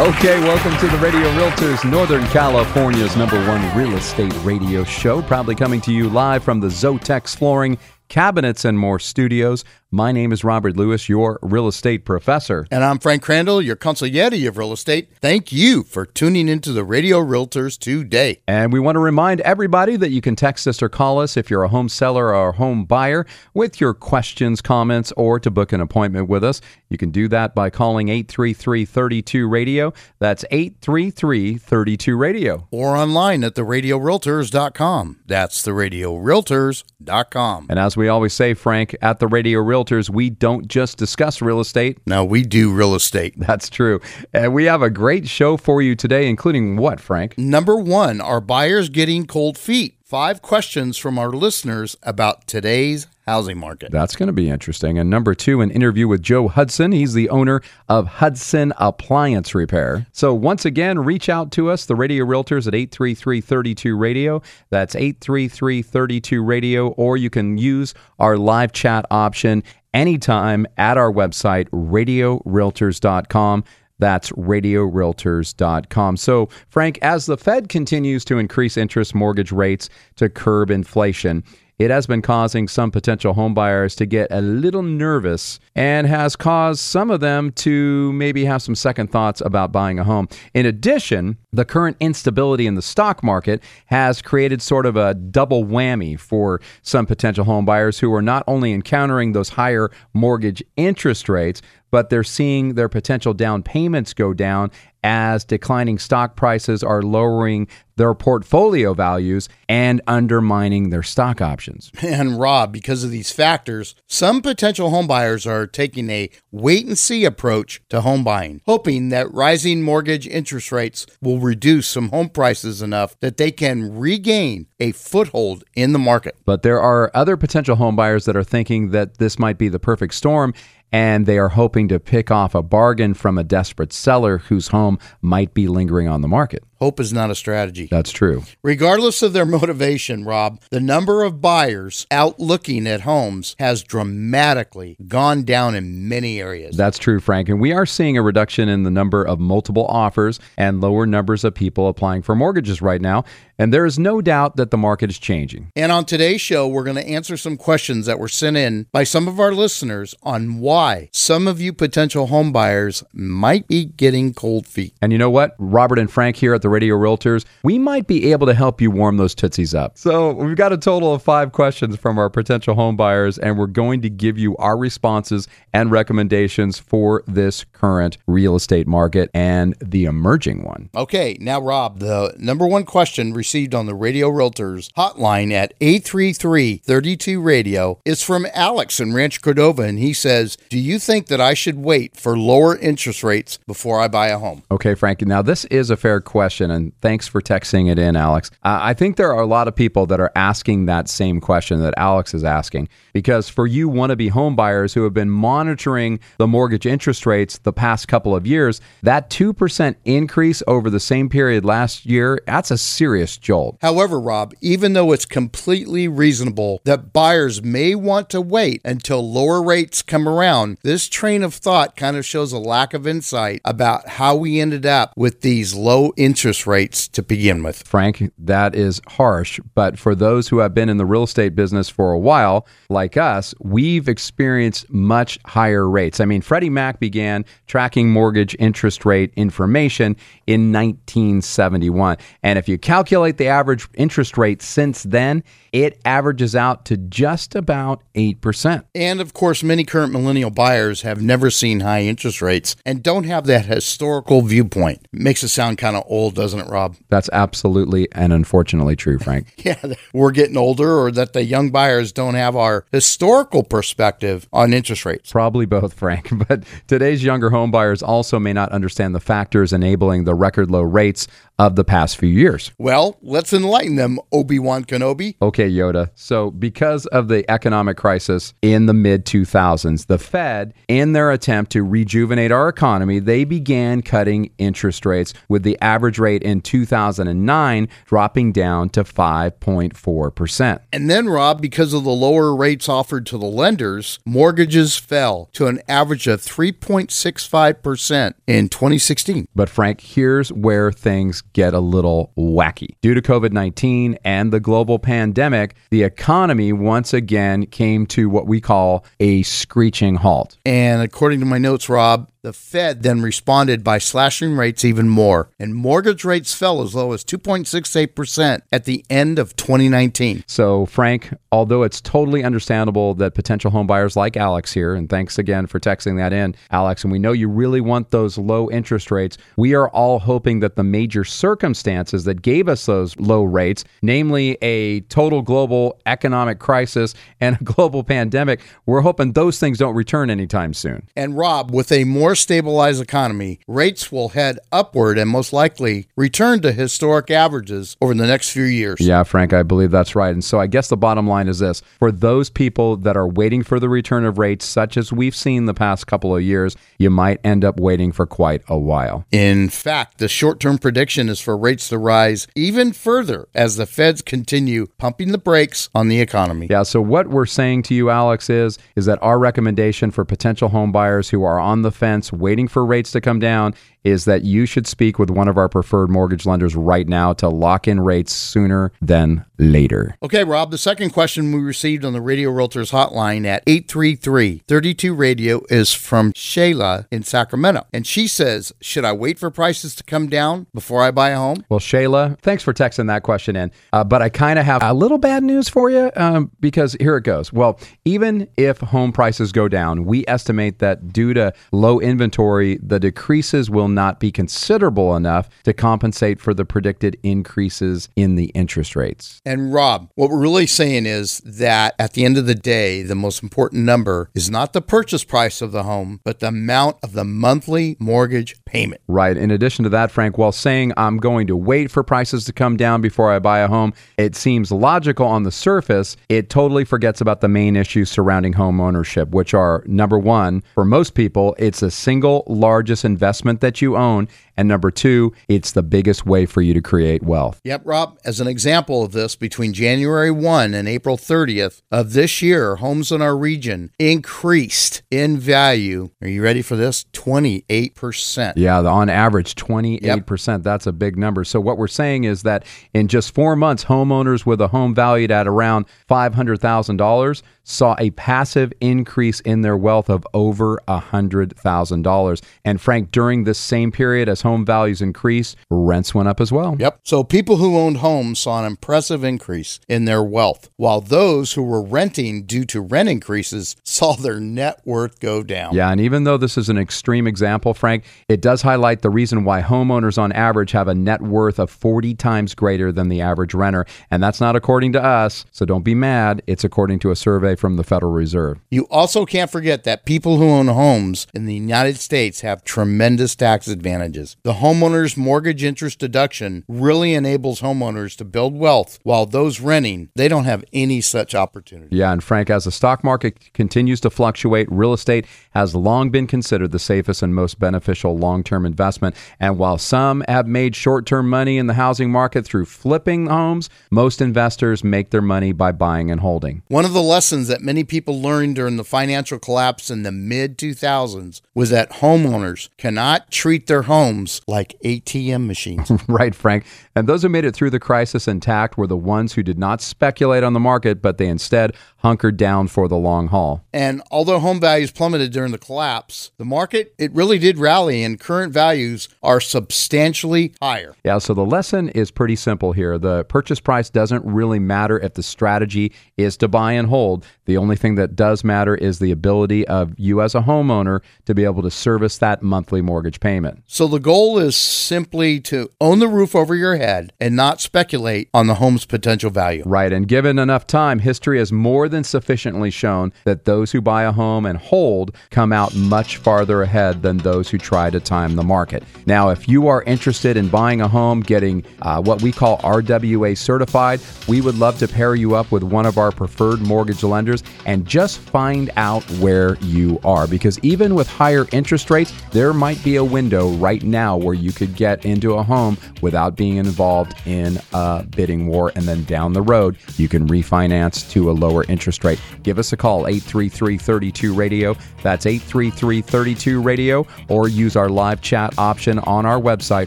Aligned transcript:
Okay, 0.00 0.40
welcome 0.40 0.76
to 0.78 0.86
the 0.86 0.96
Radio 0.98 1.30
Realtors, 1.32 1.88
Northern 1.90 2.24
California's 2.28 3.16
number 3.16 3.36
one 3.46 3.76
real 3.76 3.94
estate 3.96 4.34
radio 4.44 4.82
show. 4.82 5.20
Proudly 5.20 5.54
coming 5.54 5.80
to 5.82 5.92
you 5.92 6.08
live 6.08 6.42
from 6.42 6.60
the 6.60 6.68
Zothex 6.68 7.36
Flooring 7.36 7.76
Cabinets 8.08 8.64
and 8.64 8.78
More 8.78 8.98
studios. 8.98 9.64
My 9.92 10.12
name 10.12 10.30
is 10.30 10.44
Robert 10.44 10.76
Lewis, 10.76 11.08
your 11.08 11.40
real 11.42 11.66
estate 11.66 12.04
professor. 12.04 12.64
And 12.70 12.84
I'm 12.84 13.00
Frank 13.00 13.22
Crandall, 13.22 13.60
your 13.60 13.74
consigliere 13.74 14.46
of 14.46 14.56
real 14.56 14.72
estate. 14.72 15.10
Thank 15.20 15.50
you 15.50 15.82
for 15.82 16.06
tuning 16.06 16.46
into 16.46 16.72
the 16.72 16.84
Radio 16.84 17.20
Realtors 17.20 17.76
today. 17.76 18.40
And 18.46 18.72
we 18.72 18.78
want 18.78 18.94
to 18.94 19.00
remind 19.00 19.40
everybody 19.40 19.96
that 19.96 20.12
you 20.12 20.20
can 20.20 20.36
text 20.36 20.68
us 20.68 20.80
or 20.80 20.88
call 20.88 21.18
us 21.18 21.36
if 21.36 21.50
you're 21.50 21.64
a 21.64 21.68
home 21.68 21.88
seller 21.88 22.32
or 22.32 22.50
a 22.50 22.52
home 22.52 22.84
buyer 22.84 23.26
with 23.52 23.80
your 23.80 23.92
questions, 23.92 24.62
comments, 24.62 25.12
or 25.16 25.40
to 25.40 25.50
book 25.50 25.72
an 25.72 25.80
appointment 25.80 26.28
with 26.28 26.44
us. 26.44 26.60
You 26.88 26.96
can 26.96 27.10
do 27.10 27.26
that 27.26 27.56
by 27.56 27.68
calling 27.68 28.10
833 28.10 28.84
32 28.84 29.48
Radio. 29.48 29.92
That's 30.20 30.44
833 30.52 31.58
32 31.58 32.16
Radio. 32.16 32.68
Or 32.70 32.96
online 32.96 33.42
at 33.42 33.56
theradiorealtors.com. 33.56 35.18
That's 35.26 35.62
theradiorealtors.com. 35.62 37.66
And 37.68 37.78
as 37.80 37.96
we 37.96 38.08
always 38.08 38.32
say, 38.32 38.54
Frank, 38.54 38.94
at 39.02 39.18
the 39.18 39.26
Radio 39.26 39.60
Realtors, 39.60 39.79
we 40.10 40.30
don't 40.30 40.68
just 40.68 40.98
discuss 40.98 41.40
real 41.40 41.60
estate. 41.60 41.98
No, 42.06 42.24
we 42.24 42.42
do 42.42 42.72
real 42.72 42.94
estate. 42.94 43.34
That's 43.38 43.70
true. 43.70 44.00
And 44.32 44.52
we 44.52 44.64
have 44.64 44.82
a 44.82 44.90
great 44.90 45.28
show 45.28 45.56
for 45.56 45.80
you 45.82 45.94
today, 45.94 46.28
including 46.28 46.76
what, 46.76 47.00
Frank? 47.00 47.38
Number 47.38 47.76
one, 47.76 48.20
are 48.20 48.40
buyers 48.40 48.88
getting 48.88 49.26
cold 49.26 49.56
feet? 49.56 49.96
Five 50.04 50.42
questions 50.42 50.96
from 50.96 51.18
our 51.18 51.30
listeners 51.30 51.96
about 52.02 52.46
today's 52.48 53.06
housing 53.30 53.58
market. 53.58 53.92
That's 53.92 54.16
going 54.16 54.26
to 54.26 54.32
be 54.32 54.50
interesting. 54.50 54.98
And 54.98 55.08
number 55.08 55.34
two, 55.34 55.60
an 55.60 55.70
interview 55.70 56.08
with 56.08 56.20
Joe 56.20 56.48
Hudson. 56.48 56.90
He's 56.90 57.14
the 57.14 57.28
owner 57.30 57.62
of 57.88 58.06
Hudson 58.06 58.72
Appliance 58.76 59.54
Repair. 59.54 60.06
So 60.12 60.34
once 60.34 60.64
again, 60.64 60.98
reach 60.98 61.28
out 61.28 61.52
to 61.52 61.70
us, 61.70 61.86
the 61.86 61.94
Radio 61.94 62.24
Realtors 62.24 62.66
at 62.66 62.74
833-32 62.74 63.98
Radio. 63.98 64.42
That's 64.70 64.96
833-32 64.96 66.44
Radio. 66.44 66.88
Or 66.88 67.16
you 67.16 67.30
can 67.30 67.56
use 67.56 67.94
our 68.18 68.36
live 68.36 68.72
chat 68.72 69.06
option 69.10 69.62
anytime 69.94 70.66
at 70.76 70.98
our 70.98 71.12
website, 71.12 71.68
radiorealtors.com. 71.70 73.64
That's 74.00 74.30
radiorealtors.com. 74.30 76.16
So, 76.16 76.48
Frank, 76.68 76.98
as 77.02 77.26
the 77.26 77.36
Fed 77.36 77.68
continues 77.68 78.24
to 78.24 78.38
increase 78.38 78.76
interest 78.76 79.14
mortgage 79.14 79.52
rates 79.52 79.90
to 80.16 80.28
curb 80.30 80.70
inflation, 80.70 81.44
it 81.80 81.90
has 81.90 82.06
been 82.06 82.20
causing 82.20 82.68
some 82.68 82.90
potential 82.90 83.32
homebuyers 83.32 83.96
to 83.96 84.04
get 84.04 84.28
a 84.30 84.42
little 84.42 84.82
nervous 84.82 85.58
and 85.74 86.06
has 86.06 86.36
caused 86.36 86.80
some 86.80 87.10
of 87.10 87.20
them 87.20 87.50
to 87.52 88.12
maybe 88.12 88.44
have 88.44 88.60
some 88.60 88.74
second 88.74 89.10
thoughts 89.10 89.40
about 89.40 89.72
buying 89.72 89.98
a 89.98 90.04
home. 90.04 90.28
In 90.52 90.66
addition, 90.66 91.38
the 91.54 91.64
current 91.64 91.96
instability 91.98 92.66
in 92.66 92.74
the 92.74 92.82
stock 92.82 93.24
market 93.24 93.62
has 93.86 94.20
created 94.20 94.60
sort 94.60 94.84
of 94.84 94.96
a 94.96 95.14
double 95.14 95.64
whammy 95.64 96.20
for 96.20 96.60
some 96.82 97.06
potential 97.06 97.46
homebuyers 97.46 97.98
who 97.98 98.12
are 98.12 98.20
not 98.20 98.44
only 98.46 98.74
encountering 98.74 99.32
those 99.32 99.48
higher 99.48 99.90
mortgage 100.12 100.62
interest 100.76 101.30
rates, 101.30 101.62
but 101.90 102.10
they're 102.10 102.24
seeing 102.24 102.74
their 102.74 102.88
potential 102.88 103.34
down 103.34 103.62
payments 103.62 104.14
go 104.14 104.32
down 104.32 104.70
as 105.02 105.44
declining 105.44 105.98
stock 105.98 106.36
prices 106.36 106.82
are 106.82 107.02
lowering 107.02 107.66
their 107.96 108.14
portfolio 108.14 108.94
values 108.94 109.48
and 109.68 110.00
undermining 110.06 110.90
their 110.90 111.02
stock 111.02 111.40
options. 111.40 111.90
And 112.02 112.40
Rob, 112.40 112.72
because 112.72 113.04
of 113.04 113.10
these 113.10 113.30
factors, 113.30 113.94
some 114.06 114.42
potential 114.42 114.90
homebuyers 114.90 115.46
are 115.46 115.66
taking 115.66 116.10
a 116.10 116.28
wait 116.50 116.86
and 116.86 116.98
see 116.98 117.24
approach 117.24 117.80
to 117.88 118.00
home 118.00 118.24
buying, 118.24 118.60
hoping 118.66 119.10
that 119.10 119.32
rising 119.32 119.82
mortgage 119.82 120.26
interest 120.26 120.72
rates 120.72 121.06
will 121.22 121.38
reduce 121.38 121.86
some 121.86 122.08
home 122.08 122.28
prices 122.28 122.82
enough 122.82 123.18
that 123.20 123.36
they 123.36 123.50
can 123.50 123.96
regain 123.96 124.66
a 124.80 124.92
foothold 124.92 125.62
in 125.74 125.92
the 125.92 125.98
market. 125.98 126.36
But 126.44 126.62
there 126.62 126.80
are 126.80 127.10
other 127.14 127.36
potential 127.36 127.76
homebuyers 127.76 128.26
that 128.26 128.36
are 128.36 128.44
thinking 128.44 128.90
that 128.90 129.18
this 129.18 129.38
might 129.38 129.56
be 129.56 129.68
the 129.68 129.78
perfect 129.78 130.14
storm 130.14 130.52
and 130.92 131.26
they 131.26 131.38
are 131.38 131.50
hoping 131.50 131.88
to 131.88 132.00
pick 132.00 132.30
off 132.30 132.54
a 132.54 132.62
bargain 132.62 133.14
from 133.14 133.38
a 133.38 133.44
desperate 133.44 133.92
seller 133.92 134.38
whose 134.38 134.68
home 134.68 134.98
might 135.22 135.54
be 135.54 135.68
lingering 135.68 136.08
on 136.08 136.20
the 136.20 136.28
market. 136.28 136.64
Hope 136.80 136.98
is 136.98 137.12
not 137.12 137.30
a 137.30 137.34
strategy. 137.34 137.88
That's 137.90 138.10
true. 138.10 138.44
Regardless 138.62 139.20
of 139.22 139.34
their 139.34 139.44
motivation, 139.44 140.24
Rob, 140.24 140.60
the 140.70 140.80
number 140.80 141.22
of 141.22 141.42
buyers 141.42 142.06
out 142.10 142.40
looking 142.40 142.86
at 142.86 143.02
homes 143.02 143.54
has 143.58 143.82
dramatically 143.82 144.96
gone 145.06 145.42
down 145.42 145.74
in 145.74 146.08
many 146.08 146.40
areas. 146.40 146.76
That's 146.78 146.98
true, 146.98 147.20
Frank. 147.20 147.50
And 147.50 147.60
we 147.60 147.72
are 147.72 147.84
seeing 147.84 148.16
a 148.16 148.22
reduction 148.22 148.70
in 148.70 148.84
the 148.84 148.90
number 148.90 149.22
of 149.22 149.38
multiple 149.38 149.86
offers 149.88 150.40
and 150.56 150.80
lower 150.80 151.04
numbers 151.04 151.44
of 151.44 151.54
people 151.54 151.86
applying 151.86 152.22
for 152.22 152.34
mortgages 152.34 152.80
right 152.80 153.02
now. 153.02 153.24
And 153.58 153.74
there 153.74 153.84
is 153.84 153.98
no 153.98 154.22
doubt 154.22 154.56
that 154.56 154.70
the 154.70 154.78
market 154.78 155.10
is 155.10 155.18
changing. 155.18 155.70
And 155.76 155.92
on 155.92 156.06
today's 156.06 156.40
show, 156.40 156.66
we're 156.66 156.84
going 156.84 156.96
to 156.96 157.06
answer 157.06 157.36
some 157.36 157.58
questions 157.58 158.06
that 158.06 158.18
were 158.18 158.26
sent 158.26 158.56
in 158.56 158.86
by 158.90 159.04
some 159.04 159.28
of 159.28 159.38
our 159.38 159.52
listeners 159.52 160.14
on 160.22 160.60
why 160.60 161.10
some 161.12 161.46
of 161.46 161.60
you 161.60 161.74
potential 161.74 162.28
home 162.28 162.52
buyers 162.52 163.04
might 163.12 163.68
be 163.68 163.84
getting 163.84 164.32
cold 164.32 164.66
feet. 164.66 164.94
And 165.02 165.12
you 165.12 165.18
know 165.18 165.28
what? 165.28 165.56
Robert 165.58 165.98
and 165.98 166.10
Frank 166.10 166.36
here 166.36 166.54
at 166.54 166.62
the 166.62 166.69
Radio 166.70 166.96
Realtors, 166.96 167.44
we 167.62 167.78
might 167.78 168.06
be 168.06 168.32
able 168.32 168.46
to 168.46 168.54
help 168.54 168.80
you 168.80 168.90
warm 168.90 169.16
those 169.16 169.34
tootsies 169.34 169.74
up. 169.74 169.98
So 169.98 170.32
we've 170.32 170.56
got 170.56 170.72
a 170.72 170.78
total 170.78 171.12
of 171.12 171.22
five 171.22 171.52
questions 171.52 171.96
from 171.96 172.18
our 172.18 172.30
potential 172.30 172.74
home 172.74 172.96
buyers, 172.96 173.38
and 173.38 173.58
we're 173.58 173.66
going 173.66 174.00
to 174.02 174.10
give 174.10 174.38
you 174.38 174.56
our 174.56 174.76
responses 174.76 175.48
and 175.72 175.90
recommendations 175.90 176.78
for 176.78 177.22
this 177.26 177.64
current 177.72 178.18
real 178.26 178.56
estate 178.56 178.86
market 178.86 179.30
and 179.34 179.74
the 179.80 180.04
emerging 180.04 180.64
one. 180.64 180.90
Okay, 180.94 181.36
now, 181.40 181.60
Rob, 181.60 181.98
the 181.98 182.34
number 182.38 182.66
one 182.66 182.84
question 182.84 183.32
received 183.32 183.74
on 183.74 183.86
the 183.86 183.94
Radio 183.94 184.30
Realtors 184.30 184.92
hotline 184.92 185.52
at 185.52 185.74
833 185.80 186.76
32 186.76 187.40
Radio 187.40 188.00
is 188.04 188.22
from 188.22 188.46
Alex 188.54 189.00
in 189.00 189.12
Rancho 189.12 189.40
Cordova, 189.40 189.82
and 189.82 189.98
he 189.98 190.12
says, 190.12 190.56
Do 190.68 190.78
you 190.78 190.98
think 190.98 191.26
that 191.28 191.40
I 191.40 191.54
should 191.54 191.78
wait 191.78 192.16
for 192.16 192.38
lower 192.38 192.76
interest 192.76 193.22
rates 193.22 193.58
before 193.66 194.00
I 194.00 194.08
buy 194.08 194.28
a 194.28 194.38
home? 194.38 194.62
Okay, 194.70 194.94
Frankie. 194.94 195.24
Now, 195.24 195.42
this 195.42 195.64
is 195.66 195.90
a 195.90 195.96
fair 195.96 196.20
question, 196.20 196.59
and 196.68 196.92
thanks 197.00 197.28
for 197.28 197.40
texting 197.40 197.88
it 197.88 197.98
in, 197.98 198.16
Alex. 198.16 198.50
Uh, 198.64 198.80
I 198.82 198.94
think 198.94 199.16
there 199.16 199.32
are 199.32 199.40
a 199.40 199.46
lot 199.46 199.68
of 199.68 199.76
people 199.76 200.06
that 200.06 200.18
are 200.18 200.32
asking 200.34 200.86
that 200.86 201.08
same 201.08 201.40
question 201.40 201.80
that 201.82 201.94
Alex 201.96 202.34
is 202.34 202.42
asking 202.42 202.88
because 203.12 203.48
for 203.48 203.68
you 203.68 203.88
want 203.88 204.10
to 204.10 204.16
be 204.16 204.28
home 204.28 204.56
buyers 204.56 204.94
who 204.94 205.04
have 205.04 205.14
been 205.14 205.30
monitoring 205.30 206.18
the 206.38 206.46
mortgage 206.48 206.86
interest 206.86 207.26
rates 207.26 207.58
the 207.58 207.72
past 207.72 208.08
couple 208.08 208.34
of 208.34 208.46
years, 208.46 208.80
that 209.02 209.30
2% 209.30 209.94
increase 210.04 210.62
over 210.66 210.90
the 210.90 210.98
same 210.98 211.28
period 211.28 211.64
last 211.64 212.04
year, 212.04 212.40
that's 212.46 212.70
a 212.70 212.78
serious 212.78 213.36
jolt. 213.36 213.78
However, 213.80 214.20
Rob, 214.20 214.54
even 214.60 214.94
though 214.94 215.12
it's 215.12 215.24
completely 215.26 216.08
reasonable 216.08 216.80
that 216.84 217.12
buyers 217.12 217.62
may 217.62 217.94
want 217.94 218.28
to 218.30 218.40
wait 218.40 218.80
until 218.84 219.30
lower 219.30 219.62
rates 219.62 220.02
come 220.02 220.28
around, 220.28 220.78
this 220.82 221.08
train 221.08 221.42
of 221.42 221.54
thought 221.54 221.94
kind 221.94 222.16
of 222.16 222.24
shows 222.24 222.52
a 222.52 222.58
lack 222.58 222.94
of 222.94 223.06
insight 223.06 223.60
about 223.64 224.08
how 224.08 224.34
we 224.34 224.60
ended 224.60 224.86
up 224.86 225.12
with 225.16 225.42
these 225.42 225.74
low 225.74 226.12
interest 226.16 226.49
rates 226.66 227.08
to 227.08 227.22
begin 227.22 227.62
with. 227.62 227.86
Frank, 227.86 228.32
that 228.38 228.74
is 228.74 229.00
harsh, 229.08 229.60
but 229.74 229.98
for 229.98 230.14
those 230.14 230.48
who 230.48 230.58
have 230.58 230.74
been 230.74 230.88
in 230.88 230.96
the 230.96 231.06
real 231.06 231.24
estate 231.24 231.54
business 231.54 231.88
for 231.88 232.12
a 232.12 232.18
while, 232.18 232.66
like 232.88 233.16
us, 233.16 233.54
we've 233.60 234.08
experienced 234.08 234.90
much 234.90 235.38
higher 235.46 235.88
rates. 235.88 236.20
I 236.20 236.24
mean, 236.24 236.40
Freddie 236.42 236.70
Mac 236.70 237.00
began 237.00 237.44
tracking 237.66 238.10
mortgage 238.10 238.56
interest 238.58 239.04
rate 239.04 239.32
information 239.36 240.16
in 240.46 240.72
1971. 240.72 242.16
And 242.42 242.58
if 242.58 242.68
you 242.68 242.78
calculate 242.78 243.36
the 243.36 243.48
average 243.48 243.88
interest 243.94 244.36
rate 244.36 244.62
since 244.62 245.02
then, 245.02 245.42
it 245.72 246.00
averages 246.04 246.56
out 246.56 246.84
to 246.86 246.96
just 246.96 247.54
about 247.54 248.02
8%. 248.14 248.84
And 248.94 249.20
of 249.20 249.32
course, 249.32 249.62
many 249.62 249.84
current 249.84 250.12
millennial 250.12 250.50
buyers 250.50 251.02
have 251.02 251.22
never 251.22 251.50
seen 251.50 251.80
high 251.80 252.02
interest 252.02 252.42
rates 252.42 252.76
and 252.84 253.02
don't 253.02 253.24
have 253.24 253.46
that 253.46 253.66
historical 253.66 254.42
viewpoint. 254.42 255.06
It 255.12 255.20
makes 255.20 255.42
it 255.42 255.48
sound 255.48 255.78
kind 255.78 255.96
of 255.96 256.04
old 256.06 256.29
doesn't 256.30 256.60
it, 256.60 256.68
Rob? 256.68 256.96
That's 257.08 257.30
absolutely 257.32 258.08
and 258.12 258.32
unfortunately 258.32 258.96
true, 258.96 259.18
Frank. 259.18 259.48
Yeah, 259.70 259.94
we're 260.14 260.30
getting 260.30 260.56
older, 260.56 260.98
or 260.98 261.12
that 261.12 261.34
the 261.34 261.44
young 261.44 261.70
buyers 261.70 262.12
don't 262.12 262.34
have 262.34 262.56
our 262.56 262.86
historical 262.92 263.62
perspective 263.62 264.48
on 264.52 264.72
interest 264.72 265.04
rates. 265.04 265.30
Probably 265.30 265.66
both, 265.66 265.94
Frank. 265.94 266.30
But 266.48 266.64
today's 266.86 267.22
younger 267.22 267.50
home 267.50 267.70
buyers 267.70 268.02
also 268.02 268.38
may 268.38 268.52
not 268.54 268.72
understand 268.72 269.14
the 269.14 269.20
factors 269.20 269.72
enabling 269.72 270.24
the 270.24 270.34
record 270.34 270.70
low 270.70 270.80
rates 270.80 271.28
of 271.58 271.76
the 271.76 271.84
past 271.84 272.16
few 272.16 272.28
years. 272.30 272.72
Well, 272.78 273.18
let's 273.20 273.52
enlighten 273.52 273.96
them, 273.96 274.18
Obi 274.32 274.58
Wan 274.58 274.84
Kenobi. 274.84 275.36
Okay, 275.42 275.70
Yoda. 275.70 276.10
So, 276.14 276.50
because 276.50 277.04
of 277.06 277.28
the 277.28 277.48
economic 277.50 277.98
crisis 277.98 278.54
in 278.62 278.86
the 278.86 278.94
mid 278.94 279.26
2000s, 279.26 280.06
the 280.06 280.16
Fed, 280.18 280.72
in 280.88 281.12
their 281.12 281.30
attempt 281.30 281.72
to 281.72 281.82
rejuvenate 281.84 282.50
our 282.50 282.68
economy, 282.68 283.18
they 283.18 283.44
began 283.44 284.00
cutting 284.00 284.50
interest 284.56 285.04
rates, 285.04 285.34
with 285.50 285.62
the 285.62 285.76
average 285.82 286.18
rate 286.20 286.42
in 286.42 286.60
2009 286.60 287.88
dropping 288.04 288.52
down 288.52 288.88
to 288.90 289.04
5.4%. 289.04 290.80
And 290.92 291.10
then, 291.10 291.28
Rob, 291.28 291.60
because 291.60 291.92
of 291.92 292.04
the 292.04 292.10
lower 292.10 292.54
rates 292.54 292.88
offered 292.88 293.26
to 293.26 293.38
the 293.38 293.46
lenders, 293.46 294.18
mortgages 294.24 294.96
fell 294.96 295.48
to 295.52 295.66
an 295.66 295.80
average 295.88 296.26
of 296.26 296.40
3.65% 296.40 298.34
in 298.46 298.68
2016. 298.68 299.48
But, 299.54 299.68
Frank, 299.68 300.00
here's 300.00 300.52
where 300.52 300.92
things 300.92 301.42
get 301.52 301.74
a 301.74 301.80
little 301.80 302.32
wacky. 302.36 302.94
Due 303.00 303.14
to 303.14 303.22
COVID 303.22 303.52
19 303.52 304.18
and 304.24 304.52
the 304.52 304.60
global 304.60 304.98
pandemic, 304.98 305.74
the 305.90 306.02
economy 306.02 306.72
once 306.72 307.12
again 307.12 307.66
came 307.66 308.06
to 308.06 308.28
what 308.28 308.46
we 308.46 308.60
call 308.60 309.04
a 309.18 309.42
screeching 309.42 310.16
halt. 310.16 310.56
And 310.64 311.02
according 311.02 311.40
to 311.40 311.46
my 311.46 311.58
notes, 311.58 311.88
Rob, 311.88 312.30
the 312.42 312.52
Fed 312.54 313.02
then 313.02 313.20
responded 313.20 313.84
by 313.84 313.98
slashing 313.98 314.56
rates 314.56 314.82
even 314.82 315.08
more, 315.08 315.50
and 315.58 315.74
mortgage 315.74 316.24
rates 316.24 316.54
fell 316.54 316.80
as 316.80 316.94
low 316.94 317.12
as 317.12 317.22
2.68% 317.22 318.62
at 318.72 318.84
the 318.84 319.04
end 319.10 319.38
of 319.38 319.54
2019. 319.56 320.44
So, 320.46 320.86
Frank, 320.86 321.34
although 321.52 321.82
it's 321.82 322.00
totally 322.00 322.42
understandable 322.42 323.14
that 323.14 323.34
potential 323.34 323.70
home 323.70 323.86
buyers 323.86 324.16
like 324.16 324.38
Alex 324.38 324.72
here, 324.72 324.94
and 324.94 325.08
thanks 325.08 325.38
again 325.38 325.66
for 325.66 325.78
texting 325.78 326.16
that 326.16 326.32
in, 326.32 326.54
Alex, 326.70 327.04
and 327.04 327.12
we 327.12 327.18
know 327.18 327.32
you 327.32 327.48
really 327.48 327.82
want 327.82 328.10
those 328.10 328.38
low 328.38 328.70
interest 328.70 329.10
rates, 329.10 329.36
we 329.58 329.74
are 329.74 329.90
all 329.90 330.18
hoping 330.18 330.60
that 330.60 330.76
the 330.76 330.84
major 330.84 331.24
circumstances 331.24 332.24
that 332.24 332.40
gave 332.40 332.68
us 332.68 332.86
those 332.86 333.18
low 333.18 333.42
rates, 333.42 333.84
namely 334.00 334.56
a 334.62 335.00
total 335.02 335.42
global 335.42 336.00
economic 336.06 336.58
crisis 336.58 337.14
and 337.40 337.60
a 337.60 337.64
global 337.64 338.02
pandemic, 338.10 338.60
we're 338.86 339.02
hoping 339.02 339.32
those 339.32 339.58
things 339.58 339.76
don't 339.76 339.94
return 339.94 340.30
anytime 340.30 340.72
soon. 340.72 341.06
And 341.14 341.36
Rob, 341.36 341.70
with 341.70 341.92
a 341.92 342.04
more 342.04 342.29
stabilized 342.34 343.02
economy, 343.02 343.60
rates 343.66 344.10
will 344.10 344.30
head 344.30 344.58
upward 344.72 345.18
and 345.18 345.30
most 345.30 345.52
likely 345.52 346.06
return 346.16 346.60
to 346.60 346.72
historic 346.72 347.30
averages 347.30 347.96
over 348.00 348.14
the 348.14 348.26
next 348.26 348.50
few 348.50 348.64
years. 348.64 349.00
Yeah, 349.00 349.22
Frank, 349.22 349.52
I 349.52 349.62
believe 349.62 349.90
that's 349.90 350.14
right. 350.14 350.32
And 350.32 350.44
so 350.44 350.60
I 350.60 350.66
guess 350.66 350.88
the 350.88 350.96
bottom 350.96 351.26
line 351.26 351.48
is 351.48 351.58
this 351.58 351.82
for 351.98 352.12
those 352.12 352.50
people 352.50 352.96
that 352.98 353.16
are 353.16 353.28
waiting 353.28 353.62
for 353.62 353.80
the 353.80 353.88
return 353.88 354.24
of 354.24 354.38
rates, 354.38 354.64
such 354.64 354.96
as 354.96 355.12
we've 355.12 355.36
seen 355.36 355.66
the 355.66 355.74
past 355.74 356.06
couple 356.06 356.34
of 356.34 356.42
years, 356.42 356.76
you 356.98 357.10
might 357.10 357.40
end 357.44 357.64
up 357.64 357.80
waiting 357.80 358.12
for 358.12 358.26
quite 358.26 358.62
a 358.68 358.78
while. 358.78 359.24
In 359.30 359.68
fact, 359.68 360.18
the 360.18 360.28
short 360.28 360.60
term 360.60 360.78
prediction 360.78 361.28
is 361.28 361.40
for 361.40 361.56
rates 361.56 361.88
to 361.88 361.98
rise 361.98 362.46
even 362.54 362.92
further 362.92 363.48
as 363.54 363.76
the 363.76 363.86
feds 363.86 364.22
continue 364.22 364.86
pumping 364.98 365.32
the 365.32 365.38
brakes 365.38 365.88
on 365.94 366.08
the 366.08 366.20
economy. 366.20 366.66
Yeah, 366.68 366.82
so 366.82 367.00
what 367.00 367.28
we're 367.28 367.46
saying 367.46 367.82
to 367.84 367.94
you, 367.94 368.10
Alex, 368.10 368.50
is 368.50 368.78
is 368.96 369.06
that 369.06 369.18
our 369.22 369.38
recommendation 369.38 370.10
for 370.10 370.24
potential 370.24 370.68
home 370.68 370.92
buyers 370.92 371.30
who 371.30 371.42
are 371.42 371.58
on 371.58 371.82
the 371.82 371.90
fence 371.90 372.19
waiting 372.32 372.68
for 372.68 372.84
rates 372.84 373.12
to 373.12 373.20
come 373.20 373.38
down 373.38 373.74
is 374.04 374.24
that 374.24 374.42
you 374.42 374.66
should 374.66 374.86
speak 374.86 375.18
with 375.18 375.30
one 375.30 375.48
of 375.48 375.58
our 375.58 375.68
preferred 375.68 376.10
mortgage 376.10 376.46
lenders 376.46 376.74
right 376.74 377.08
now 377.08 377.32
to 377.34 377.48
lock 377.48 377.86
in 377.86 378.00
rates 378.00 378.32
sooner 378.32 378.92
than 379.00 379.44
later. 379.58 380.16
Okay, 380.22 380.42
Rob, 380.44 380.70
the 380.70 380.78
second 380.78 381.10
question 381.10 381.52
we 381.52 381.60
received 381.60 382.04
on 382.04 382.12
the 382.12 382.20
Radio 382.20 382.50
Realtors 382.50 382.92
hotline 382.92 383.46
at 383.46 383.62
833 383.66 384.62
32 384.66 385.14
Radio 385.14 385.62
is 385.68 385.92
from 385.92 386.32
Shayla 386.32 387.06
in 387.10 387.22
Sacramento. 387.22 387.86
And 387.92 388.06
she 388.06 388.26
says, 388.26 388.72
Should 388.80 389.04
I 389.04 389.12
wait 389.12 389.38
for 389.38 389.50
prices 389.50 389.94
to 389.96 390.04
come 390.04 390.28
down 390.28 390.66
before 390.72 391.02
I 391.02 391.10
buy 391.10 391.30
a 391.30 391.36
home? 391.36 391.64
Well, 391.68 391.80
Shayla, 391.80 392.38
thanks 392.40 392.62
for 392.62 392.72
texting 392.72 393.06
that 393.08 393.22
question 393.22 393.56
in. 393.56 393.70
Uh, 393.92 394.04
but 394.04 394.22
I 394.22 394.28
kind 394.28 394.58
of 394.58 394.64
have 394.64 394.82
a 394.82 394.94
little 394.94 395.18
bad 395.18 395.42
news 395.42 395.68
for 395.68 395.90
you 395.90 396.10
um, 396.16 396.50
because 396.60 396.96
here 397.00 397.16
it 397.16 397.24
goes. 397.24 397.52
Well, 397.52 397.78
even 398.04 398.48
if 398.56 398.78
home 398.78 399.12
prices 399.12 399.52
go 399.52 399.68
down, 399.68 400.04
we 400.04 400.24
estimate 400.26 400.78
that 400.78 401.12
due 401.12 401.34
to 401.34 401.52
low 401.72 402.00
inventory, 402.00 402.78
the 402.82 402.98
decreases 402.98 403.68
will 403.68 403.88
not 403.90 404.20
be 404.20 404.32
considerable 404.32 405.16
enough 405.16 405.48
to 405.64 405.72
compensate 405.72 406.40
for 406.40 406.54
the 406.54 406.64
predicted 406.64 407.18
increases 407.22 408.08
in 408.16 408.36
the 408.36 408.46
interest 408.46 408.96
rates. 408.96 409.40
And 409.44 409.72
Rob, 409.72 410.10
what 410.14 410.30
we're 410.30 410.40
really 410.40 410.66
saying 410.66 411.06
is 411.06 411.38
that 411.38 411.94
at 411.98 412.14
the 412.14 412.24
end 412.24 412.38
of 412.38 412.46
the 412.46 412.54
day, 412.54 413.02
the 413.02 413.14
most 413.14 413.42
important 413.42 413.84
number 413.84 414.30
is 414.34 414.50
not 414.50 414.72
the 414.72 414.82
purchase 414.82 415.24
price 415.24 415.60
of 415.60 415.72
the 415.72 415.82
home, 415.82 416.20
but 416.24 416.40
the 416.40 416.48
amount 416.48 416.96
of 417.02 417.12
the 417.12 417.24
monthly 417.24 417.96
mortgage 417.98 418.54
payment. 418.64 419.00
Right. 419.08 419.36
In 419.36 419.50
addition 419.50 419.82
to 419.84 419.88
that, 419.90 420.10
Frank, 420.10 420.38
while 420.38 420.52
saying 420.52 420.92
I'm 420.96 421.18
going 421.18 421.46
to 421.48 421.56
wait 421.56 421.90
for 421.90 422.02
prices 422.02 422.44
to 422.44 422.52
come 422.52 422.76
down 422.76 423.00
before 423.00 423.30
I 423.30 423.38
buy 423.38 423.60
a 423.60 423.68
home, 423.68 423.92
it 424.16 424.36
seems 424.36 424.70
logical 424.72 425.26
on 425.26 425.42
the 425.42 425.52
surface. 425.52 426.16
It 426.28 426.50
totally 426.50 426.84
forgets 426.84 427.20
about 427.20 427.40
the 427.40 427.48
main 427.48 427.76
issues 427.76 428.10
surrounding 428.10 428.52
home 428.52 428.80
ownership, 428.80 429.30
which 429.30 429.54
are 429.54 429.82
number 429.86 430.18
one, 430.18 430.62
for 430.74 430.84
most 430.84 431.14
people, 431.14 431.54
it's 431.58 431.80
the 431.80 431.90
single 431.90 432.44
largest 432.46 433.04
investment 433.04 433.60
that 433.60 433.79
you 433.80 433.96
own. 433.96 434.28
And 434.56 434.68
number 434.68 434.90
two, 434.90 435.32
it's 435.48 435.72
the 435.72 435.82
biggest 435.82 436.26
way 436.26 436.44
for 436.44 436.60
you 436.60 436.74
to 436.74 436.82
create 436.82 437.22
wealth. 437.22 437.60
Yep, 437.64 437.82
Rob, 437.86 438.18
as 438.26 438.40
an 438.40 438.46
example 438.46 439.02
of 439.02 439.12
this, 439.12 439.34
between 439.34 439.72
January 439.72 440.30
1 440.30 440.74
and 440.74 440.86
April 440.86 441.16
30th 441.16 441.80
of 441.90 442.12
this 442.12 442.42
year, 442.42 442.76
homes 442.76 443.10
in 443.10 443.22
our 443.22 443.36
region 443.36 443.90
increased 443.98 445.02
in 445.10 445.38
value. 445.38 446.10
Are 446.20 446.28
you 446.28 446.42
ready 446.42 446.60
for 446.60 446.76
this? 446.76 447.04
28%. 447.14 448.52
Yeah, 448.56 448.80
on 448.80 449.08
average, 449.08 449.54
28%. 449.54 450.62
That's 450.62 450.86
a 450.86 450.92
big 450.92 451.16
number. 451.16 451.42
So, 451.44 451.58
what 451.58 451.78
we're 451.78 451.88
saying 451.88 452.24
is 452.24 452.42
that 452.42 452.66
in 452.92 453.08
just 453.08 453.34
four 453.34 453.56
months, 453.56 453.86
homeowners 453.86 454.44
with 454.44 454.60
a 454.60 454.68
home 454.68 454.94
valued 454.94 455.30
at 455.30 455.46
around 455.46 455.86
$500,000 456.10 457.42
saw 457.64 457.94
a 457.98 458.10
passive 458.10 458.72
increase 458.80 459.40
in 459.40 459.62
their 459.62 459.76
wealth 459.76 460.10
of 460.10 460.26
over 460.34 460.80
$100,000. 460.88 462.42
And 462.64 462.80
Frank, 462.80 463.10
during 463.10 463.44
this 463.44 463.58
same 463.70 463.90
period, 463.92 464.28
as 464.28 464.42
home 464.42 464.66
values 464.66 465.00
increased, 465.00 465.56
rents 465.70 466.14
went 466.14 466.28
up 466.28 466.40
as 466.40 466.50
well. 466.52 466.76
Yep. 466.78 467.00
So 467.04 467.24
people 467.24 467.56
who 467.56 467.78
owned 467.78 467.98
homes 467.98 468.38
saw 468.40 468.58
an 468.58 468.66
impressive 468.66 469.24
increase 469.24 469.80
in 469.88 470.04
their 470.04 470.22
wealth, 470.22 470.68
while 470.76 471.00
those 471.00 471.52
who 471.54 471.62
were 471.62 471.82
renting 471.82 472.44
due 472.44 472.64
to 472.66 472.80
rent 472.80 473.08
increases 473.08 473.76
saw 473.84 474.14
their 474.14 474.40
net 474.40 474.80
worth 474.84 475.20
go 475.20 475.42
down. 475.42 475.74
Yeah, 475.74 475.90
and 475.90 476.00
even 476.00 476.24
though 476.24 476.36
this 476.36 476.58
is 476.58 476.68
an 476.68 476.78
extreme 476.78 477.26
example, 477.26 477.72
Frank, 477.72 478.04
it 478.28 478.40
does 478.42 478.60
highlight 478.62 479.02
the 479.02 479.10
reason 479.10 479.44
why 479.44 479.62
homeowners 479.62 480.18
on 480.18 480.32
average 480.32 480.72
have 480.72 480.88
a 480.88 480.94
net 480.94 481.22
worth 481.22 481.58
of 481.58 481.70
40 481.70 482.14
times 482.14 482.54
greater 482.54 482.90
than 482.90 483.08
the 483.08 483.20
average 483.20 483.54
renter. 483.54 483.86
And 484.10 484.22
that's 484.22 484.40
not 484.40 484.56
according 484.56 484.92
to 484.92 485.02
us, 485.02 485.44
so 485.52 485.64
don't 485.64 485.84
be 485.84 485.94
mad. 485.94 486.42
It's 486.46 486.64
according 486.64 486.98
to 487.00 487.10
a 487.10 487.16
survey 487.16 487.54
from 487.54 487.76
the 487.76 487.84
Federal 487.84 488.12
Reserve. 488.12 488.58
You 488.70 488.86
also 488.90 489.24
can't 489.24 489.50
forget 489.50 489.84
that 489.84 490.04
people 490.04 490.38
who 490.38 490.48
own 490.48 490.68
homes 490.68 491.26
in 491.34 491.46
the 491.46 491.54
United 491.54 491.98
States 491.98 492.40
have 492.40 492.64
tremendous 492.64 493.36
tax 493.36 493.59
advantages. 493.68 494.36
The 494.42 494.54
homeowner's 494.54 495.16
mortgage 495.16 495.62
interest 495.62 495.98
deduction 495.98 496.64
really 496.68 497.14
enables 497.14 497.60
homeowners 497.60 498.16
to 498.16 498.24
build 498.24 498.56
wealth, 498.56 498.98
while 499.02 499.26
those 499.26 499.60
renting, 499.60 500.10
they 500.14 500.28
don't 500.28 500.44
have 500.44 500.64
any 500.72 501.00
such 501.00 501.34
opportunity. 501.34 501.96
Yeah, 501.96 502.12
and 502.12 502.22
Frank, 502.22 502.50
as 502.50 502.64
the 502.64 502.72
stock 502.72 503.04
market 503.04 503.52
continues 503.52 504.00
to 504.00 504.10
fluctuate, 504.10 504.68
real 504.70 504.92
estate 504.92 505.26
has 505.52 505.74
long 505.74 506.10
been 506.10 506.26
considered 506.26 506.70
the 506.70 506.78
safest 506.78 507.22
and 507.22 507.34
most 507.34 507.58
beneficial 507.58 508.16
long 508.16 508.42
term 508.42 508.64
investment. 508.64 509.14
And 509.38 509.58
while 509.58 509.78
some 509.78 510.24
have 510.28 510.46
made 510.46 510.76
short 510.76 511.06
term 511.06 511.28
money 511.28 511.58
in 511.58 511.66
the 511.66 511.74
housing 511.74 512.10
market 512.10 512.44
through 512.44 512.66
flipping 512.66 513.26
homes, 513.26 513.68
most 513.90 514.20
investors 514.20 514.84
make 514.84 515.10
their 515.10 515.22
money 515.22 515.52
by 515.52 515.72
buying 515.72 516.10
and 516.10 516.20
holding. 516.20 516.62
One 516.68 516.84
of 516.84 516.92
the 516.92 517.02
lessons 517.02 517.48
that 517.48 517.60
many 517.60 517.84
people 517.84 518.20
learned 518.20 518.56
during 518.56 518.76
the 518.76 518.84
financial 518.84 519.38
collapse 519.38 519.90
in 519.90 520.02
the 520.02 520.12
mid 520.12 520.56
2000s 520.58 521.40
was 521.54 521.70
that 521.70 521.90
homeowners 521.90 522.68
cannot 522.78 523.30
treat 523.30 523.49
their 523.58 523.82
homes 523.82 524.40
like 524.46 524.74
ATM 524.84 525.46
machines. 525.46 525.90
right, 526.08 526.34
Frank. 526.34 526.64
And 526.94 527.08
those 527.08 527.22
who 527.22 527.28
made 527.28 527.44
it 527.44 527.54
through 527.54 527.70
the 527.70 527.80
crisis 527.80 528.28
intact 528.28 528.76
were 528.76 528.86
the 528.86 528.96
ones 528.96 529.34
who 529.34 529.42
did 529.42 529.58
not 529.58 529.80
speculate 529.80 530.44
on 530.44 530.52
the 530.52 530.60
market, 530.60 531.02
but 531.02 531.18
they 531.18 531.28
instead 531.28 531.74
hunkered 531.98 532.36
down 532.36 532.68
for 532.68 532.88
the 532.88 532.96
long 532.96 533.28
haul. 533.28 533.64
and 533.72 534.02
although 534.10 534.38
home 534.38 534.60
values 534.60 534.90
plummeted 534.90 535.32
during 535.32 535.52
the 535.52 535.58
collapse, 535.58 536.30
the 536.38 536.44
market, 536.44 536.94
it 536.98 537.12
really 537.12 537.38
did 537.38 537.58
rally 537.58 538.02
and 538.02 538.18
current 538.18 538.52
values 538.52 539.08
are 539.22 539.40
substantially 539.40 540.52
higher. 540.60 540.94
Yeah, 541.04 541.18
so 541.18 541.34
the 541.34 541.44
lesson 541.44 541.88
is 541.90 542.10
pretty 542.10 542.36
simple 542.36 542.72
here. 542.72 542.98
The 542.98 543.24
purchase 543.24 543.60
price 543.60 543.90
doesn't 543.90 544.24
really 544.24 544.58
matter 544.58 544.98
if 544.98 545.14
the 545.14 545.22
strategy 545.22 545.92
is 546.16 546.36
to 546.38 546.48
buy 546.48 546.72
and 546.72 546.88
hold. 546.88 547.26
The 547.44 547.56
only 547.56 547.76
thing 547.76 547.96
that 547.96 548.16
does 548.16 548.44
matter 548.44 548.74
is 548.74 548.98
the 548.98 549.10
ability 549.10 549.66
of 549.66 549.98
you 549.98 550.20
as 550.20 550.34
a 550.34 550.40
homeowner 550.40 551.00
to 551.26 551.34
be 551.34 551.44
able 551.44 551.62
to 551.62 551.70
service 551.70 552.18
that 552.18 552.42
monthly 552.42 552.82
mortgage 552.82 553.20
payment. 553.20 553.39
So 553.66 553.86
the 553.86 553.98
goal 553.98 554.38
is 554.38 554.56
simply 554.56 555.40
to 555.40 555.70
own 555.80 555.98
the 555.98 556.08
roof 556.08 556.34
over 556.34 556.54
your 556.54 556.76
head 556.76 557.12
and 557.20 557.36
not 557.36 557.60
speculate 557.60 558.28
on 558.34 558.46
the 558.46 558.56
home's 558.56 558.84
potential 558.84 559.30
value. 559.30 559.62
Right. 559.64 559.92
And 559.92 560.06
given 560.08 560.38
enough 560.38 560.66
time, 560.66 560.98
history 560.98 561.38
has 561.38 561.52
more 561.52 561.88
than 561.88 562.04
sufficiently 562.04 562.70
shown 562.70 563.12
that 563.24 563.44
those 563.44 563.72
who 563.72 563.80
buy 563.80 564.02
a 564.02 564.12
home 564.12 564.46
and 564.46 564.58
hold 564.58 565.16
come 565.30 565.52
out 565.52 565.74
much 565.74 566.16
farther 566.18 566.62
ahead 566.62 567.02
than 567.02 567.18
those 567.18 567.48
who 567.48 567.58
try 567.58 567.90
to 567.90 568.00
time 568.00 568.36
the 568.36 568.42
market. 568.42 568.82
Now, 569.06 569.30
if 569.30 569.48
you 569.48 569.68
are 569.68 569.82
interested 569.84 570.36
in 570.36 570.48
buying 570.48 570.80
a 570.80 570.88
home, 570.88 571.20
getting 571.20 571.64
uh, 571.82 572.02
what 572.02 572.22
we 572.22 572.32
call 572.32 572.58
RWA 572.58 573.36
certified, 573.36 574.00
we 574.28 574.40
would 574.40 574.56
love 574.56 574.78
to 574.78 574.88
pair 574.88 575.14
you 575.14 575.34
up 575.34 575.52
with 575.52 575.62
one 575.62 575.86
of 575.86 575.98
our 575.98 576.10
preferred 576.10 576.60
mortgage 576.60 577.02
lenders 577.02 577.42
and 577.66 577.86
just 577.86 578.18
find 578.18 578.70
out 578.76 579.02
where 579.12 579.56
you 579.60 579.98
are. 580.04 580.26
Because 580.26 580.58
even 580.60 580.94
with 580.94 581.08
higher 581.08 581.46
interest 581.52 581.90
rates, 581.90 582.12
there 582.32 582.52
might 582.52 582.82
be 582.82 582.96
a 582.96 583.04
window 583.04 583.29
right 583.38 583.82
now 583.82 584.16
where 584.16 584.34
you 584.34 584.52
could 584.52 584.74
get 584.74 585.04
into 585.04 585.34
a 585.34 585.42
home 585.42 585.76
without 586.02 586.36
being 586.36 586.56
involved 586.56 587.14
in 587.26 587.58
a 587.72 588.04
bidding 588.04 588.46
war. 588.46 588.72
And 588.74 588.86
then 588.86 589.04
down 589.04 589.32
the 589.32 589.42
road, 589.42 589.76
you 589.96 590.08
can 590.08 590.28
refinance 590.28 591.10
to 591.12 591.30
a 591.30 591.32
lower 591.32 591.64
interest 591.64 592.04
rate. 592.04 592.20
Give 592.42 592.58
us 592.58 592.72
a 592.72 592.76
call, 592.76 593.06
833 593.06 593.78
32 593.78 594.34
Radio. 594.34 594.76
That's 595.02 595.26
833 595.26 596.00
32 596.00 596.60
Radio, 596.60 597.06
or 597.28 597.48
use 597.48 597.76
our 597.76 597.88
live 597.88 598.20
chat 598.20 598.58
option 598.58 598.98
on 599.00 599.26
our 599.26 599.40
website, 599.40 599.86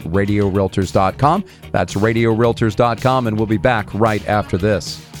radiorealtors.com. 0.00 1.44
That's 1.72 1.94
radiorealtors.com, 1.94 3.26
and 3.26 3.36
we'll 3.36 3.46
be 3.46 3.56
back 3.58 3.92
right 3.94 4.26
after 4.28 4.58
this. 4.58 5.13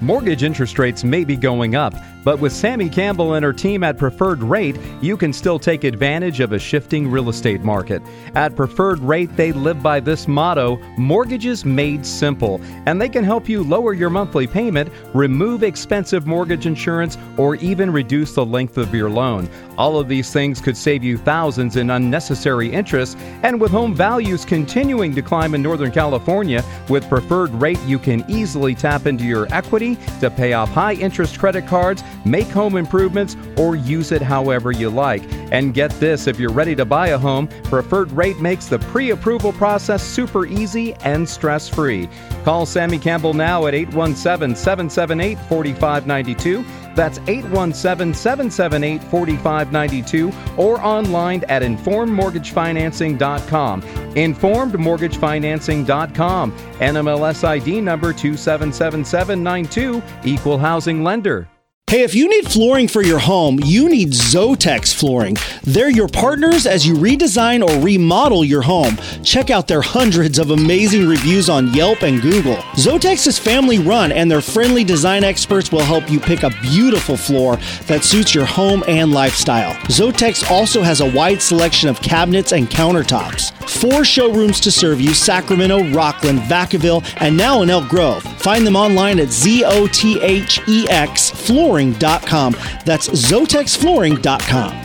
Mortgage 0.00 0.44
interest 0.44 0.78
rates 0.78 1.02
may 1.02 1.24
be 1.24 1.34
going 1.34 1.74
up, 1.74 1.92
but 2.22 2.38
with 2.38 2.52
Sammy 2.52 2.88
Campbell 2.88 3.34
and 3.34 3.44
her 3.44 3.52
team 3.52 3.82
at 3.82 3.98
Preferred 3.98 4.42
Rate, 4.44 4.76
you 5.00 5.16
can 5.16 5.32
still 5.32 5.58
take 5.58 5.82
advantage 5.82 6.38
of 6.38 6.52
a 6.52 6.58
shifting 6.58 7.10
real 7.10 7.30
estate 7.30 7.62
market. 7.62 8.00
At 8.36 8.54
Preferred 8.54 9.00
Rate, 9.00 9.34
they 9.34 9.50
live 9.50 9.82
by 9.82 9.98
this 9.98 10.28
motto 10.28 10.76
mortgages 10.96 11.64
made 11.64 12.06
simple, 12.06 12.60
and 12.86 13.00
they 13.00 13.08
can 13.08 13.24
help 13.24 13.48
you 13.48 13.64
lower 13.64 13.92
your 13.92 14.10
monthly 14.10 14.46
payment, 14.46 14.92
remove 15.14 15.64
expensive 15.64 16.28
mortgage 16.28 16.66
insurance, 16.66 17.18
or 17.36 17.56
even 17.56 17.90
reduce 17.90 18.34
the 18.34 18.46
length 18.46 18.78
of 18.78 18.94
your 18.94 19.10
loan. 19.10 19.48
All 19.76 19.98
of 19.98 20.06
these 20.06 20.32
things 20.32 20.60
could 20.60 20.76
save 20.76 21.02
you 21.02 21.18
thousands 21.18 21.74
in 21.74 21.90
unnecessary 21.90 22.70
interest, 22.70 23.18
and 23.42 23.60
with 23.60 23.72
home 23.72 23.94
values 23.94 24.44
continuing 24.44 25.12
to 25.16 25.22
climb 25.22 25.56
in 25.56 25.62
Northern 25.62 25.90
California, 25.90 26.62
with 26.88 27.08
Preferred 27.08 27.50
Rate, 27.50 27.80
you 27.84 27.98
can 27.98 28.24
easily 28.28 28.76
tap 28.76 29.06
into 29.06 29.24
your 29.24 29.52
equity 29.52 29.87
to 30.20 30.30
pay 30.30 30.52
off 30.52 30.70
high 30.70 30.94
interest 30.94 31.38
credit 31.38 31.66
cards 31.66 32.02
make 32.24 32.48
home 32.48 32.76
improvements, 32.76 33.36
or 33.56 33.74
use 33.74 34.12
it 34.12 34.22
however 34.22 34.70
you 34.70 34.90
like. 34.90 35.22
And 35.52 35.74
get 35.74 35.90
this 35.92 36.26
if 36.26 36.38
you're 36.38 36.52
ready 36.52 36.74
to 36.76 36.84
buy 36.84 37.08
a 37.08 37.18
home, 37.18 37.48
Preferred 37.64 38.12
Rate 38.12 38.38
makes 38.38 38.66
the 38.66 38.78
pre 38.78 39.10
approval 39.10 39.52
process 39.52 40.02
super 40.02 40.46
easy 40.46 40.94
and 40.94 41.28
stress 41.28 41.68
free. 41.68 42.08
Call 42.44 42.66
Sammy 42.66 42.98
Campbell 42.98 43.34
now 43.34 43.66
at 43.66 43.74
817 43.74 44.54
778 44.54 45.38
4592. 45.48 46.64
That's 46.98 47.18
817 47.28 48.12
778 48.12 49.04
4592 49.04 50.32
or 50.56 50.80
online 50.80 51.44
at 51.44 51.62
informedmortgagefinancing.com. 51.62 53.82
Informedmortgagefinancing.com. 53.82 56.52
NMLS 56.52 57.44
ID 57.44 57.80
number 57.82 58.12
277792, 58.12 60.02
Equal 60.24 60.58
Housing 60.58 61.04
Lender. 61.04 61.48
Hey, 61.88 62.02
if 62.02 62.14
you 62.14 62.28
need 62.28 62.46
flooring 62.46 62.86
for 62.86 63.02
your 63.02 63.18
home, 63.18 63.58
you 63.64 63.88
need 63.88 64.10
Zothex 64.10 64.92
Flooring. 64.92 65.38
They're 65.62 65.88
your 65.88 66.06
partners 66.06 66.66
as 66.66 66.86
you 66.86 66.92
redesign 66.92 67.66
or 67.66 67.82
remodel 67.82 68.44
your 68.44 68.60
home. 68.60 68.98
Check 69.24 69.48
out 69.48 69.66
their 69.66 69.80
hundreds 69.80 70.38
of 70.38 70.50
amazing 70.50 71.08
reviews 71.08 71.48
on 71.48 71.72
Yelp 71.72 72.02
and 72.02 72.20
Google. 72.20 72.56
Zothex 72.76 73.26
is 73.26 73.38
family 73.38 73.78
run, 73.78 74.12
and 74.12 74.30
their 74.30 74.42
friendly 74.42 74.84
design 74.84 75.24
experts 75.24 75.72
will 75.72 75.80
help 75.80 76.10
you 76.10 76.20
pick 76.20 76.42
a 76.42 76.50
beautiful 76.60 77.16
floor 77.16 77.56
that 77.86 78.04
suits 78.04 78.34
your 78.34 78.44
home 78.44 78.84
and 78.86 79.12
lifestyle. 79.12 79.72
Zothex 79.86 80.50
also 80.50 80.82
has 80.82 81.00
a 81.00 81.10
wide 81.10 81.40
selection 81.40 81.88
of 81.88 82.02
cabinets 82.02 82.52
and 82.52 82.68
countertops. 82.68 83.50
Four 83.66 84.04
showrooms 84.04 84.60
to 84.60 84.70
serve 84.70 85.00
you 85.00 85.14
Sacramento, 85.14 85.78
Rocklin, 85.78 86.38
Vacaville, 86.48 87.02
and 87.16 87.34
now 87.34 87.62
in 87.62 87.70
Elk 87.70 87.88
Grove. 87.88 88.22
Find 88.22 88.66
them 88.66 88.76
online 88.76 89.18
at 89.20 89.30
Z 89.30 89.64
O 89.64 89.86
T 89.86 90.20
H 90.20 90.60
E 90.68 90.86
X 90.88 91.30
Flooring 91.30 91.77
Flooring.com. 91.78 92.56
That's 92.84 93.08
ZothexFlooring.com. 93.08 94.84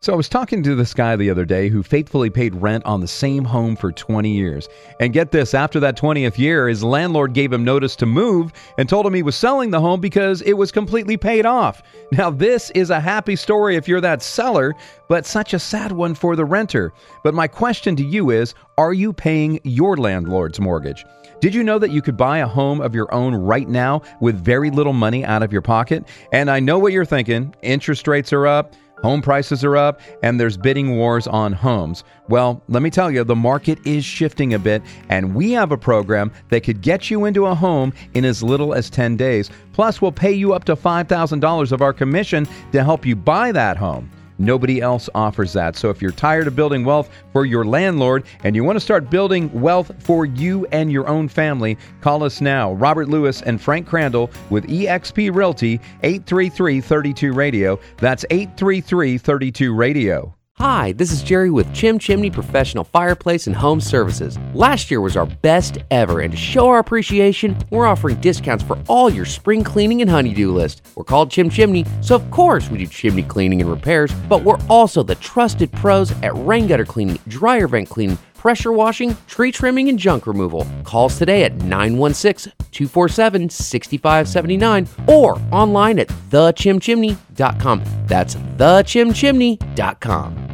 So 0.00 0.12
I 0.12 0.16
was 0.16 0.28
talking 0.28 0.62
to 0.64 0.74
this 0.74 0.92
guy 0.92 1.16
the 1.16 1.30
other 1.30 1.46
day 1.46 1.70
who 1.70 1.82
faithfully 1.82 2.28
paid 2.28 2.54
rent 2.56 2.84
on 2.84 3.00
the 3.00 3.08
same 3.08 3.42
home 3.42 3.74
for 3.74 3.90
20 3.90 4.30
years. 4.30 4.68
And 5.00 5.14
get 5.14 5.30
this, 5.30 5.54
after 5.54 5.80
that 5.80 5.96
20th 5.96 6.36
year, 6.36 6.68
his 6.68 6.84
landlord 6.84 7.32
gave 7.32 7.50
him 7.50 7.64
notice 7.64 7.96
to 7.96 8.06
move 8.06 8.52
and 8.76 8.86
told 8.86 9.06
him 9.06 9.14
he 9.14 9.22
was 9.22 9.34
selling 9.34 9.70
the 9.70 9.80
home 9.80 10.00
because 10.00 10.42
it 10.42 10.52
was 10.54 10.70
completely 10.70 11.16
paid 11.16 11.46
off. 11.46 11.82
Now, 12.12 12.28
this 12.28 12.70
is 12.72 12.90
a 12.90 13.00
happy 13.00 13.36
story 13.36 13.76
if 13.76 13.88
you're 13.88 14.02
that 14.02 14.20
seller, 14.20 14.74
but 15.08 15.24
such 15.24 15.54
a 15.54 15.58
sad 15.58 15.92
one 15.92 16.14
for 16.14 16.36
the 16.36 16.44
renter. 16.44 16.92
But 17.22 17.32
my 17.32 17.48
question 17.48 17.96
to 17.96 18.04
you 18.04 18.28
is, 18.28 18.54
are 18.76 18.92
you 18.92 19.12
paying 19.14 19.58
your 19.62 19.96
landlord's 19.96 20.60
mortgage? 20.60 21.06
Did 21.44 21.54
you 21.54 21.62
know 21.62 21.78
that 21.78 21.90
you 21.90 22.00
could 22.00 22.16
buy 22.16 22.38
a 22.38 22.46
home 22.46 22.80
of 22.80 22.94
your 22.94 23.12
own 23.12 23.34
right 23.34 23.68
now 23.68 24.00
with 24.18 24.42
very 24.42 24.70
little 24.70 24.94
money 24.94 25.26
out 25.26 25.42
of 25.42 25.52
your 25.52 25.60
pocket? 25.60 26.08
And 26.32 26.50
I 26.50 26.58
know 26.58 26.78
what 26.78 26.94
you're 26.94 27.04
thinking. 27.04 27.54
Interest 27.60 28.08
rates 28.08 28.32
are 28.32 28.46
up. 28.46 28.74
Home 29.02 29.20
prices 29.20 29.62
are 29.62 29.76
up 29.76 30.00
and 30.22 30.40
there's 30.40 30.56
bidding 30.56 30.96
wars 30.96 31.26
on 31.26 31.52
homes. 31.52 32.02
Well, 32.30 32.62
let 32.68 32.80
me 32.80 32.88
tell 32.88 33.10
you, 33.10 33.24
the 33.24 33.36
market 33.36 33.78
is 33.86 34.06
shifting 34.06 34.54
a 34.54 34.58
bit, 34.58 34.80
and 35.10 35.34
we 35.34 35.50
have 35.50 35.70
a 35.70 35.76
program 35.76 36.32
that 36.48 36.62
could 36.62 36.80
get 36.80 37.10
you 37.10 37.26
into 37.26 37.44
a 37.44 37.54
home 37.54 37.92
in 38.14 38.24
as 38.24 38.42
little 38.42 38.72
as 38.72 38.88
10 38.88 39.18
days. 39.18 39.50
Plus, 39.74 40.00
we'll 40.00 40.12
pay 40.12 40.32
you 40.32 40.54
up 40.54 40.64
to 40.64 40.74
$5,000 40.74 41.72
of 41.72 41.82
our 41.82 41.92
commission 41.92 42.48
to 42.72 42.82
help 42.82 43.04
you 43.04 43.14
buy 43.14 43.52
that 43.52 43.76
home. 43.76 44.10
Nobody 44.38 44.80
else 44.80 45.08
offers 45.14 45.52
that. 45.52 45.76
So 45.76 45.90
if 45.90 46.02
you're 46.02 46.12
tired 46.12 46.46
of 46.46 46.56
building 46.56 46.84
wealth 46.84 47.10
for 47.32 47.46
your 47.46 47.64
landlord 47.64 48.24
and 48.42 48.54
you 48.56 48.64
want 48.64 48.76
to 48.76 48.80
start 48.80 49.10
building 49.10 49.50
wealth 49.60 49.92
for 49.98 50.26
you 50.26 50.66
and 50.72 50.90
your 50.90 51.08
own 51.08 51.28
family, 51.28 51.78
call 52.00 52.22
us 52.24 52.40
now. 52.40 52.72
Robert 52.72 53.08
Lewis 53.08 53.42
and 53.42 53.60
Frank 53.60 53.86
Crandall 53.86 54.30
with 54.50 54.66
eXp 54.66 55.34
Realty, 55.34 55.80
833 56.02 56.80
32 56.80 57.32
Radio. 57.32 57.78
That's 57.98 58.24
833 58.30 59.18
32 59.18 59.74
Radio. 59.74 60.34
Hi, 60.58 60.92
this 60.92 61.10
is 61.10 61.24
Jerry 61.24 61.50
with 61.50 61.74
Chim 61.74 61.98
Chimney 61.98 62.30
Professional 62.30 62.84
Fireplace 62.84 63.48
and 63.48 63.56
Home 63.56 63.80
Services. 63.80 64.38
Last 64.54 64.88
year 64.88 65.00
was 65.00 65.16
our 65.16 65.26
best 65.26 65.78
ever, 65.90 66.20
and 66.20 66.30
to 66.30 66.36
show 66.36 66.68
our 66.68 66.78
appreciation, 66.78 67.56
we're 67.70 67.88
offering 67.88 68.20
discounts 68.20 68.62
for 68.62 68.78
all 68.86 69.10
your 69.10 69.24
spring 69.24 69.64
cleaning 69.64 70.00
and 70.00 70.08
honeydew 70.08 70.52
list. 70.52 70.86
We're 70.94 71.02
called 71.02 71.32
Chim 71.32 71.50
Chimney, 71.50 71.84
so 72.00 72.14
of 72.14 72.30
course 72.30 72.70
we 72.70 72.78
do 72.78 72.86
chimney 72.86 73.24
cleaning 73.24 73.62
and 73.62 73.68
repairs, 73.68 74.12
but 74.28 74.44
we're 74.44 74.60
also 74.70 75.02
the 75.02 75.16
trusted 75.16 75.72
pros 75.72 76.12
at 76.22 76.32
rain 76.36 76.68
gutter 76.68 76.84
cleaning, 76.84 77.18
dryer 77.26 77.66
vent 77.66 77.88
cleaning, 77.88 78.16
pressure 78.44 78.72
washing, 78.72 79.16
tree 79.26 79.50
trimming, 79.50 79.88
and 79.88 79.98
junk 79.98 80.26
removal. 80.26 80.66
Calls 80.84 81.16
today 81.16 81.44
at 81.44 81.54
916 81.62 82.52
247 82.72 83.48
6579 83.48 84.86
or 85.08 85.40
online 85.50 85.98
at 85.98 86.08
thechimchimney.com. 86.08 87.82
That's 88.06 88.34
thechimchimney.com. 88.34 90.53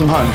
some 0.00 0.08
homes. 0.08 0.30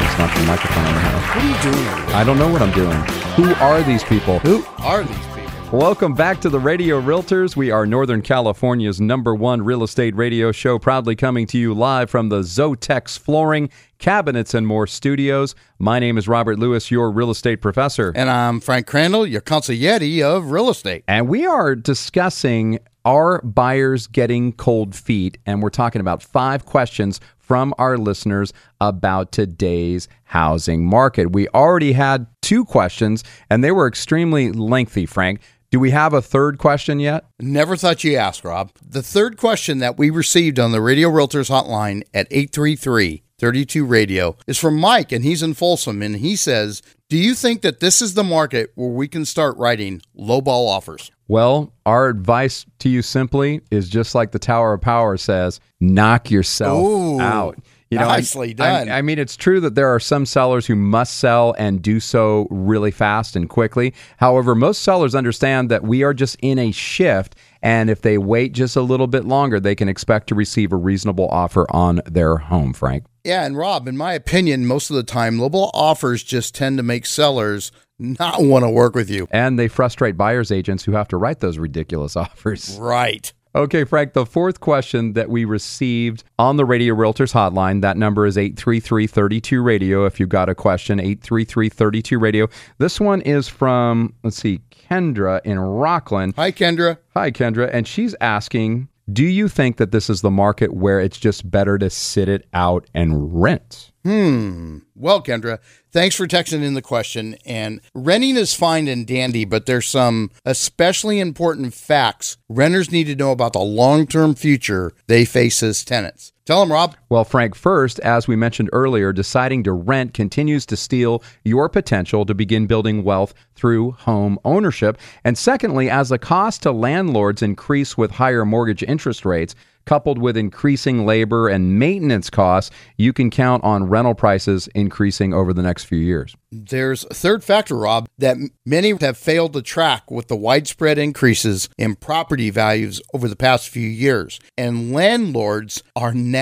It's 0.00 0.18
not 0.18 0.34
the 0.34 0.44
microphone 0.46 0.86
on 0.86 0.94
the 0.94 1.00
house. 1.00 1.36
What 1.36 1.44
are 1.44 1.68
you 1.68 1.72
doing? 1.72 2.14
I 2.14 2.24
don't 2.24 2.38
know 2.38 2.48
what 2.48 2.62
I'm 2.62 2.72
doing. 2.72 2.96
Who 3.36 3.54
are 3.62 3.82
these 3.82 4.02
people? 4.02 4.38
Who 4.38 4.64
are 4.78 5.04
these 5.04 5.26
people? 5.34 5.78
Welcome 5.78 6.14
back 6.14 6.40
to 6.40 6.48
the 6.48 6.58
Radio 6.58 7.02
Realtors. 7.02 7.54
We 7.54 7.70
are 7.70 7.84
Northern 7.84 8.22
California's 8.22 8.98
number 8.98 9.34
one 9.34 9.60
real 9.62 9.82
estate 9.82 10.16
radio 10.16 10.52
show, 10.52 10.78
proudly 10.78 11.16
coming 11.16 11.46
to 11.48 11.58
you 11.58 11.74
live 11.74 12.08
from 12.08 12.30
the 12.30 12.40
Zothex 12.40 13.18
Flooring, 13.18 13.68
Cabinets, 13.98 14.54
and 14.54 14.66
More 14.66 14.86
studios. 14.86 15.54
My 15.78 15.98
name 15.98 16.16
is 16.16 16.28
Robert 16.28 16.58
Lewis, 16.58 16.90
your 16.90 17.10
real 17.10 17.30
estate 17.30 17.56
professor. 17.56 18.10
And 18.16 18.30
I'm 18.30 18.58
Frank 18.58 18.86
Crandall, 18.86 19.26
your 19.26 19.42
consigliere 19.42 20.22
of 20.22 20.50
real 20.50 20.70
estate. 20.70 21.04
And 21.06 21.28
we 21.28 21.46
are 21.46 21.76
discussing 21.76 22.78
are 23.10 23.42
buyers 23.42 24.06
getting 24.06 24.52
cold 24.52 24.94
feet? 24.94 25.36
And 25.44 25.62
we're 25.62 25.70
talking 25.70 26.00
about 26.00 26.22
five 26.22 26.64
questions 26.64 27.20
from 27.38 27.74
our 27.76 27.98
listeners 27.98 28.52
about 28.80 29.32
today's 29.32 30.06
housing 30.22 30.86
market. 30.86 31.32
We 31.32 31.48
already 31.48 31.92
had 31.92 32.28
two 32.40 32.64
questions, 32.64 33.24
and 33.50 33.64
they 33.64 33.72
were 33.72 33.88
extremely 33.88 34.52
lengthy, 34.52 35.06
Frank. 35.06 35.40
Do 35.72 35.80
we 35.80 35.90
have 35.90 36.14
a 36.14 36.22
third 36.22 36.58
question 36.58 37.00
yet? 37.00 37.24
Never 37.40 37.76
thought 37.76 38.04
you 38.04 38.16
asked, 38.16 38.44
Rob. 38.44 38.70
The 38.80 39.02
third 39.02 39.36
question 39.36 39.78
that 39.78 39.98
we 39.98 40.10
received 40.10 40.60
on 40.60 40.70
the 40.70 40.80
Radio 40.80 41.10
Realtors 41.10 41.50
hotline 41.50 42.02
at 42.14 42.28
833 42.30 43.24
32 43.40 43.86
Radio 43.86 44.36
is 44.46 44.58
from 44.58 44.78
Mike, 44.78 45.10
and 45.10 45.24
he's 45.24 45.42
in 45.42 45.54
Folsom. 45.54 46.02
And 46.02 46.16
he 46.16 46.36
says, 46.36 46.82
Do 47.08 47.16
you 47.16 47.34
think 47.34 47.62
that 47.62 47.80
this 47.80 48.02
is 48.02 48.14
the 48.14 48.22
market 48.22 48.70
where 48.74 48.90
we 48.90 49.08
can 49.08 49.24
start 49.24 49.56
writing 49.56 50.02
lowball 50.16 50.68
offers? 50.68 51.10
Well, 51.30 51.72
our 51.86 52.08
advice 52.08 52.66
to 52.80 52.88
you 52.88 53.02
simply 53.02 53.60
is 53.70 53.88
just 53.88 54.16
like 54.16 54.32
the 54.32 54.40
Tower 54.40 54.72
of 54.72 54.80
Power 54.80 55.16
says 55.16 55.60
knock 55.78 56.28
yourself 56.28 56.84
Ooh, 56.84 57.20
out. 57.20 57.56
You 57.90 57.98
know, 57.98 58.06
nicely 58.06 58.50
I, 58.50 58.52
done. 58.52 58.88
I, 58.88 58.98
I 58.98 59.02
mean, 59.02 59.18
it's 59.18 59.36
true 59.36 59.60
that 59.60 59.74
there 59.74 59.92
are 59.92 59.98
some 59.98 60.24
sellers 60.24 60.66
who 60.66 60.76
must 60.76 61.18
sell 61.18 61.56
and 61.58 61.82
do 61.82 61.98
so 61.98 62.46
really 62.48 62.92
fast 62.92 63.34
and 63.34 63.48
quickly. 63.48 63.94
However, 64.18 64.54
most 64.54 64.82
sellers 64.82 65.14
understand 65.16 65.72
that 65.72 65.82
we 65.82 66.04
are 66.04 66.14
just 66.14 66.36
in 66.40 66.60
a 66.60 66.70
shift. 66.70 67.34
And 67.62 67.90
if 67.90 68.02
they 68.02 68.16
wait 68.16 68.52
just 68.52 68.76
a 68.76 68.80
little 68.80 69.08
bit 69.08 69.24
longer, 69.24 69.58
they 69.58 69.74
can 69.74 69.88
expect 69.88 70.28
to 70.28 70.36
receive 70.36 70.72
a 70.72 70.76
reasonable 70.76 71.28
offer 71.30 71.66
on 71.70 72.00
their 72.06 72.36
home, 72.36 72.72
Frank. 72.72 73.04
Yeah, 73.24 73.44
and 73.44 73.58
Rob, 73.58 73.88
in 73.88 73.96
my 73.96 74.12
opinion, 74.14 74.66
most 74.66 74.90
of 74.90 74.96
the 74.96 75.02
time, 75.02 75.38
lowball 75.38 75.70
offers 75.74 76.22
just 76.22 76.54
tend 76.54 76.76
to 76.76 76.84
make 76.84 77.04
sellers 77.04 77.72
not 77.98 78.42
want 78.42 78.64
to 78.64 78.70
work 78.70 78.94
with 78.94 79.10
you. 79.10 79.28
And 79.30 79.58
they 79.58 79.68
frustrate 79.68 80.16
buyers 80.16 80.50
agents 80.50 80.84
who 80.84 80.92
have 80.92 81.08
to 81.08 81.16
write 81.16 81.40
those 81.40 81.58
ridiculous 81.58 82.16
offers. 82.16 82.78
Right. 82.80 83.32
Okay, 83.52 83.82
Frank, 83.82 84.12
the 84.12 84.24
fourth 84.24 84.60
question 84.60 85.14
that 85.14 85.28
we 85.28 85.44
received 85.44 86.22
on 86.38 86.56
the 86.56 86.64
Radio 86.64 86.94
Realtors 86.94 87.32
hotline, 87.32 87.82
that 87.82 87.96
number 87.96 88.24
is 88.24 88.36
833-32 88.36 89.64
Radio 89.64 90.04
if 90.04 90.20
you've 90.20 90.28
got 90.28 90.48
a 90.48 90.54
question, 90.54 90.98
833-32 91.00 92.20
Radio. 92.20 92.48
This 92.78 93.00
one 93.00 93.20
is 93.22 93.48
from, 93.48 94.14
let's 94.22 94.36
see, 94.36 94.60
Kendra 94.70 95.40
in 95.44 95.58
Rocklin. 95.58 96.32
Hi, 96.36 96.52
Kendra. 96.52 96.98
Hi, 97.14 97.32
Kendra, 97.32 97.68
and 97.72 97.88
she's 97.88 98.14
asking, 98.20 98.88
do 99.12 99.24
you 99.24 99.48
think 99.48 99.78
that 99.78 99.90
this 99.90 100.08
is 100.08 100.20
the 100.20 100.30
market 100.30 100.72
where 100.72 101.00
it's 101.00 101.18
just 101.18 101.50
better 101.50 101.76
to 101.76 101.90
sit 101.90 102.28
it 102.28 102.46
out 102.54 102.88
and 102.94 103.42
rent? 103.42 103.90
Hmm. 104.04 104.78
Well, 104.94 105.22
Kendra, 105.22 105.58
thanks 105.92 106.16
for 106.16 106.26
texting 106.26 106.62
in 106.62 106.74
the 106.74 106.82
question. 106.82 107.36
And 107.44 107.80
renting 107.94 108.36
is 108.36 108.54
fine 108.54 108.88
and 108.88 109.06
dandy, 109.06 109.44
but 109.44 109.66
there's 109.66 109.88
some 109.88 110.30
especially 110.44 111.20
important 111.20 111.74
facts 111.74 112.36
renters 112.48 112.90
need 112.90 113.04
to 113.04 113.16
know 113.16 113.32
about 113.32 113.52
the 113.52 113.60
long 113.60 114.06
term 114.06 114.34
future 114.34 114.92
they 115.06 115.24
face 115.24 115.62
as 115.62 115.84
tenants. 115.84 116.32
Tell 116.50 116.58
them, 116.58 116.72
Rob. 116.72 116.96
Well, 117.10 117.22
Frank, 117.22 117.54
first, 117.54 118.00
as 118.00 118.26
we 118.26 118.34
mentioned 118.34 118.70
earlier, 118.72 119.12
deciding 119.12 119.62
to 119.62 119.72
rent 119.72 120.14
continues 120.14 120.66
to 120.66 120.76
steal 120.76 121.22
your 121.44 121.68
potential 121.68 122.26
to 122.26 122.34
begin 122.34 122.66
building 122.66 123.04
wealth 123.04 123.34
through 123.54 123.92
home 123.92 124.36
ownership. 124.44 124.98
And 125.22 125.38
secondly, 125.38 125.88
as 125.88 126.08
the 126.08 126.18
cost 126.18 126.64
to 126.64 126.72
landlords 126.72 127.40
increase 127.40 127.96
with 127.96 128.10
higher 128.10 128.44
mortgage 128.44 128.82
interest 128.82 129.24
rates, 129.24 129.54
coupled 129.86 130.18
with 130.18 130.36
increasing 130.36 131.06
labor 131.06 131.48
and 131.48 131.78
maintenance 131.78 132.30
costs, 132.30 132.70
you 132.96 133.12
can 133.12 133.30
count 133.30 133.64
on 133.64 133.88
rental 133.88 134.14
prices 134.14 134.68
increasing 134.74 135.32
over 135.32 135.52
the 135.52 135.62
next 135.62 135.84
few 135.84 135.98
years. 135.98 136.36
There's 136.52 137.04
a 137.10 137.14
third 137.14 137.42
factor, 137.44 137.76
Rob, 137.76 138.08
that 138.18 138.36
many 138.66 138.92
have 139.00 139.16
failed 139.16 139.52
to 139.54 139.62
track 139.62 140.10
with 140.10 140.28
the 140.28 140.36
widespread 140.36 140.98
increases 140.98 141.68
in 141.78 141.96
property 141.96 142.50
values 142.50 143.00
over 143.14 143.28
the 143.28 143.36
past 143.36 143.68
few 143.68 143.88
years. 143.88 144.38
And 144.58 144.92
landlords 144.92 145.82
are 145.96 146.12
now 146.12 146.39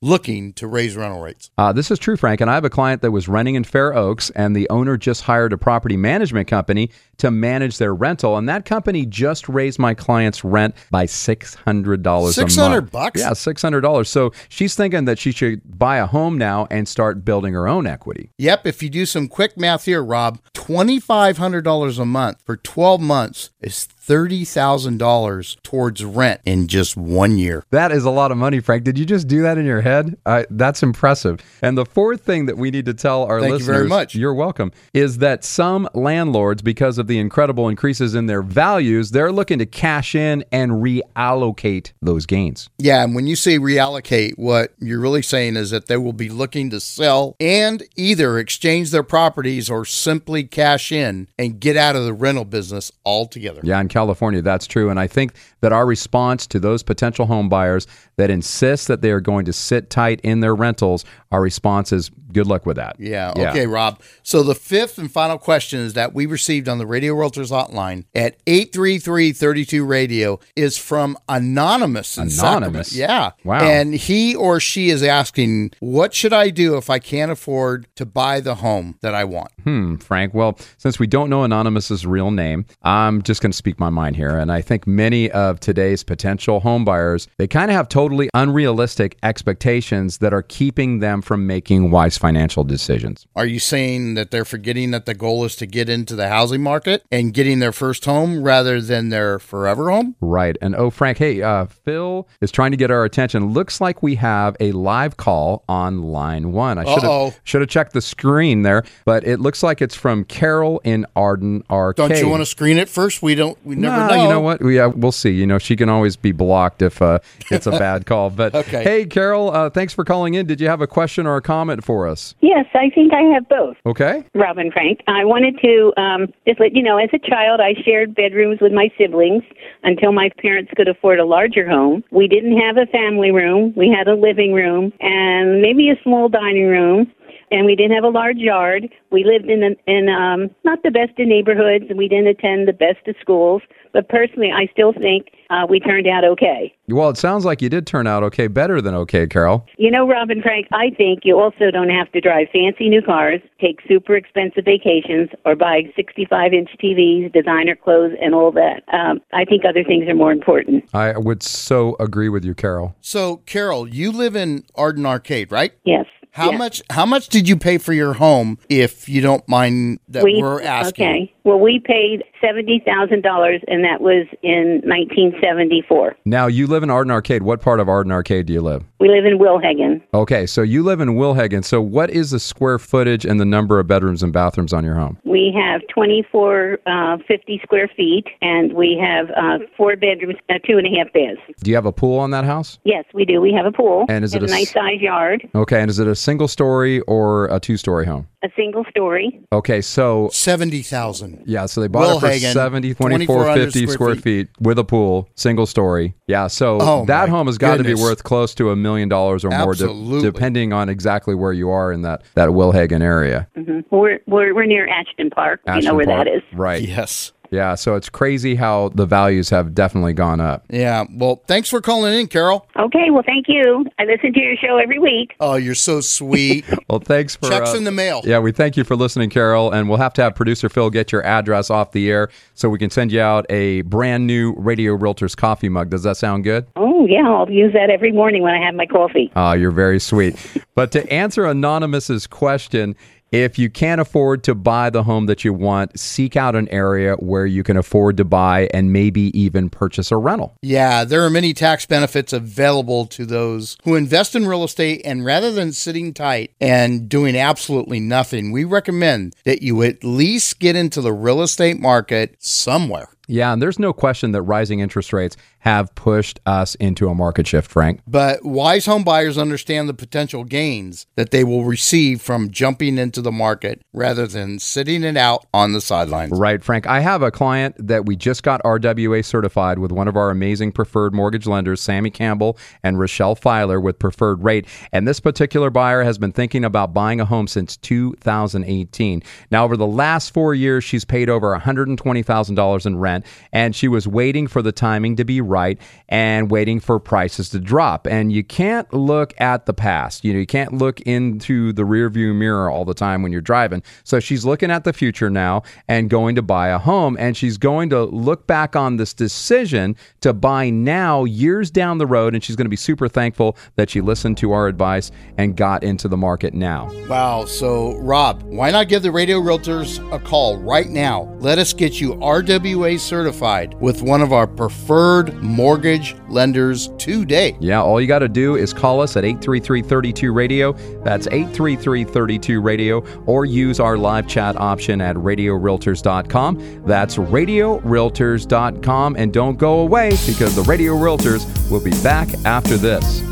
looking 0.00 0.52
to 0.54 0.66
raise 0.66 0.96
rental 0.96 1.20
rates. 1.20 1.50
Uh, 1.58 1.72
this 1.72 1.90
is 1.90 1.98
true, 1.98 2.16
Frank. 2.16 2.40
And 2.40 2.50
I 2.50 2.54
have 2.54 2.64
a 2.64 2.70
client 2.70 3.02
that 3.02 3.10
was 3.10 3.28
renting 3.28 3.54
in 3.54 3.64
Fair 3.64 3.94
Oaks, 3.94 4.30
and 4.30 4.54
the 4.54 4.68
owner 4.70 4.96
just 4.96 5.22
hired 5.22 5.52
a 5.52 5.58
property 5.58 5.96
management 5.96 6.48
company 6.48 6.90
to 7.18 7.30
manage 7.30 7.78
their 7.78 7.94
rental. 7.94 8.36
And 8.36 8.48
that 8.48 8.64
company 8.64 9.06
just 9.06 9.48
raised 9.48 9.78
my 9.78 9.94
client's 9.94 10.44
rent 10.44 10.74
by 10.90 11.06
$600 11.06 12.06
a 12.06 12.10
month. 12.10 12.34
600 12.34 12.90
bucks? 12.90 13.20
Yeah, 13.20 13.30
$600. 13.30 14.06
So 14.06 14.32
she's 14.48 14.74
thinking 14.74 15.04
that 15.04 15.18
she 15.18 15.32
should 15.32 15.78
buy 15.78 15.98
a 15.98 16.06
home 16.06 16.38
now 16.38 16.66
and 16.70 16.88
start 16.88 17.24
building 17.24 17.54
her 17.54 17.68
own 17.68 17.86
equity. 17.86 18.30
Yep. 18.38 18.66
If 18.66 18.82
you 18.82 18.90
do 18.90 19.06
some 19.06 19.28
quick 19.28 19.56
math 19.56 19.84
here, 19.84 20.02
Rob, 20.02 20.40
$2,500 20.54 21.98
a 21.98 22.04
month 22.04 22.40
for 22.44 22.56
12 22.56 23.00
months 23.00 23.50
is 23.60 23.84
$30,000 24.06 25.62
towards 25.62 26.04
rent 26.04 26.40
in 26.44 26.66
just 26.68 26.96
one 26.96 27.38
year. 27.38 27.64
That 27.70 27.92
is 27.92 28.04
a 28.04 28.10
lot 28.10 28.30
of 28.30 28.38
money, 28.38 28.60
Frank. 28.60 28.84
Did 28.84 28.98
you 28.98 29.04
just 29.04 29.28
do 29.28 29.42
that 29.42 29.58
in 29.58 29.66
your 29.66 29.80
head? 29.80 30.16
Uh, 30.26 30.44
that's 30.50 30.82
impressive. 30.82 31.40
And 31.62 31.76
the 31.76 31.84
fourth 31.84 32.22
thing 32.22 32.46
that 32.46 32.56
we 32.56 32.70
need 32.70 32.86
to 32.86 32.94
tell 32.94 33.24
our 33.24 33.40
Thank 33.40 33.48
you 33.50 33.54
listeners, 33.58 33.76
very 33.76 33.88
much. 33.88 34.14
you're 34.14 34.34
welcome, 34.34 34.72
is 34.92 35.18
that 35.18 35.44
some 35.44 35.88
landlords, 35.94 36.62
because 36.62 36.98
of 36.98 37.06
the 37.06 37.18
incredible 37.18 37.68
increases 37.68 38.14
in 38.14 38.26
their 38.26 38.42
values, 38.42 39.10
they're 39.10 39.32
looking 39.32 39.58
to 39.58 39.66
cash 39.66 40.14
in 40.14 40.44
and 40.52 40.72
reallocate 40.72 41.92
those 42.02 42.26
gains. 42.26 42.68
Yeah, 42.78 43.02
and 43.04 43.14
when 43.14 43.26
you 43.26 43.36
say 43.36 43.58
reallocate, 43.58 44.32
what 44.36 44.72
you're 44.80 45.00
really 45.00 45.22
saying 45.22 45.56
is 45.56 45.70
that 45.70 45.86
they 45.86 45.96
will 45.96 46.12
be 46.12 46.28
looking 46.28 46.70
to 46.70 46.80
sell 46.80 47.36
and 47.40 47.82
either 47.96 48.38
exchange 48.38 48.90
their 48.90 49.02
properties 49.02 49.70
or 49.70 49.84
simply 49.84 50.44
cash 50.44 50.92
in 50.92 51.28
and 51.38 51.60
get 51.60 51.76
out 51.76 51.96
of 51.96 52.04
the 52.04 52.12
rental 52.12 52.44
business 52.44 52.92
altogether. 53.04 53.60
Yeah, 53.64 53.80
in 53.80 53.88
California, 53.94 54.42
that's 54.42 54.66
true. 54.66 54.90
And 54.90 55.00
I 55.00 55.06
think 55.06 55.32
that 55.60 55.72
our 55.72 55.86
response 55.86 56.46
to 56.48 56.60
those 56.60 56.82
potential 56.82 57.26
home 57.26 57.48
buyers 57.48 57.86
that 58.16 58.30
insist 58.30 58.88
that 58.88 59.00
they 59.00 59.10
are 59.10 59.20
going 59.20 59.44
to 59.44 59.52
sit 59.52 59.90
tight 59.90 60.20
in 60.22 60.40
their 60.40 60.54
rentals, 60.54 61.04
our 61.30 61.40
response 61.40 61.92
is 61.92 62.10
good 62.32 62.46
luck 62.46 62.66
with 62.66 62.76
that. 62.76 62.96
Yeah. 62.98 63.32
Okay, 63.36 63.66
Rob. 63.66 64.00
So 64.22 64.42
the 64.42 64.54
fifth 64.54 64.98
and 64.98 65.10
final 65.10 65.38
question 65.38 65.80
is 65.80 65.94
that 65.94 66.14
we 66.14 66.26
received 66.26 66.68
on 66.68 66.78
the 66.78 66.86
Radio 66.86 67.14
Realtors 67.14 67.50
hotline 67.50 68.04
at 68.14 68.44
833-32 68.44 69.86
Radio 69.86 70.40
is 70.56 70.76
from 70.76 71.16
Anonymous. 71.28 72.18
Anonymous? 72.18 72.92
Yeah. 72.92 73.30
Wow. 73.44 73.60
And 73.60 73.94
he 73.94 74.34
or 74.34 74.58
she 74.58 74.90
is 74.90 75.02
asking, 75.02 75.72
what 75.78 76.12
should 76.12 76.32
I 76.32 76.50
do 76.50 76.76
if 76.76 76.90
I 76.90 76.98
can't 76.98 77.30
afford 77.30 77.86
to 77.96 78.04
buy 78.04 78.40
the 78.40 78.56
home 78.56 78.98
that 79.00 79.14
I 79.14 79.24
want? 79.24 79.52
Hmm, 79.62 79.96
Frank. 79.96 80.34
Well, 80.34 80.58
since 80.76 80.98
we 80.98 81.06
don't 81.06 81.30
know 81.30 81.44
Anonymous's 81.44 82.04
real 82.04 82.32
name, 82.32 82.66
I'm 82.82 83.22
just 83.22 83.40
going 83.40 83.52
to 83.52 83.56
speak 83.56 83.78
my 83.78 83.90
mind 83.90 84.16
here. 84.16 84.36
And 84.36 84.50
I 84.50 84.60
think 84.60 84.86
many 84.86 85.30
of 85.30 85.60
today's 85.60 86.02
potential 86.02 86.60
home 86.60 86.84
buyers, 86.84 87.28
they 87.38 87.46
kind 87.46 87.70
of 87.70 87.76
have 87.76 87.88
totally 88.04 88.28
unrealistic 88.34 89.16
expectations 89.22 90.18
that 90.18 90.34
are 90.34 90.42
keeping 90.42 90.98
them 90.98 91.22
from 91.22 91.46
making 91.46 91.90
wise 91.90 92.18
financial 92.18 92.62
decisions. 92.62 93.26
Are 93.34 93.46
you 93.46 93.58
saying 93.58 94.12
that 94.12 94.30
they're 94.30 94.44
forgetting 94.44 94.90
that 94.90 95.06
the 95.06 95.14
goal 95.14 95.44
is 95.46 95.56
to 95.56 95.64
get 95.66 95.88
into 95.88 96.14
the 96.14 96.28
housing 96.28 96.62
market 96.62 97.02
and 97.10 97.32
getting 97.32 97.60
their 97.60 97.72
first 97.72 98.04
home 98.04 98.42
rather 98.42 98.82
than 98.82 99.08
their 99.08 99.38
forever 99.38 99.90
home? 99.90 100.16
Right. 100.20 100.54
And 100.60 100.76
oh, 100.76 100.90
Frank, 100.90 101.16
hey, 101.16 101.40
uh, 101.40 101.64
Phil 101.64 102.28
is 102.42 102.50
trying 102.50 102.72
to 102.72 102.76
get 102.76 102.90
our 102.90 103.04
attention. 103.04 103.52
Looks 103.54 103.80
like 103.80 104.02
we 104.02 104.16
have 104.16 104.54
a 104.60 104.72
live 104.72 105.16
call 105.16 105.64
on 105.66 106.02
line 106.02 106.52
one. 106.52 106.76
I 106.76 106.84
should 106.84 107.04
have 107.04 107.40
should 107.44 107.62
have 107.62 107.70
checked 107.70 107.94
the 107.94 108.02
screen 108.02 108.62
there, 108.62 108.84
but 109.06 109.26
it 109.26 109.40
looks 109.40 109.62
like 109.62 109.80
it's 109.80 109.94
from 109.94 110.24
Carol 110.24 110.82
in 110.84 111.06
Arden 111.16 111.64
Arcade. 111.70 112.10
Don't 112.10 112.18
you 112.18 112.28
want 112.28 112.42
to 112.42 112.46
screen 112.46 112.76
it 112.76 112.90
first? 112.90 113.22
We 113.22 113.34
don't. 113.34 113.56
We 113.64 113.76
never 113.76 113.96
Nah, 113.96 114.08
know. 114.08 114.22
You 114.24 114.28
know 114.28 114.40
what? 114.40 114.62
We, 114.62 114.78
uh, 114.78 114.90
we'll 114.90 115.12
see. 115.12 115.30
You 115.30 115.46
know, 115.46 115.58
she 115.58 115.74
can 115.74 115.88
always 115.88 116.16
be 116.16 116.32
blocked 116.32 116.82
if 116.82 117.00
uh, 117.00 117.20
it's 117.50 117.66
a 117.66 117.70
bad 117.70 117.93
call. 118.02 118.30
But 118.30 118.54
Okay. 118.54 118.82
hey, 118.82 119.06
Carol, 119.06 119.50
uh, 119.50 119.70
thanks 119.70 119.94
for 119.94 120.04
calling 120.04 120.34
in. 120.34 120.46
Did 120.46 120.60
you 120.60 120.68
have 120.68 120.80
a 120.80 120.86
question 120.86 121.26
or 121.26 121.36
a 121.36 121.42
comment 121.42 121.84
for 121.84 122.08
us? 122.08 122.34
Yes, 122.40 122.66
I 122.74 122.90
think 122.90 123.12
I 123.14 123.22
have 123.34 123.48
both, 123.48 123.76
Okay. 123.86 124.24
Robin 124.34 124.70
Frank. 124.72 125.00
I 125.06 125.24
wanted 125.24 125.58
to 125.62 125.92
um, 126.00 126.26
just 126.46 126.58
let 126.60 126.74
you 126.74 126.82
know, 126.82 126.98
as 126.98 127.10
a 127.12 127.18
child, 127.18 127.60
I 127.60 127.74
shared 127.84 128.14
bedrooms 128.14 128.60
with 128.60 128.72
my 128.72 128.90
siblings 128.98 129.44
until 129.84 130.12
my 130.12 130.30
parents 130.42 130.72
could 130.76 130.88
afford 130.88 131.20
a 131.20 131.24
larger 131.24 131.68
home. 131.68 132.02
We 132.10 132.26
didn't 132.28 132.58
have 132.58 132.76
a 132.76 132.86
family 132.86 133.30
room. 133.30 133.72
We 133.76 133.88
had 133.96 134.08
a 134.08 134.14
living 134.14 134.52
room 134.52 134.92
and 135.00 135.62
maybe 135.62 135.90
a 135.90 136.02
small 136.02 136.28
dining 136.28 136.66
room. 136.66 137.12
And 137.54 137.64
we 137.64 137.76
didn't 137.76 137.94
have 137.94 138.04
a 138.04 138.08
large 138.08 138.38
yard. 138.38 138.88
We 139.10 139.24
lived 139.24 139.48
in 139.48 139.62
a, 139.62 139.90
in 139.90 140.08
um, 140.08 140.50
not 140.64 140.82
the 140.82 140.90
best 140.90 141.18
of 141.18 141.28
neighborhoods, 141.28 141.84
and 141.88 141.96
we 141.96 142.08
didn't 142.08 142.26
attend 142.26 142.66
the 142.66 142.72
best 142.72 143.06
of 143.06 143.14
schools. 143.20 143.62
But 143.92 144.08
personally, 144.08 144.50
I 144.50 144.66
still 144.72 144.92
think 144.92 145.28
uh, 145.50 145.66
we 145.70 145.78
turned 145.78 146.08
out 146.08 146.24
okay. 146.24 146.74
Well, 146.88 147.10
it 147.10 147.16
sounds 147.16 147.44
like 147.44 147.62
you 147.62 147.68
did 147.68 147.86
turn 147.86 148.08
out 148.08 148.24
okay, 148.24 148.48
better 148.48 148.80
than 148.80 148.94
okay, 148.96 149.28
Carol. 149.28 149.66
You 149.78 149.90
know, 149.90 150.08
Robin 150.08 150.42
Frank, 150.42 150.66
I 150.72 150.90
think 150.90 151.20
you 151.22 151.38
also 151.38 151.70
don't 151.70 151.90
have 151.90 152.10
to 152.10 152.20
drive 152.20 152.48
fancy 152.52 152.88
new 152.88 153.02
cars, 153.02 153.40
take 153.60 153.80
super 153.86 154.16
expensive 154.16 154.64
vacations, 154.64 155.30
or 155.44 155.54
buy 155.54 155.82
65 155.94 156.52
inch 156.52 156.70
TVs, 156.82 157.32
designer 157.32 157.76
clothes, 157.76 158.16
and 158.20 158.34
all 158.34 158.50
that. 158.50 158.82
Um, 158.92 159.20
I 159.32 159.44
think 159.44 159.64
other 159.64 159.84
things 159.84 160.08
are 160.08 160.14
more 160.14 160.32
important. 160.32 160.84
I 160.92 161.16
would 161.16 161.44
so 161.44 161.96
agree 162.00 162.28
with 162.28 162.44
you, 162.44 162.54
Carol. 162.54 162.96
So, 163.00 163.38
Carol, 163.46 163.86
you 163.86 164.10
live 164.10 164.34
in 164.34 164.64
Arden 164.74 165.06
Arcade, 165.06 165.52
right? 165.52 165.72
Yes. 165.84 166.06
How 166.34 166.50
yes. 166.50 166.58
much? 166.58 166.82
How 166.90 167.06
much 167.06 167.28
did 167.28 167.48
you 167.48 167.56
pay 167.56 167.78
for 167.78 167.92
your 167.92 168.14
home? 168.14 168.58
If 168.68 169.08
you 169.08 169.20
don't 169.20 169.48
mind 169.48 170.00
that 170.08 170.24
we, 170.24 170.42
are 170.42 170.60
asking. 170.60 171.06
Okay. 171.06 171.33
Well, 171.44 171.60
we 171.60 171.78
paid 171.78 172.24
seventy 172.40 172.82
thousand 172.86 173.22
dollars, 173.22 173.60
and 173.68 173.84
that 173.84 174.00
was 174.00 174.26
in 174.42 174.80
nineteen 174.84 175.34
seventy 175.42 175.82
four. 175.86 176.16
Now 176.24 176.46
you 176.46 176.66
live 176.66 176.82
in 176.82 176.90
Arden 176.90 177.10
Arcade. 177.10 177.42
What 177.42 177.60
part 177.60 177.80
of 177.80 177.88
Arden 177.88 178.10
Arcade 178.12 178.46
do 178.46 178.54
you 178.54 178.62
live? 178.62 178.82
We 178.98 179.10
live 179.10 179.26
in 179.26 179.38
Wilhaggin. 179.38 180.00
Okay, 180.14 180.46
so 180.46 180.62
you 180.62 180.82
live 180.82 181.00
in 181.00 181.10
Wilhaggin. 181.10 181.62
So 181.62 181.82
what 181.82 182.08
is 182.08 182.30
the 182.30 182.40
square 182.40 182.78
footage 182.78 183.26
and 183.26 183.38
the 183.38 183.44
number 183.44 183.78
of 183.78 183.86
bedrooms 183.86 184.22
and 184.22 184.32
bathrooms 184.32 184.72
on 184.72 184.84
your 184.84 184.94
home? 184.94 185.18
We 185.24 185.54
have 185.54 185.82
twenty 185.88 186.24
four 186.32 186.78
uh, 186.86 187.18
fifty 187.28 187.60
square 187.62 187.90
feet, 187.94 188.26
and 188.40 188.72
we 188.72 188.98
have 188.98 189.28
uh, 189.36 189.64
four 189.76 189.96
bedrooms, 189.96 190.36
uh, 190.48 190.54
two 190.66 190.78
and 190.78 190.86
a 190.86 190.98
half 190.98 191.12
baths. 191.12 191.40
Do 191.62 191.70
you 191.70 191.76
have 191.76 191.86
a 191.86 191.92
pool 191.92 192.18
on 192.18 192.30
that 192.30 192.44
house? 192.44 192.78
Yes, 192.84 193.04
we 193.12 193.26
do. 193.26 193.42
We 193.42 193.52
have 193.52 193.66
a 193.66 193.72
pool. 193.72 194.06
And 194.08 194.24
is 194.24 194.34
it 194.34 194.42
a 194.42 194.46
a 194.46 194.48
nice 194.48 194.72
size 194.72 195.00
yard? 195.00 195.46
Okay, 195.54 195.80
and 195.82 195.90
is 195.90 195.98
it 195.98 196.06
a 196.08 196.14
single 196.14 196.48
story 196.48 197.00
or 197.02 197.46
a 197.54 197.60
two 197.60 197.76
story 197.76 198.06
home? 198.06 198.28
A 198.44 198.48
single 198.56 198.84
story. 198.90 199.40
Okay, 199.52 199.80
so 199.80 200.28
Seventy 200.30 200.82
thousand. 200.82 201.44
yeah, 201.46 201.64
so 201.64 201.80
they 201.80 201.86
bought 201.88 202.16
it 202.16 202.20
for 202.20 202.26
Wilhaggin, 202.26 202.52
70, 202.52 202.88
2,400 202.90 203.26
2450 203.72 203.86
square 203.86 204.14
feet 204.16 204.48
with 204.60 204.78
a 204.78 204.84
pool, 204.84 205.30
single 205.34 205.64
story. 205.64 206.14
Yeah, 206.26 206.48
so 206.48 206.78
Oh, 206.80 207.04
that 207.06 207.30
home 207.30 207.46
has 207.46 207.56
got 207.56 207.78
to 207.78 207.84
be 207.84 207.94
worth 207.94 208.22
close 208.22 208.54
to 208.56 208.68
a 208.70 208.76
million 208.76 209.08
dollars 209.08 209.44
or 209.46 209.50
more, 209.50 209.74
de- 209.74 210.20
depending 210.20 210.74
on 210.74 210.90
exactly 210.90 211.34
where 211.34 211.52
you 211.54 211.70
are 211.70 211.90
in 211.90 212.02
that, 212.02 212.22
that 212.34 212.50
Wilhaggin 212.50 213.00
area. 213.00 213.48
hmm 213.54 213.80
We're, 213.90 214.18
we're 214.26 214.54
we're 214.54 214.66
near 214.66 214.86
Ashton 214.88 215.30
Park. 215.30 215.60
you 215.74 215.80
know 215.80 215.94
where 215.94 216.04
Park. 216.04 216.26
that 216.26 216.34
is. 216.36 216.42
Right. 216.52 216.82
Yes. 216.82 217.32
Yeah, 217.54 217.76
so 217.76 217.94
it's 217.94 218.08
crazy 218.08 218.56
how 218.56 218.88
the 218.96 219.06
values 219.06 219.48
have 219.50 219.74
definitely 219.74 220.12
gone 220.12 220.40
up. 220.40 220.64
Yeah. 220.68 221.04
Well, 221.08 221.40
thanks 221.46 221.68
for 221.68 221.80
calling 221.80 222.12
in, 222.18 222.26
Carol. 222.26 222.66
Okay. 222.76 223.10
Well, 223.10 223.22
thank 223.24 223.46
you. 223.46 223.86
I 223.96 224.04
listen 224.04 224.32
to 224.32 224.40
your 224.40 224.56
show 224.56 224.76
every 224.76 224.98
week. 224.98 225.34
Oh, 225.38 225.54
you're 225.54 225.76
so 225.76 226.00
sweet. 226.00 226.64
Well, 226.88 227.00
thanks 227.00 227.34
for 227.34 227.48
Checks 227.48 227.72
uh, 227.72 227.78
in 227.78 227.84
the 227.84 227.90
mail. 227.90 228.20
Yeah, 228.24 228.40
we 228.40 228.52
thank 228.52 228.76
you 228.76 228.84
for 228.84 228.94
listening, 228.94 229.30
Carol, 229.30 229.72
and 229.72 229.88
we'll 229.88 229.98
have 229.98 230.12
to 230.14 230.22
have 230.22 230.34
producer 230.34 230.68
Phil 230.68 230.90
get 230.90 231.12
your 231.12 231.24
address 231.24 231.70
off 231.70 231.92
the 231.92 232.10
air 232.10 232.28
so 232.52 232.68
we 232.68 232.78
can 232.78 232.90
send 232.90 233.10
you 233.10 233.20
out 233.20 233.46
a 233.48 233.82
brand 233.82 234.26
new 234.26 234.52
Radio 234.56 234.96
Realtors 234.96 235.36
coffee 235.36 235.68
mug. 235.68 235.90
Does 235.90 236.02
that 236.02 236.16
sound 236.16 236.44
good? 236.44 236.66
Oh 236.76 237.06
yeah, 237.06 237.26
I'll 237.26 237.50
use 237.50 237.72
that 237.72 237.90
every 237.90 238.12
morning 238.12 238.42
when 238.42 238.52
I 238.54 238.64
have 238.64 238.74
my 238.74 238.86
coffee. 238.86 239.32
Ah, 239.34 239.54
you're 239.54 239.70
very 239.70 239.98
sweet. 239.98 240.36
but 240.74 240.92
to 240.92 241.10
answer 241.10 241.46
Anonymous's 241.46 242.26
question, 242.26 242.94
if 243.30 243.58
you 243.58 243.68
can't 243.68 244.00
afford 244.00 244.44
to 244.44 244.54
buy 244.54 244.90
the 244.90 245.02
home 245.02 245.26
that 245.26 245.44
you 245.44 245.52
want, 245.52 245.98
seek 245.98 246.36
out 246.36 246.54
an 246.54 246.68
area 246.68 247.14
where 247.16 247.46
you 247.46 247.62
can 247.62 247.76
afford 247.76 248.16
to 248.18 248.24
buy 248.24 248.68
and 248.72 248.92
maybe 248.92 249.36
even 249.38 249.70
purchase 249.70 250.12
a 250.12 250.16
rental. 250.16 250.56
Yeah, 250.62 251.04
there 251.04 251.24
are 251.24 251.30
many 251.30 251.52
tax 251.52 251.84
benefits 251.84 252.32
available 252.32 253.06
to 253.06 253.26
those 253.26 253.76
who 253.84 253.96
invest 253.96 254.36
in 254.36 254.46
real 254.46 254.64
estate. 254.64 255.02
And 255.04 255.24
rather 255.24 255.50
than 255.50 255.72
sitting 255.72 256.14
tight 256.14 256.52
and 256.60 257.08
doing 257.08 257.36
absolutely 257.36 258.00
nothing, 258.00 258.52
we 258.52 258.64
recommend 258.64 259.34
that 259.44 259.62
you 259.62 259.82
at 259.82 260.04
least 260.04 260.60
get 260.60 260.76
into 260.76 261.00
the 261.00 261.12
real 261.12 261.42
estate 261.42 261.80
market 261.80 262.36
somewhere. 262.38 263.08
Yeah, 263.26 263.52
and 263.52 263.62
there's 263.62 263.78
no 263.78 263.92
question 263.92 264.32
that 264.32 264.42
rising 264.42 264.80
interest 264.80 265.12
rates 265.12 265.36
have 265.60 265.94
pushed 265.94 266.40
us 266.44 266.74
into 266.74 267.08
a 267.08 267.14
market 267.14 267.46
shift, 267.46 267.70
Frank. 267.70 268.00
But 268.06 268.44
wise 268.44 268.84
home 268.84 269.02
buyers 269.02 269.38
understand 269.38 269.88
the 269.88 269.94
potential 269.94 270.44
gains 270.44 271.06
that 271.16 271.30
they 271.30 271.42
will 271.42 271.64
receive 271.64 272.20
from 272.20 272.50
jumping 272.50 272.98
into 272.98 273.22
the 273.22 273.32
market 273.32 273.80
rather 273.94 274.26
than 274.26 274.58
sitting 274.58 275.02
it 275.02 275.16
out 275.16 275.46
on 275.54 275.72
the 275.72 275.80
sidelines. 275.80 276.38
Right, 276.38 276.62
Frank. 276.62 276.86
I 276.86 277.00
have 277.00 277.22
a 277.22 277.30
client 277.30 277.74
that 277.78 278.04
we 278.04 278.14
just 278.14 278.42
got 278.42 278.62
RWA 278.62 279.24
certified 279.24 279.78
with 279.78 279.90
one 279.90 280.06
of 280.06 280.16
our 280.16 280.30
amazing 280.30 280.72
preferred 280.72 281.14
mortgage 281.14 281.46
lenders, 281.46 281.80
Sammy 281.80 282.10
Campbell 282.10 282.58
and 282.82 282.98
Rochelle 282.98 283.34
Filer 283.34 283.80
with 283.80 283.98
preferred 283.98 284.42
rate. 284.42 284.66
And 284.92 285.08
this 285.08 285.20
particular 285.20 285.70
buyer 285.70 286.02
has 286.02 286.18
been 286.18 286.32
thinking 286.32 286.64
about 286.64 286.92
buying 286.92 287.20
a 287.20 287.24
home 287.24 287.46
since 287.46 287.76
2018. 287.78 289.22
Now, 289.50 289.64
over 289.64 289.76
the 289.78 289.86
last 289.86 290.34
four 290.34 290.54
years, 290.54 290.84
she's 290.84 291.06
paid 291.06 291.30
over 291.30 291.58
$120,000 291.58 292.86
in 292.86 292.98
rent, 292.98 293.13
and 293.52 293.76
she 293.76 293.86
was 293.86 294.08
waiting 294.08 294.46
for 294.46 294.62
the 294.62 294.72
timing 294.72 295.16
to 295.16 295.24
be 295.24 295.40
right 295.40 295.78
and 296.08 296.50
waiting 296.50 296.80
for 296.80 296.98
prices 296.98 297.50
to 297.50 297.60
drop. 297.60 298.06
And 298.06 298.32
you 298.32 298.42
can't 298.42 298.92
look 298.92 299.34
at 299.40 299.66
the 299.66 299.74
past. 299.74 300.24
You 300.24 300.32
know, 300.32 300.38
you 300.38 300.46
can't 300.46 300.72
look 300.72 301.00
into 301.02 301.72
the 301.72 301.82
rearview 301.82 302.34
mirror 302.34 302.70
all 302.70 302.84
the 302.84 302.94
time 302.94 303.22
when 303.22 303.32
you're 303.32 303.40
driving. 303.40 303.82
So 304.04 304.20
she's 304.20 304.44
looking 304.44 304.70
at 304.70 304.84
the 304.84 304.92
future 304.92 305.30
now 305.30 305.62
and 305.88 306.10
going 306.10 306.34
to 306.36 306.42
buy 306.42 306.68
a 306.68 306.78
home. 306.78 307.16
And 307.18 307.36
she's 307.36 307.58
going 307.58 307.90
to 307.90 308.04
look 308.04 308.46
back 308.46 308.76
on 308.76 308.96
this 308.96 309.14
decision 309.14 309.96
to 310.20 310.32
buy 310.32 310.70
now 310.70 311.24
years 311.24 311.70
down 311.70 311.98
the 311.98 312.06
road. 312.06 312.34
And 312.34 312.42
she's 312.42 312.56
going 312.56 312.66
to 312.66 312.70
be 312.70 312.76
super 312.76 313.08
thankful 313.08 313.56
that 313.76 313.90
she 313.90 314.00
listened 314.00 314.38
to 314.38 314.52
our 314.52 314.68
advice 314.68 315.10
and 315.38 315.56
got 315.56 315.84
into 315.84 316.08
the 316.08 316.16
market 316.16 316.54
now. 316.54 316.90
Wow. 317.08 317.44
So, 317.44 317.96
Rob, 317.98 318.42
why 318.42 318.70
not 318.70 318.88
give 318.88 319.02
the 319.02 319.12
Radio 319.12 319.40
Realtors 319.40 319.98
a 320.12 320.18
call 320.18 320.58
right 320.58 320.88
now? 320.88 321.22
Let 321.38 321.58
us 321.58 321.72
get 321.72 322.00
you 322.00 322.14
RWA 322.14 322.98
certified 323.04 323.74
with 323.80 324.02
one 324.02 324.22
of 324.22 324.32
our 324.32 324.46
preferred 324.46 325.34
mortgage 325.42 326.16
lenders 326.28 326.90
today. 326.98 327.56
Yeah, 327.60 327.82
all 327.82 328.00
you 328.00 328.06
got 328.06 328.20
to 328.20 328.28
do 328.28 328.56
is 328.56 328.72
call 328.72 329.00
us 329.00 329.16
at 329.16 329.24
833 329.24 329.82
32 329.82 330.32
Radio. 330.32 330.72
That's 331.04 331.26
833 331.26 332.04
32 332.04 332.60
Radio, 332.60 333.04
or 333.26 333.44
use 333.44 333.80
our 333.80 333.98
live 333.98 334.26
chat 334.26 334.56
option 334.56 335.00
at 335.00 335.16
radiorealtors.com. 335.16 336.84
That's 336.86 337.16
radiorealtors.com. 337.16 339.16
And 339.16 339.32
don't 339.32 339.58
go 339.58 339.80
away 339.80 340.10
because 340.26 340.56
the 340.56 340.62
Radio 340.62 340.94
Realtors 340.94 341.70
will 341.70 341.82
be 341.82 341.90
back 342.02 342.28
after 342.44 342.76
this. 342.76 343.22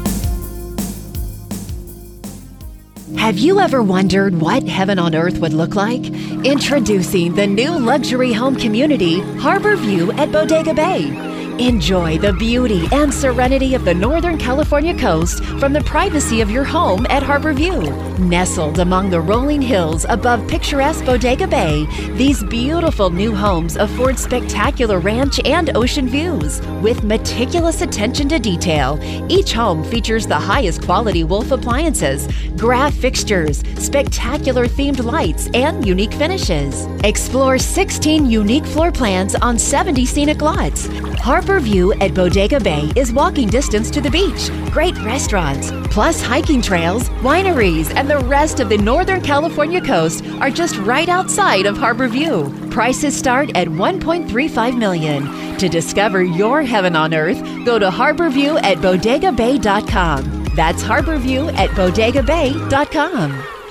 Have 3.16 3.38
you 3.38 3.60
ever 3.60 3.82
wondered 3.82 4.40
what 4.40 4.64
heaven 4.64 4.98
on 4.98 5.14
earth 5.14 5.38
would 5.38 5.52
look 5.52 5.74
like? 5.74 6.04
Introducing 6.44 7.34
the 7.34 7.46
new 7.46 7.78
luxury 7.78 8.32
home 8.32 8.56
community, 8.56 9.20
Harbor 9.38 9.76
View 9.76 10.12
at 10.12 10.32
Bodega 10.32 10.74
Bay. 10.74 11.41
Enjoy 11.58 12.16
the 12.16 12.32
beauty 12.32 12.88
and 12.92 13.12
serenity 13.12 13.74
of 13.74 13.84
the 13.84 13.92
Northern 13.92 14.38
California 14.38 14.96
coast 14.98 15.44
from 15.60 15.74
the 15.74 15.82
privacy 15.82 16.40
of 16.40 16.50
your 16.50 16.64
home 16.64 17.06
at 17.10 17.22
Harbor 17.22 17.52
View. 17.52 17.82
Nestled 18.18 18.78
among 18.78 19.10
the 19.10 19.20
rolling 19.20 19.60
hills 19.60 20.06
above 20.08 20.48
picturesque 20.48 21.04
Bodega 21.04 21.46
Bay, 21.46 21.86
these 22.16 22.42
beautiful 22.44 23.10
new 23.10 23.34
homes 23.34 23.76
afford 23.76 24.18
spectacular 24.18 24.98
ranch 24.98 25.40
and 25.44 25.76
ocean 25.76 26.08
views. 26.08 26.62
With 26.80 27.04
meticulous 27.04 27.82
attention 27.82 28.30
to 28.30 28.38
detail, 28.38 28.98
each 29.28 29.52
home 29.52 29.84
features 29.84 30.26
the 30.26 30.34
highest 30.34 30.82
quality 30.82 31.22
Wolf 31.22 31.50
appliances, 31.50 32.28
Graff 32.56 32.94
fixtures, 32.94 33.62
spectacular 33.76 34.66
themed 34.66 35.04
lights, 35.04 35.50
and 35.52 35.86
unique 35.86 36.14
finishes. 36.14 36.86
Explore 37.04 37.58
16 37.58 38.30
unique 38.30 38.64
floor 38.64 38.90
plans 38.90 39.34
on 39.34 39.58
70 39.58 40.06
scenic 40.06 40.40
lots. 40.40 40.86
Harbor 41.18 41.41
View 41.42 41.92
at 41.94 42.14
Bodega 42.14 42.60
Bay 42.60 42.90
is 42.96 43.12
walking 43.12 43.48
distance 43.48 43.90
to 43.90 44.00
the 44.00 44.10
beach, 44.10 44.50
great 44.70 44.96
restaurants, 45.02 45.70
plus 45.92 46.22
hiking 46.22 46.62
trails, 46.62 47.08
wineries, 47.20 47.94
and 47.94 48.08
the 48.08 48.18
rest 48.20 48.60
of 48.60 48.68
the 48.68 48.78
Northern 48.78 49.20
California 49.20 49.80
coast 49.80 50.24
are 50.40 50.50
just 50.50 50.76
right 50.78 51.08
outside 51.08 51.66
of 51.66 51.76
Harbor 51.76 52.08
View. 52.08 52.52
Prices 52.70 53.16
start 53.16 53.50
at 53.56 53.68
1.35 53.68 54.78
million. 54.78 55.58
To 55.58 55.68
discover 55.68 56.22
your 56.22 56.62
heaven 56.62 56.96
on 56.96 57.12
earth, 57.12 57.42
go 57.64 57.78
to 57.78 57.90
harborview 57.90 58.62
at 58.62 58.78
bodegabay.com. 58.78 60.54
That's 60.54 60.82
harborview 60.82 61.52
at 61.54 61.70
bodegabay.com. 61.70 63.61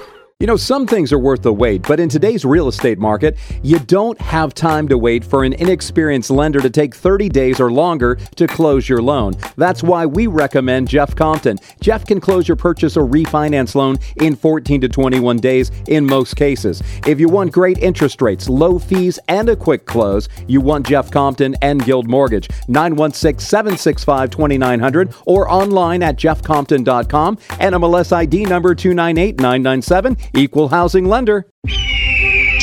You 0.42 0.48
know, 0.48 0.58
some 0.58 0.88
things 0.88 1.14
are 1.14 1.20
worth 1.20 1.44
the 1.44 1.54
wait, 1.54 1.84
but 1.84 2.00
in 2.00 2.10
today's 2.10 2.44
real 2.46 2.68
estate 2.68 2.98
market, 2.98 3.38
you 3.62 3.78
don't 3.78 4.20
have 4.20 4.56
time 4.56 4.88
to 4.88 4.98
wait 4.98 5.24
for 5.24 5.44
an 5.44 5.54
inexperienced 5.54 6.32
lender 6.32 6.60
to 6.62 6.70
take 6.72 6.96
30 6.96 7.30
days 7.30 7.60
or 7.60 7.72
longer 7.72 8.16
to 8.38 8.48
close 8.48 8.90
your 8.90 9.04
loan. 9.04 9.36
That's 9.56 9.84
why 9.84 10.08
we 10.08 10.26
recommend 10.26 10.88
Jeff 10.88 11.16
Compton. 11.16 11.60
Jeff 11.80 12.08
can 12.08 12.20
close 12.20 12.48
your 12.48 12.58
purchase 12.58 12.98
or 12.98 13.08
refinance 13.08 13.76
loan 13.76 14.00
in 14.16 14.36
14 14.36 14.82
to 14.82 14.90
21 14.90 15.38
days 15.38 15.70
in 15.88 16.08
most 16.08 16.36
cases. 16.36 16.82
If 17.06 17.20
you 17.20 17.30
want 17.30 17.52
great 17.52 17.78
interest 17.78 18.20
rates, 18.20 18.50
low 18.50 18.80
fees, 18.80 19.20
and 19.28 19.48
a 19.48 19.56
quick 19.56 19.86
close, 19.86 20.28
you 20.48 20.60
want 20.60 20.88
Jeff 20.88 21.12
Compton 21.12 21.56
and 21.62 21.86
Guild 21.86 22.10
Mortgage. 22.10 22.50
916 22.68 23.38
765 23.38 24.32
2900 24.32 25.14
or 25.28 25.48
online 25.48 26.02
at 26.02 26.16
jeffcompton.com. 26.16 27.38
NMLS 27.38 28.12
ID 28.12 28.46
number 28.46 28.74
298997. 28.74 30.18
Equal 30.34 30.70
housing 30.70 31.06
lender. 31.06 31.46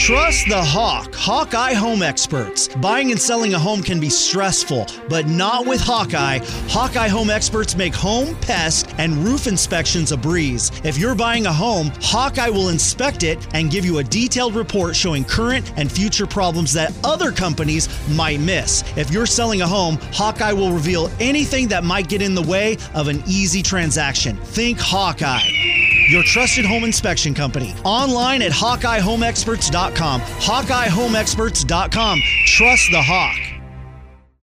Trust 0.08 0.48
the 0.48 0.64
Hawk, 0.64 1.14
Hawkeye 1.14 1.74
Home 1.74 2.02
Experts. 2.02 2.68
Buying 2.76 3.10
and 3.10 3.20
selling 3.20 3.52
a 3.52 3.58
home 3.58 3.82
can 3.82 4.00
be 4.00 4.08
stressful, 4.08 4.86
but 5.10 5.26
not 5.26 5.66
with 5.66 5.82
Hawkeye. 5.82 6.38
Hawkeye 6.68 7.08
Home 7.08 7.28
Experts 7.28 7.76
make 7.76 7.94
home, 7.94 8.34
pest, 8.36 8.94
and 8.96 9.18
roof 9.18 9.46
inspections 9.46 10.10
a 10.12 10.16
breeze. 10.16 10.72
If 10.82 10.96
you're 10.96 11.14
buying 11.14 11.44
a 11.44 11.52
home, 11.52 11.92
Hawkeye 12.00 12.48
will 12.48 12.70
inspect 12.70 13.22
it 13.22 13.46
and 13.52 13.70
give 13.70 13.84
you 13.84 13.98
a 13.98 14.04
detailed 14.04 14.54
report 14.54 14.96
showing 14.96 15.24
current 15.24 15.70
and 15.76 15.92
future 15.92 16.26
problems 16.26 16.72
that 16.72 16.96
other 17.04 17.30
companies 17.30 17.88
might 18.08 18.40
miss. 18.40 18.84
If 18.96 19.10
you're 19.10 19.26
selling 19.26 19.60
a 19.60 19.66
home, 19.66 19.98
Hawkeye 20.12 20.52
will 20.52 20.72
reveal 20.72 21.10
anything 21.20 21.68
that 21.68 21.84
might 21.84 22.08
get 22.08 22.22
in 22.22 22.34
the 22.34 22.40
way 22.40 22.78
of 22.94 23.08
an 23.08 23.22
easy 23.26 23.62
transaction. 23.62 24.38
Think 24.38 24.78
Hawkeye 24.80 25.77
your 26.08 26.22
trusted 26.22 26.64
home 26.64 26.84
inspection 26.84 27.34
company. 27.34 27.74
Online 27.84 28.42
at 28.42 28.52
HawkeyeHomeExperts.com. 28.52 30.20
HawkeyeHomeExperts.com. 30.20 32.20
Trust 32.46 32.90
the 32.90 33.02
Hawk. 33.02 33.36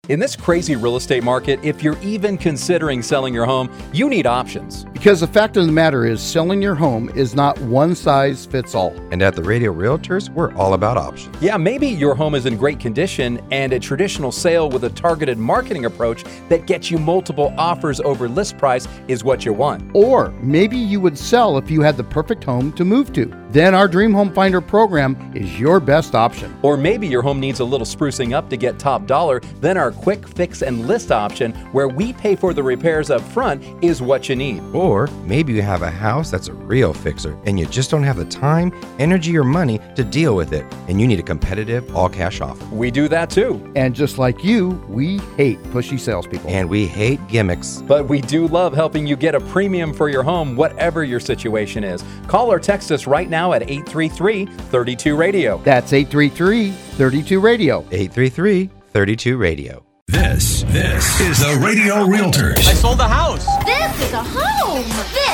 In 0.09 0.19
this 0.19 0.35
crazy 0.35 0.75
real 0.75 0.97
estate 0.97 1.23
market, 1.23 1.61
if 1.63 1.85
you're 1.85 2.01
even 2.03 2.37
considering 2.37 3.01
selling 3.01 3.33
your 3.33 3.47
home, 3.47 3.71
you 3.93 4.09
need 4.09 4.27
options. 4.27 4.85
Because 5.01 5.21
the 5.21 5.27
fact 5.27 5.57
of 5.57 5.65
the 5.65 5.73
matter 5.73 6.05
is, 6.05 6.21
selling 6.21 6.61
your 6.61 6.75
home 6.75 7.09
is 7.15 7.35
not 7.35 7.59
one 7.63 7.95
size 7.95 8.45
fits 8.45 8.75
all. 8.75 8.95
And 9.11 9.23
at 9.23 9.35
the 9.35 9.43
Radio 9.43 9.73
Realtors, 9.73 10.29
we're 10.29 10.53
all 10.57 10.75
about 10.75 10.99
options. 10.99 11.35
Yeah, 11.41 11.57
maybe 11.57 11.89
your 11.89 12.15
home 12.15 12.35
is 12.35 12.45
in 12.45 12.59
great 12.59 12.79
condition 12.79 13.41
and 13.51 13.73
a 13.73 13.81
traditional 13.81 14.31
sale 14.31 14.69
with 14.69 14.85
a 14.85 14.91
targeted 14.91 15.39
marketing 15.39 15.87
approach 15.87 16.25
that 16.51 16.67
gets 16.67 16.91
you 16.91 16.99
multiple 16.99 17.55
offers 17.57 17.99
over 18.01 18.29
list 18.29 18.59
price 18.59 18.87
is 19.09 19.25
what 19.25 19.47
you 19.47 19.55
want. 19.55 19.91
Or 19.95 20.33
maybe 20.43 20.77
you 20.77 21.01
would 21.01 21.17
sell 21.17 21.57
if 21.57 21.71
you 21.71 21.81
had 21.81 21.97
the 21.97 22.05
perfect 22.05 22.45
home 22.45 22.71
to 22.73 22.85
move 22.85 23.11
to. 23.15 23.35
Then 23.53 23.75
our 23.75 23.89
Dream 23.89 24.13
Home 24.13 24.33
Finder 24.33 24.61
program 24.61 25.33
is 25.35 25.59
your 25.59 25.81
best 25.81 26.15
option. 26.15 26.57
Or 26.63 26.77
maybe 26.77 27.09
your 27.09 27.23
home 27.23 27.41
needs 27.41 27.59
a 27.59 27.65
little 27.65 27.87
sprucing 27.87 28.33
up 28.33 28.49
to 28.51 28.57
get 28.57 28.79
top 28.79 29.07
dollar. 29.07 29.41
Then 29.61 29.77
our 29.77 29.91
quick 29.91 30.29
fix 30.29 30.63
and 30.63 30.87
list 30.87 31.11
option, 31.11 31.53
where 31.73 31.89
we 31.89 32.13
pay 32.13 32.37
for 32.37 32.55
the 32.55 32.63
repairs 32.63 33.11
up 33.11 33.23
front, 33.23 33.65
is 33.83 34.03
what 34.03 34.29
you 34.29 34.37
need. 34.37 34.63
Or 34.91 35.07
maybe 35.25 35.53
you 35.53 35.63
have 35.63 35.83
a 35.83 35.91
house 35.91 36.33
that's 36.33 36.49
a 36.49 36.53
real 36.53 36.93
fixer 36.93 37.39
and 37.45 37.61
you 37.61 37.67
just 37.67 37.93
don't 37.93 38.03
have 38.03 38.17
the 38.17 38.25
time, 38.25 38.73
energy, 38.99 39.39
or 39.39 39.45
money 39.45 39.79
to 39.95 40.03
deal 40.03 40.35
with 40.35 40.53
it, 40.53 40.65
and 40.89 41.01
you 41.01 41.07
need 41.07 41.21
a 41.21 41.23
competitive 41.23 41.95
all 41.95 42.09
cash 42.09 42.41
offer. 42.41 42.65
We 42.75 42.91
do 42.91 43.07
that 43.07 43.31
too. 43.31 43.73
And 43.77 43.95
just 43.95 44.19
like 44.19 44.43
you, 44.43 44.71
we 44.89 45.19
hate 45.37 45.63
pushy 45.75 45.99
salespeople. 45.99 46.51
And 46.51 46.69
we 46.69 46.87
hate 46.87 47.25
gimmicks. 47.29 47.83
But 47.83 48.09
we 48.09 48.21
do 48.21 48.49
love 48.49 48.75
helping 48.75 49.07
you 49.07 49.15
get 49.15 49.37
a 49.37 49.41
premium 49.41 49.95
for 49.95 50.09
your 50.09 50.25
home, 50.25 50.57
whatever 50.57 51.05
your 51.05 51.21
situation 51.21 51.85
is. 51.85 52.03
Call 52.27 52.51
or 52.51 52.59
text 52.59 52.91
us 52.91 53.07
right 53.07 53.31
now 53.31 53.53
at 53.53 53.63
833 53.63 54.47
32 54.47 55.15
Radio. 55.15 55.59
That's 55.59 55.93
833 55.93 56.73
32 56.73 57.39
Radio. 57.39 57.79
833 57.93 58.71
32 58.93 59.37
Radio. 59.37 59.90
This, 60.11 60.65
this 60.65 61.21
is 61.21 61.39
the 61.39 61.57
Radio 61.65 62.05
Realtors. 62.05 62.67
I 62.67 62.75
sold 62.75 62.99
the 62.99 63.07
house. 63.07 63.47
This 63.65 64.09
is 64.09 64.13
a 64.13 64.25
home. 64.25 64.83
This 65.15 65.30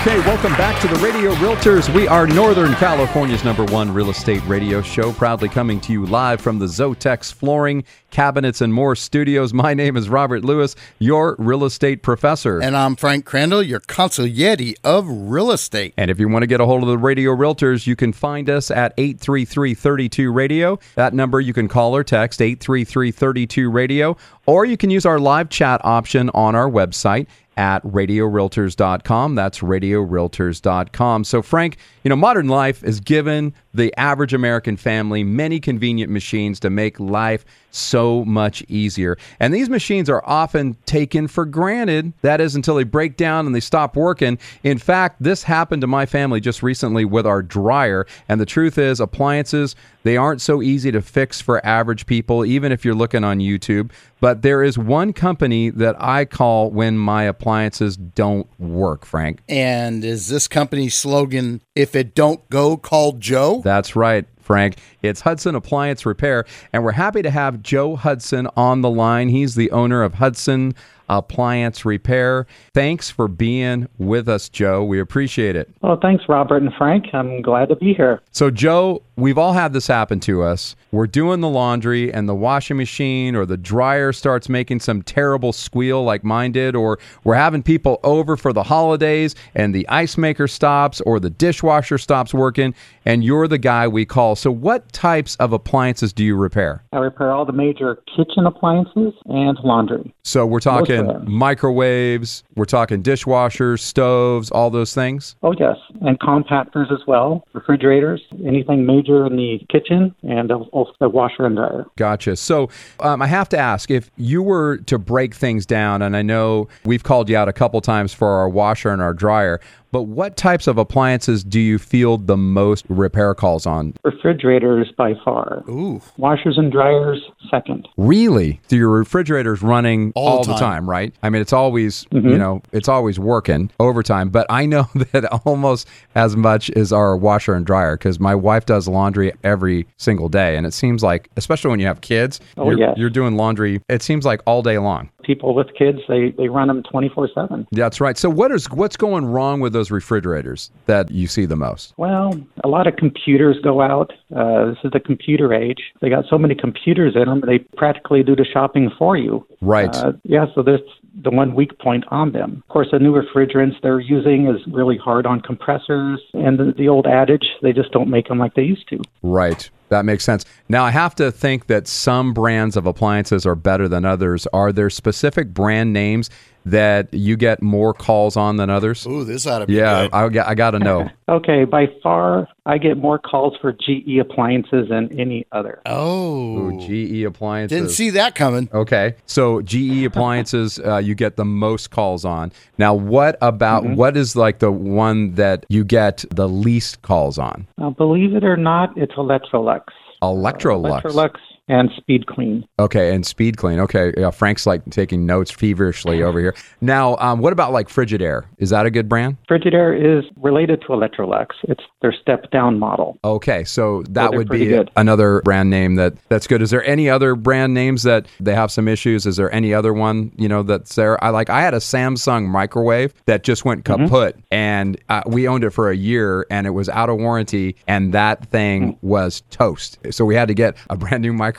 Okay, 0.00 0.18
welcome 0.18 0.52
back 0.54 0.78
to 0.82 0.88
the 0.88 0.96
Radio 0.96 1.32
Realtors. 1.36 1.88
We 1.94 2.08
are 2.08 2.26
Northern 2.26 2.74
California's 2.74 3.44
number 3.44 3.64
one 3.64 3.94
real 3.94 4.10
estate 4.10 4.44
radio 4.44 4.82
show, 4.82 5.12
proudly 5.12 5.48
coming 5.48 5.80
to 5.82 5.92
you 5.92 6.04
live 6.04 6.40
from 6.42 6.58
the 6.58 6.66
Zothex 6.66 7.32
Flooring, 7.32 7.84
Cabinets, 8.10 8.60
and 8.60 8.74
More 8.74 8.96
studios. 8.96 9.54
My 9.54 9.72
name 9.72 9.96
is 9.96 10.08
Robert 10.08 10.44
Lewis, 10.44 10.74
your 10.98 11.36
real 11.38 11.64
estate 11.64 12.02
professor. 12.02 12.60
And 12.60 12.76
I'm 12.76 12.96
Frank 12.96 13.24
Crandall, 13.24 13.62
your 13.62 13.80
consigliere 13.80 14.74
of 14.84 15.06
real 15.08 15.52
estate. 15.52 15.94
And 15.96 16.10
if 16.10 16.18
you 16.18 16.28
want 16.28 16.42
to 16.42 16.48
get 16.48 16.60
a 16.60 16.66
hold 16.66 16.82
of 16.82 16.88
the 16.88 16.98
Radio 16.98 17.30
Realtors, 17.30 17.86
you 17.86 17.96
can 17.96 18.12
find 18.12 18.50
us 18.50 18.70
at 18.70 18.94
833-32-RADIO. 18.98 20.80
That 20.96 21.14
number 21.14 21.40
you 21.40 21.54
can 21.54 21.68
call 21.68 21.96
or 21.96 22.04
text 22.04 22.40
833-32-RADIO, 22.40 24.18
or 24.46 24.64
you 24.66 24.76
can 24.76 24.90
use 24.90 25.06
our 25.06 25.18
live 25.18 25.48
chat 25.48 25.80
option 25.82 26.30
on 26.34 26.54
our 26.54 26.68
website 26.68 27.26
at 27.56 27.82
radiorealtors.com. 27.84 29.34
That's 29.34 29.60
radiorealtors.com. 29.60 31.24
So, 31.24 31.42
Frank, 31.42 31.78
you 32.02 32.08
know, 32.08 32.16
modern 32.16 32.48
life 32.48 32.82
has 32.82 33.00
given 33.00 33.54
the 33.72 33.92
average 33.98 34.34
American 34.34 34.76
family 34.76 35.24
many 35.24 35.60
convenient 35.60 36.10
machines 36.10 36.60
to 36.60 36.70
make 36.70 36.98
life 37.00 37.44
so 37.70 38.24
much 38.24 38.62
easier. 38.68 39.18
And 39.40 39.52
these 39.52 39.68
machines 39.68 40.08
are 40.08 40.22
often 40.24 40.76
taken 40.86 41.26
for 41.26 41.44
granted. 41.44 42.12
That 42.22 42.40
is 42.40 42.54
until 42.54 42.76
they 42.76 42.84
break 42.84 43.16
down 43.16 43.46
and 43.46 43.54
they 43.54 43.60
stop 43.60 43.96
working. 43.96 44.38
In 44.62 44.78
fact, 44.78 45.22
this 45.22 45.42
happened 45.42 45.80
to 45.80 45.86
my 45.86 46.06
family 46.06 46.40
just 46.40 46.62
recently 46.62 47.04
with 47.04 47.26
our 47.26 47.42
dryer. 47.42 48.06
And 48.28 48.40
the 48.40 48.46
truth 48.46 48.78
is, 48.78 49.00
appliances, 49.00 49.74
they 50.04 50.16
aren't 50.16 50.40
so 50.40 50.62
easy 50.62 50.92
to 50.92 51.02
fix 51.02 51.40
for 51.40 51.64
average 51.66 52.06
people, 52.06 52.44
even 52.44 52.70
if 52.70 52.84
you're 52.84 52.94
looking 52.94 53.24
on 53.24 53.40
YouTube. 53.40 53.90
But 54.20 54.42
there 54.42 54.62
is 54.62 54.78
one 54.78 55.12
company 55.12 55.70
that 55.70 55.96
I 56.00 56.24
call 56.24 56.70
when 56.70 56.96
my 56.96 57.24
appliances 57.24 57.96
don't 57.96 58.48
work, 58.60 59.04
Frank. 59.04 59.40
And 59.48 60.04
is 60.04 60.28
this 60.28 60.46
company's 60.46 60.94
slogan, 60.94 61.60
if 61.74 61.96
it 61.96 62.14
don't 62.14 62.48
go, 62.50 62.76
call 62.76 63.12
Joe? 63.12 63.60
That's 63.64 63.96
right. 63.96 64.26
Frank. 64.40 64.76
It's 65.02 65.22
Hudson 65.22 65.54
Appliance 65.54 66.04
Repair, 66.04 66.44
and 66.72 66.84
we're 66.84 66.92
happy 66.92 67.22
to 67.22 67.30
have 67.30 67.62
Joe 67.62 67.96
Hudson 67.96 68.46
on 68.56 68.82
the 68.82 68.90
line. 68.90 69.30
He's 69.30 69.54
the 69.54 69.70
owner 69.70 70.02
of 70.02 70.14
Hudson 70.14 70.74
Appliance 71.08 71.84
Repair. 71.84 72.46
Thanks 72.72 73.10
for 73.10 73.28
being 73.28 73.88
with 73.98 74.28
us, 74.28 74.48
Joe. 74.48 74.84
We 74.84 75.00
appreciate 75.00 75.56
it. 75.56 75.70
Well, 75.82 75.98
thanks, 76.00 76.24
Robert 76.28 76.62
and 76.62 76.72
Frank. 76.76 77.06
I'm 77.12 77.42
glad 77.42 77.68
to 77.68 77.76
be 77.76 77.94
here. 77.94 78.20
So, 78.30 78.50
Joe, 78.50 79.02
we've 79.16 79.38
all 79.38 79.52
had 79.52 79.72
this 79.72 79.86
happen 79.86 80.20
to 80.20 80.42
us. 80.42 80.76
We're 80.90 81.06
doing 81.06 81.40
the 81.40 81.48
laundry, 81.48 82.12
and 82.12 82.28
the 82.28 82.34
washing 82.34 82.76
machine 82.76 83.34
or 83.34 83.46
the 83.46 83.56
dryer 83.56 84.12
starts 84.12 84.48
making 84.48 84.80
some 84.80 85.02
terrible 85.02 85.52
squeal 85.52 86.04
like 86.04 86.24
mine 86.24 86.52
did, 86.52 86.76
or 86.76 86.98
we're 87.24 87.34
having 87.34 87.62
people 87.62 88.00
over 88.02 88.36
for 88.36 88.52
the 88.52 88.62
holidays, 88.62 89.34
and 89.54 89.74
the 89.74 89.88
ice 89.88 90.16
maker 90.16 90.46
stops, 90.46 91.00
or 91.02 91.20
the 91.20 91.30
dishwasher 91.30 91.98
stops 91.98 92.32
working, 92.32 92.74
and 93.04 93.24
you're 93.24 93.48
the 93.48 93.58
guy 93.58 93.88
we 93.88 94.04
call. 94.04 94.36
So, 94.36 94.50
what 94.50 94.92
types 94.92 95.36
of 95.36 95.52
appliances 95.52 96.12
do 96.12 96.24
you 96.24 96.36
repair? 96.36 96.82
I 96.92 96.98
repair 96.98 97.32
all 97.32 97.44
the 97.44 97.52
major 97.52 97.98
kitchen 98.16 98.46
appliances 98.46 99.14
and 99.26 99.58
laundry. 99.64 100.14
So, 100.22 100.46
we're 100.46 100.60
talking 100.60 100.93
microwaves, 101.26 102.44
we're 102.54 102.64
talking 102.64 103.02
dishwashers, 103.02 103.80
stoves, 103.80 104.50
all 104.50 104.70
those 104.70 104.94
things? 104.94 105.36
Oh, 105.42 105.54
yes. 105.58 105.76
And 106.02 106.18
compactors 106.20 106.92
as 106.92 107.00
well, 107.06 107.46
refrigerators, 107.52 108.22
anything 108.44 108.86
major 108.86 109.26
in 109.26 109.36
the 109.36 109.60
kitchen, 109.70 110.14
and 110.22 110.50
also 110.50 110.92
the 111.00 111.08
washer 111.08 111.46
and 111.46 111.56
dryer. 111.56 111.86
Gotcha. 111.96 112.36
So, 112.36 112.68
um, 113.00 113.22
I 113.22 113.26
have 113.26 113.48
to 113.50 113.58
ask 113.58 113.90
if 113.90 114.10
you 114.16 114.42
were 114.42 114.78
to 114.78 114.98
break 114.98 115.34
things 115.34 115.66
down, 115.66 116.02
and 116.02 116.16
I 116.16 116.22
know 116.22 116.68
we've 116.84 117.02
called 117.02 117.28
you 117.28 117.36
out 117.36 117.48
a 117.48 117.52
couple 117.52 117.80
times 117.80 118.12
for 118.14 118.28
our 118.28 118.48
washer 118.48 118.90
and 118.90 119.02
our 119.02 119.14
dryer, 119.14 119.60
but 119.94 120.02
what 120.08 120.36
types 120.36 120.66
of 120.66 120.76
appliances 120.76 121.44
do 121.44 121.60
you 121.60 121.78
field 121.78 122.26
the 122.26 122.36
most 122.36 122.84
repair 122.88 123.32
calls 123.32 123.64
on? 123.64 123.94
Refrigerators 124.02 124.90
by 124.98 125.14
far. 125.24 125.62
Ooh. 125.68 126.00
Washers 126.16 126.58
and 126.58 126.72
dryers 126.72 127.22
second. 127.48 127.86
Really? 127.96 128.60
So 128.66 128.74
your 128.74 128.90
refrigerator's 128.90 129.62
running 129.62 130.12
All 130.16 130.26
all, 130.38 130.42
the 130.42 130.48
the 130.52 130.58
time. 130.58 130.60
time, 130.82 130.90
right? 130.90 131.14
I 131.22 131.30
mean, 131.30 131.40
it's 131.42 131.52
always, 131.52 132.06
Mhm. 132.06 132.28
you 132.32 132.38
know, 132.38 132.60
it's 132.72 132.88
always 132.88 133.20
working 133.20 133.70
overtime, 133.78 134.30
but 134.30 134.48
I 134.50 134.66
know 134.66 134.88
that 135.12 135.26
almost 135.46 135.86
as 136.16 136.36
much 136.36 136.70
as 136.72 136.92
our 136.92 137.16
washer 137.16 137.54
and 137.54 137.64
dryer 137.64 137.96
because 137.96 138.18
my 138.18 138.34
wife 138.34 138.66
does 138.66 138.88
laundry 138.88 139.32
every 139.44 139.86
single 139.96 140.28
day. 140.28 140.56
And 140.56 140.66
it 140.66 140.74
seems 140.74 141.04
like, 141.04 141.28
especially 141.36 141.70
when 141.70 141.78
you 141.78 141.86
have 141.86 142.00
kids, 142.00 142.40
Oh, 142.56 142.68
you're, 142.70 142.78
yes. 142.80 142.94
you're 142.96 143.10
doing 143.10 143.36
laundry, 143.36 143.80
it 143.88 144.02
seems 144.02 144.24
like 144.24 144.40
all 144.44 144.60
day 144.60 144.78
long. 144.78 145.08
People 145.24 145.54
with 145.54 145.68
kids, 145.76 145.98
they, 146.08 146.30
they 146.30 146.48
run 146.48 146.68
them 146.68 146.82
24 146.82 147.30
7. 147.34 147.66
That's 147.72 148.00
right. 148.00 148.16
So 148.16 148.28
what 148.30 148.52
is 148.52 148.70
what's 148.70 148.96
going 148.96 149.26
wrong 149.26 149.60
with 149.60 149.72
those 149.72 149.90
refrigerators 149.90 150.70
that 150.86 151.10
you 151.10 151.26
see 151.26 151.46
the 151.46 151.56
most? 151.56 151.94
Well, 151.96 152.40
a 152.62 152.68
lot 152.68 152.86
of 152.86 152.96
computers 152.96 153.56
go 153.62 153.80
out 153.80 154.12
Uh, 154.34 154.66
this 154.66 154.78
is 154.84 154.90
the 154.92 155.00
computer 155.00 155.54
age. 155.54 155.92
They 156.00 156.10
got 156.10 156.24
so 156.28 156.36
many 156.36 156.54
computers 156.54 157.14
in 157.14 157.26
them, 157.26 157.42
they 157.46 157.58
practically 157.76 158.22
do 158.22 158.34
the 158.34 158.44
shopping 158.44 158.90
for 158.98 159.16
you. 159.16 159.46
Right. 159.60 159.94
Uh, 159.94 160.12
yeah, 160.24 160.46
so 160.54 160.62
that's 160.62 160.82
the 161.22 161.30
one 161.30 161.54
weak 161.54 161.78
point 161.78 162.04
on 162.08 162.32
them. 162.32 162.62
Of 162.66 162.68
course, 162.68 162.88
the 162.90 162.98
new 162.98 163.14
refrigerants 163.14 163.80
they're 163.82 164.00
using 164.00 164.48
is 164.48 164.60
really 164.66 164.98
hard 164.98 165.26
on 165.26 165.40
compressors, 165.40 166.20
and 166.32 166.58
the, 166.58 166.74
the 166.76 166.88
old 166.88 167.06
adage, 167.06 167.46
they 167.62 167.72
just 167.72 167.92
don't 167.92 168.10
make 168.10 168.28
them 168.28 168.38
like 168.38 168.54
they 168.54 168.62
used 168.62 168.88
to. 168.88 169.00
Right. 169.22 169.70
That 169.90 170.04
makes 170.04 170.24
sense. 170.24 170.44
Now, 170.68 170.84
I 170.84 170.90
have 170.90 171.14
to 171.16 171.30
think 171.30 171.66
that 171.68 171.86
some 171.86 172.34
brands 172.34 172.76
of 172.76 172.86
appliances 172.86 173.46
are 173.46 173.54
better 173.54 173.86
than 173.86 174.04
others. 174.04 174.46
Are 174.52 174.72
there 174.72 174.90
specific 174.90 175.54
brand 175.54 175.92
names 175.92 176.30
that 176.66 177.12
you 177.12 177.36
get 177.36 177.60
more 177.62 177.92
calls 177.92 178.36
on 178.36 178.56
than 178.56 178.70
others? 178.70 179.06
Ooh, 179.06 179.24
this 179.24 179.46
ought 179.46 179.60
to 179.60 179.66
be 179.66 179.74
Yeah, 179.74 180.08
good. 180.08 180.38
I, 180.40 180.50
I 180.50 180.54
got 180.54 180.72
to 180.72 180.78
know. 180.78 181.08
Okay, 181.26 181.64
by 181.64 181.86
far, 182.02 182.48
I 182.66 182.76
get 182.76 182.98
more 182.98 183.18
calls 183.18 183.54
for 183.58 183.72
GE 183.72 184.18
appliances 184.20 184.90
than 184.90 185.08
any 185.18 185.46
other. 185.52 185.80
Oh, 185.86 186.58
Ooh, 186.68 186.80
GE 186.80 187.24
appliances. 187.24 187.78
didn't 187.78 187.92
see 187.92 188.10
that 188.10 188.34
coming. 188.34 188.68
Okay, 188.74 189.14
so 189.24 189.62
GE 189.62 190.04
appliances, 190.04 190.78
uh, 190.84 190.98
you 190.98 191.14
get 191.14 191.36
the 191.36 191.44
most 191.46 191.90
calls 191.90 192.26
on. 192.26 192.52
Now, 192.76 192.92
what 192.94 193.38
about 193.40 193.84
Mm-hmm. 193.84 193.94
what 193.94 194.18
is 194.18 194.36
like 194.36 194.58
the 194.58 194.70
one 194.70 195.34
that 195.36 195.64
you 195.70 195.82
get 195.82 196.26
the 196.30 196.46
least 196.48 197.00
calls 197.00 197.38
on? 197.38 197.66
Uh, 197.80 197.88
believe 197.88 198.34
it 198.34 198.44
or 198.44 198.58
not, 198.58 198.90
it's 198.96 199.12
Electrolux. 199.14 199.84
Electrolux. 200.22 201.02
Electrolux 201.02 201.34
and 201.68 201.90
Speed 201.96 202.26
Queen. 202.26 202.64
Okay, 202.78 203.14
and 203.14 203.24
Speed 203.24 203.56
Queen. 203.56 203.78
Okay, 203.80 204.12
yeah, 204.16 204.30
Frank's 204.30 204.66
like 204.66 204.84
taking 204.90 205.24
notes 205.26 205.50
feverishly 205.50 206.22
over 206.22 206.38
here. 206.40 206.54
Now, 206.80 207.16
um, 207.16 207.40
what 207.40 207.52
about 207.52 207.72
like 207.72 207.88
Frigidaire? 207.88 208.44
Is 208.58 208.70
that 208.70 208.86
a 208.86 208.90
good 208.90 209.08
brand? 209.08 209.36
Frigidaire 209.50 209.94
is 209.96 210.24
related 210.36 210.80
to 210.82 210.88
Electrolux. 210.88 211.48
It's 211.64 211.82
their 212.02 212.12
step 212.12 212.50
down 212.50 212.78
model. 212.78 213.18
Okay, 213.24 213.64
so 213.64 214.02
that 214.10 214.30
they're 214.30 214.38
would 214.38 214.48
be 214.48 214.66
good. 214.66 214.90
another 214.96 215.40
brand 215.42 215.70
name 215.70 215.94
that 215.96 216.14
that's 216.28 216.46
good. 216.46 216.60
Is 216.62 216.70
there 216.70 216.84
any 216.84 217.08
other 217.08 217.34
brand 217.34 217.72
names 217.74 218.02
that 218.02 218.26
they 218.40 218.54
have 218.54 218.70
some 218.70 218.88
issues? 218.88 219.24
Is 219.26 219.36
there 219.36 219.52
any 219.54 219.72
other 219.72 219.92
one 219.92 220.32
you 220.36 220.48
know 220.48 220.62
that's 220.62 220.94
there? 220.96 221.22
I 221.24 221.30
like 221.30 221.48
I 221.50 221.62
had 221.62 221.74
a 221.74 221.78
Samsung 221.78 222.46
microwave 222.48 223.14
that 223.26 223.42
just 223.44 223.64
went 223.64 223.84
Mm-hmm. 223.84 224.04
kaput, 224.04 224.36
and 224.50 224.96
uh, 225.08 225.22
we 225.26 225.48
owned 225.48 225.64
it 225.64 225.70
for 225.70 225.90
a 225.90 225.96
year, 225.96 226.46
and 226.50 226.66
it 226.66 226.70
was 226.70 226.88
out 226.88 227.08
of 227.10 227.16
warranty, 227.18 227.76
and 227.88 228.12
that 228.14 228.46
thing 228.50 228.74
Mm. 228.74 228.98
was 229.02 229.42
toast. 229.50 229.98
So 230.10 230.24
we 230.24 230.34
had 230.34 230.48
to 230.48 230.54
get 230.54 230.76
a 230.90 230.96
brand 230.96 231.22
new 231.22 231.32
microwave, 231.32 231.53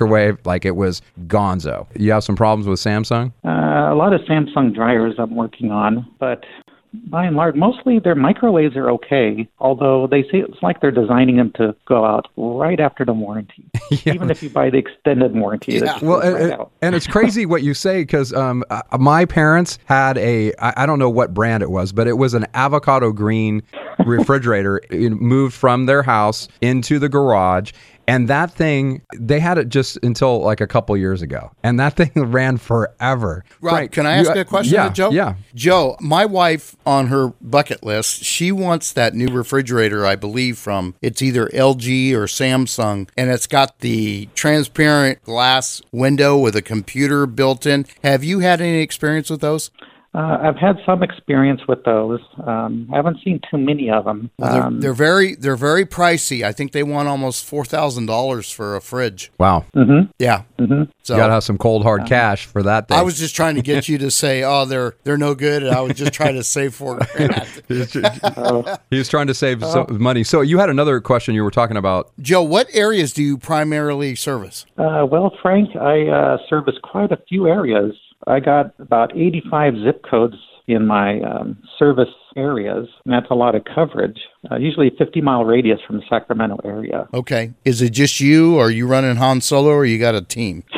like 0.46 0.66
it 0.66 0.76
was 0.76 1.02
Gonzo. 1.28 1.88
You 1.96 2.12
have 2.12 2.24
some 2.24 2.36
problems 2.36 2.68
with 2.68 2.80
Samsung? 2.80 3.32
Uh, 3.44 3.50
a 3.94 3.96
lot 3.96 4.14
of 4.14 4.22
Samsung 4.22 4.74
dryers 4.74 5.16
I'm 5.18 5.36
working 5.36 5.72
on, 5.72 6.06
but 6.20 6.44
by 7.10 7.26
and 7.26 7.36
large, 7.36 7.56
mostly 7.56 8.00
their 8.00 8.16
microwaves 8.16 8.78
are 8.78 8.90
okay. 8.90 9.50
Although 9.60 10.08
they 10.08 10.22
say 10.24 10.40
it's 10.40 10.62
like 10.64 10.80
they're 10.80 10.92
designing 10.92 11.36
them 11.36 11.52
to 11.56 11.76
go 11.86 12.06
out 12.06 12.28
right 12.38 12.80
after 12.80 13.04
the 13.04 13.12
warranty. 13.12 13.66
Even 14.06 14.32
if 14.32 14.42
you 14.42 14.50
buy 14.50 14.70
the 14.70 14.78
extended 14.78 15.36
warranty, 15.36 15.76
it 15.76 15.82
just 15.82 16.02
Well, 16.02 16.22
goes 16.22 16.34
right 16.34 16.42
and, 16.44 16.52
out. 16.54 16.72
and 16.82 16.96
it's 16.96 17.06
crazy 17.06 17.46
what 17.46 17.64
you 17.64 17.74
say 17.74 18.04
because 18.04 18.32
um, 18.32 18.64
uh, 18.70 18.82
my 18.98 19.26
parents 19.26 19.78
had 19.86 20.18
a 20.18 20.54
I, 20.54 20.84
I 20.84 20.86
don't 20.86 21.00
know 21.00 21.10
what 21.10 21.34
brand 21.34 21.64
it 21.64 21.70
was, 21.70 21.92
but 21.92 22.08
it 22.08 22.14
was 22.18 22.34
an 22.34 22.46
avocado 22.54 23.12
green 23.12 23.62
refrigerator. 24.06 24.80
it 24.90 25.10
moved 25.10 25.54
from 25.54 25.88
their 25.88 26.04
house 26.04 26.48
into 26.62 26.98
the 26.98 27.10
garage. 27.10 27.72
And 28.08 28.28
that 28.28 28.52
thing, 28.52 29.02
they 29.16 29.40
had 29.40 29.58
it 29.58 29.70
just 29.70 29.98
until 30.04 30.40
like 30.42 30.62
a 30.62 30.68
couple 30.68 30.96
years 30.96 31.22
ago, 31.22 31.52
and 31.64 31.80
that 31.80 31.94
thing 31.98 32.12
ran 32.16 32.58
forever. 32.58 33.44
Right. 33.62 33.72
Frank, 33.72 33.92
can 33.94 34.06
I 34.06 34.14
ask 34.18 34.34
you- 34.36 34.42
a 34.42 34.46
question 34.46 34.74
yeah, 34.76 34.88
to 34.90 34.94
Joe? 34.94 35.10
Yeah. 35.12 35.36
Joe, 35.56 35.98
my 36.00 36.26
wife 36.26 36.76
on 36.86 37.08
her 37.08 37.30
bucket 37.42 37.84
list, 37.84 38.24
she 38.24 38.52
wants 38.52 38.92
that 38.94 39.14
new 39.16 39.28
refrigerator, 39.28 40.06
I 40.06 40.16
believe, 40.16 40.58
from 40.58 40.96
it's 41.02 41.22
either 41.22 41.48
LG 41.48 42.14
or 42.14 42.26
Samsung, 42.26 43.10
and 43.18 43.30
it's 43.30 43.48
got 43.48 43.80
the 43.80 44.28
transparent 44.36 45.24
glass 45.24 45.82
window 45.92 46.38
with 46.38 46.56
a 46.56 46.62
computer 46.62 47.26
built 47.26 47.66
in. 47.66 47.86
Have 48.04 48.24
you 48.24 48.40
had 48.40 48.62
any 48.62 48.82
experience 48.82 49.30
with 49.30 49.42
those? 49.42 49.72
Uh, 50.16 50.38
I've 50.42 50.56
had 50.56 50.78
some 50.86 51.04
experience 51.04 51.62
with 51.68 51.84
those. 51.84 52.22
Um, 52.48 52.88
I 52.94 52.96
haven't 52.96 53.18
seen 53.24 53.42
too 53.52 53.58
many 53.58 53.90
of 53.90 54.06
them. 54.06 54.30
Well, 54.40 54.52
they're, 54.54 54.64
Um, 54.64 54.80
they're 54.80 54.94
very 54.94 55.36
they're 55.36 55.58
very 55.58 55.86
pricey. 55.86 56.44
I 56.44 56.54
think 56.54 56.72
they 56.72 56.84
want 56.84 57.10
almost 57.10 57.44
four 57.46 57.66
thousand 57.66 58.06
dollars 58.06 58.50
for 58.50 58.78
a 58.78 58.82
fridge. 58.82 59.32
Wow. 59.38 59.66
mhm, 59.76 60.10
Yeah. 60.18 60.44
mhm. 60.58 60.88
So 61.04 61.16
you 61.16 61.20
gotta 61.20 61.34
have 61.34 61.44
some 61.44 61.58
cold 61.58 61.84
hard 61.84 62.06
cash 62.06 62.46
for 62.46 62.64
that 62.64 62.88
thing. 62.88 62.98
I 62.98 63.02
was 63.02 63.20
just 63.20 63.36
trying 63.36 63.56
to 63.56 63.62
get 63.62 63.90
you 63.90 63.98
to 63.98 64.10
say, 64.10 64.44
"Oh, 64.44 64.64
they're 64.66 64.96
they're 65.04 65.18
no 65.18 65.36
good," 65.36 65.64
and 65.64 65.76
I 65.76 65.82
was 65.82 65.94
just 65.96 66.14
trying 66.20 66.36
to 66.36 66.44
save 66.44 66.74
four 66.74 66.98
grand. 67.16 67.62
he 68.90 68.98
was 68.98 69.10
trying 69.10 69.28
to 69.28 69.34
save 69.34 69.64
some 69.66 70.02
money. 70.02 70.24
So 70.24 70.42
you 70.42 70.60
had 70.60 70.70
another 70.70 71.02
question 71.02 71.36
you 71.36 71.44
were 71.44 71.52
talking 71.52 71.78
about. 71.78 72.12
Joe, 72.22 72.42
what 72.42 72.68
areas 72.74 73.12
do 73.12 73.22
you 73.22 73.38
primarily 73.38 74.16
service? 74.16 74.66
Uh, 74.78 75.06
well, 75.10 75.36
Frank, 75.42 75.76
I 75.76 76.08
uh, 76.08 76.38
service 76.50 76.76
quite 76.84 77.12
a 77.12 77.18
few 77.28 77.48
areas. 77.48 77.94
I 78.28 78.40
got 78.40 78.74
about 78.80 79.16
85 79.16 79.74
zip 79.84 80.04
codes 80.10 80.36
in 80.68 80.88
my 80.88 81.20
um, 81.22 81.58
service 81.78 82.10
areas, 82.36 82.88
and 83.06 83.14
that's 83.14 83.30
a 83.30 83.36
lot 83.36 83.56
of 83.56 83.64
coverage. 83.66 84.20
Uh, 84.52 84.58
usually, 84.58 84.92
50 84.98 85.22
mile 85.22 85.46
radius 85.46 85.80
from 85.86 85.98
the 85.98 86.04
Sacramento 86.10 86.60
area. 86.66 87.08
Okay. 87.14 87.54
Is 87.64 87.82
it 87.82 87.92
just 87.92 88.20
you, 88.20 88.58
or 88.58 88.68
are 88.68 88.72
you 88.72 88.88
running 88.88 89.16
Han 89.18 89.42
Solo, 89.42 89.70
or 89.72 89.86
you 89.86 90.00
got 90.00 90.16
a 90.16 90.22
team? 90.22 90.64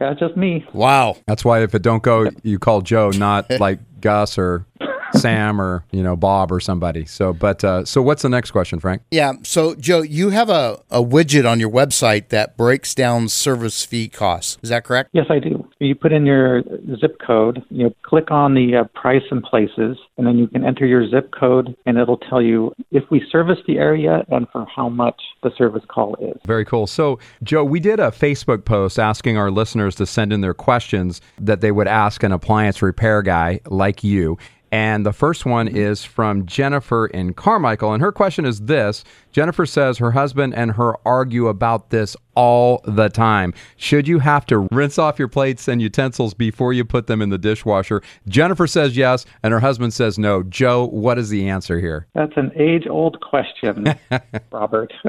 Yeah, 0.00 0.14
just 0.14 0.36
me. 0.36 0.64
Wow. 0.72 1.16
That's 1.26 1.44
why 1.44 1.62
if 1.62 1.74
it 1.74 1.82
don't 1.82 2.02
go, 2.02 2.30
you 2.42 2.58
call 2.58 2.80
Joe, 2.80 3.10
not 3.10 3.50
like 3.60 3.80
Gus 4.00 4.38
or 4.38 4.64
Sam 5.12 5.60
or 5.60 5.84
you 5.90 6.02
know 6.02 6.16
Bob 6.16 6.50
or 6.50 6.60
somebody. 6.60 7.04
So, 7.04 7.32
but 7.32 7.62
uh, 7.62 7.84
so 7.84 8.00
what's 8.00 8.22
the 8.22 8.28
next 8.28 8.50
question, 8.50 8.80
Frank? 8.80 9.02
Yeah. 9.10 9.34
So, 9.42 9.74
Joe, 9.74 10.00
you 10.00 10.30
have 10.30 10.48
a, 10.48 10.80
a 10.90 11.02
widget 11.02 11.50
on 11.50 11.60
your 11.60 11.70
website 11.70 12.28
that 12.28 12.56
breaks 12.56 12.94
down 12.94 13.28
service 13.28 13.84
fee 13.84 14.08
costs. 14.08 14.56
Is 14.62 14.70
that 14.70 14.84
correct? 14.84 15.10
Yes, 15.12 15.26
I 15.28 15.38
do. 15.38 15.68
You 15.80 15.94
put 15.94 16.12
in 16.12 16.26
your 16.26 16.62
zip 17.00 17.18
code, 17.26 17.64
you 17.70 17.94
click 18.02 18.30
on 18.30 18.54
the 18.54 18.76
uh, 18.76 18.84
price 19.00 19.22
and 19.30 19.42
places, 19.42 19.96
and 20.18 20.26
then 20.26 20.36
you 20.36 20.46
can 20.46 20.64
enter 20.64 20.84
your 20.84 21.08
zip 21.08 21.32
code, 21.32 21.74
and 21.86 21.96
it'll 21.96 22.18
tell 22.18 22.42
you 22.42 22.74
if 22.90 23.04
we 23.10 23.26
service 23.32 23.58
the 23.66 23.78
area 23.78 24.22
and 24.28 24.46
for 24.52 24.66
how 24.66 24.90
much 24.90 25.20
the 25.42 25.50
service 25.56 25.82
call 25.88 26.16
is. 26.16 26.38
Very 26.46 26.66
cool. 26.66 26.86
So, 26.86 27.18
Joe, 27.42 27.64
we 27.64 27.80
did 27.80 27.98
a 27.98 28.10
Facebook 28.10 28.66
post 28.66 28.98
asking 28.98 29.38
our 29.38 29.50
listeners 29.50 29.94
to 29.96 30.06
send 30.06 30.34
in 30.34 30.42
their 30.42 30.54
questions 30.54 31.22
that 31.38 31.62
they 31.62 31.72
would 31.72 31.88
ask 31.88 32.22
an 32.22 32.32
appliance 32.32 32.82
repair 32.82 33.22
guy 33.22 33.60
like 33.66 34.04
you. 34.04 34.36
And 34.72 35.04
the 35.04 35.12
first 35.12 35.44
one 35.44 35.66
mm-hmm. 35.66 35.76
is 35.76 36.04
from 36.04 36.46
Jennifer 36.46 37.06
in 37.06 37.34
Carmichael. 37.34 37.92
And 37.92 38.02
her 38.02 38.12
question 38.12 38.44
is 38.44 38.62
this 38.62 39.04
Jennifer 39.32 39.66
says 39.66 39.98
her 39.98 40.12
husband 40.12 40.54
and 40.54 40.72
her 40.72 40.96
argue 41.06 41.48
about 41.48 41.90
this 41.90 42.16
all 42.34 42.80
the 42.84 43.08
time. 43.08 43.52
Should 43.76 44.08
you 44.08 44.20
have 44.20 44.46
to 44.46 44.68
rinse 44.70 44.98
off 44.98 45.18
your 45.18 45.28
plates 45.28 45.68
and 45.68 45.82
utensils 45.82 46.34
before 46.34 46.72
you 46.72 46.84
put 46.84 47.06
them 47.06 47.20
in 47.22 47.30
the 47.30 47.38
dishwasher? 47.38 48.02
Jennifer 48.28 48.66
says 48.66 48.96
yes, 48.96 49.26
and 49.42 49.52
her 49.52 49.60
husband 49.60 49.92
says 49.92 50.18
no. 50.18 50.42
Joe, 50.42 50.86
what 50.86 51.18
is 51.18 51.28
the 51.28 51.48
answer 51.48 51.80
here? 51.80 52.06
That's 52.14 52.36
an 52.36 52.52
age 52.56 52.86
old 52.88 53.20
question, 53.20 53.86
Robert. 54.52 54.92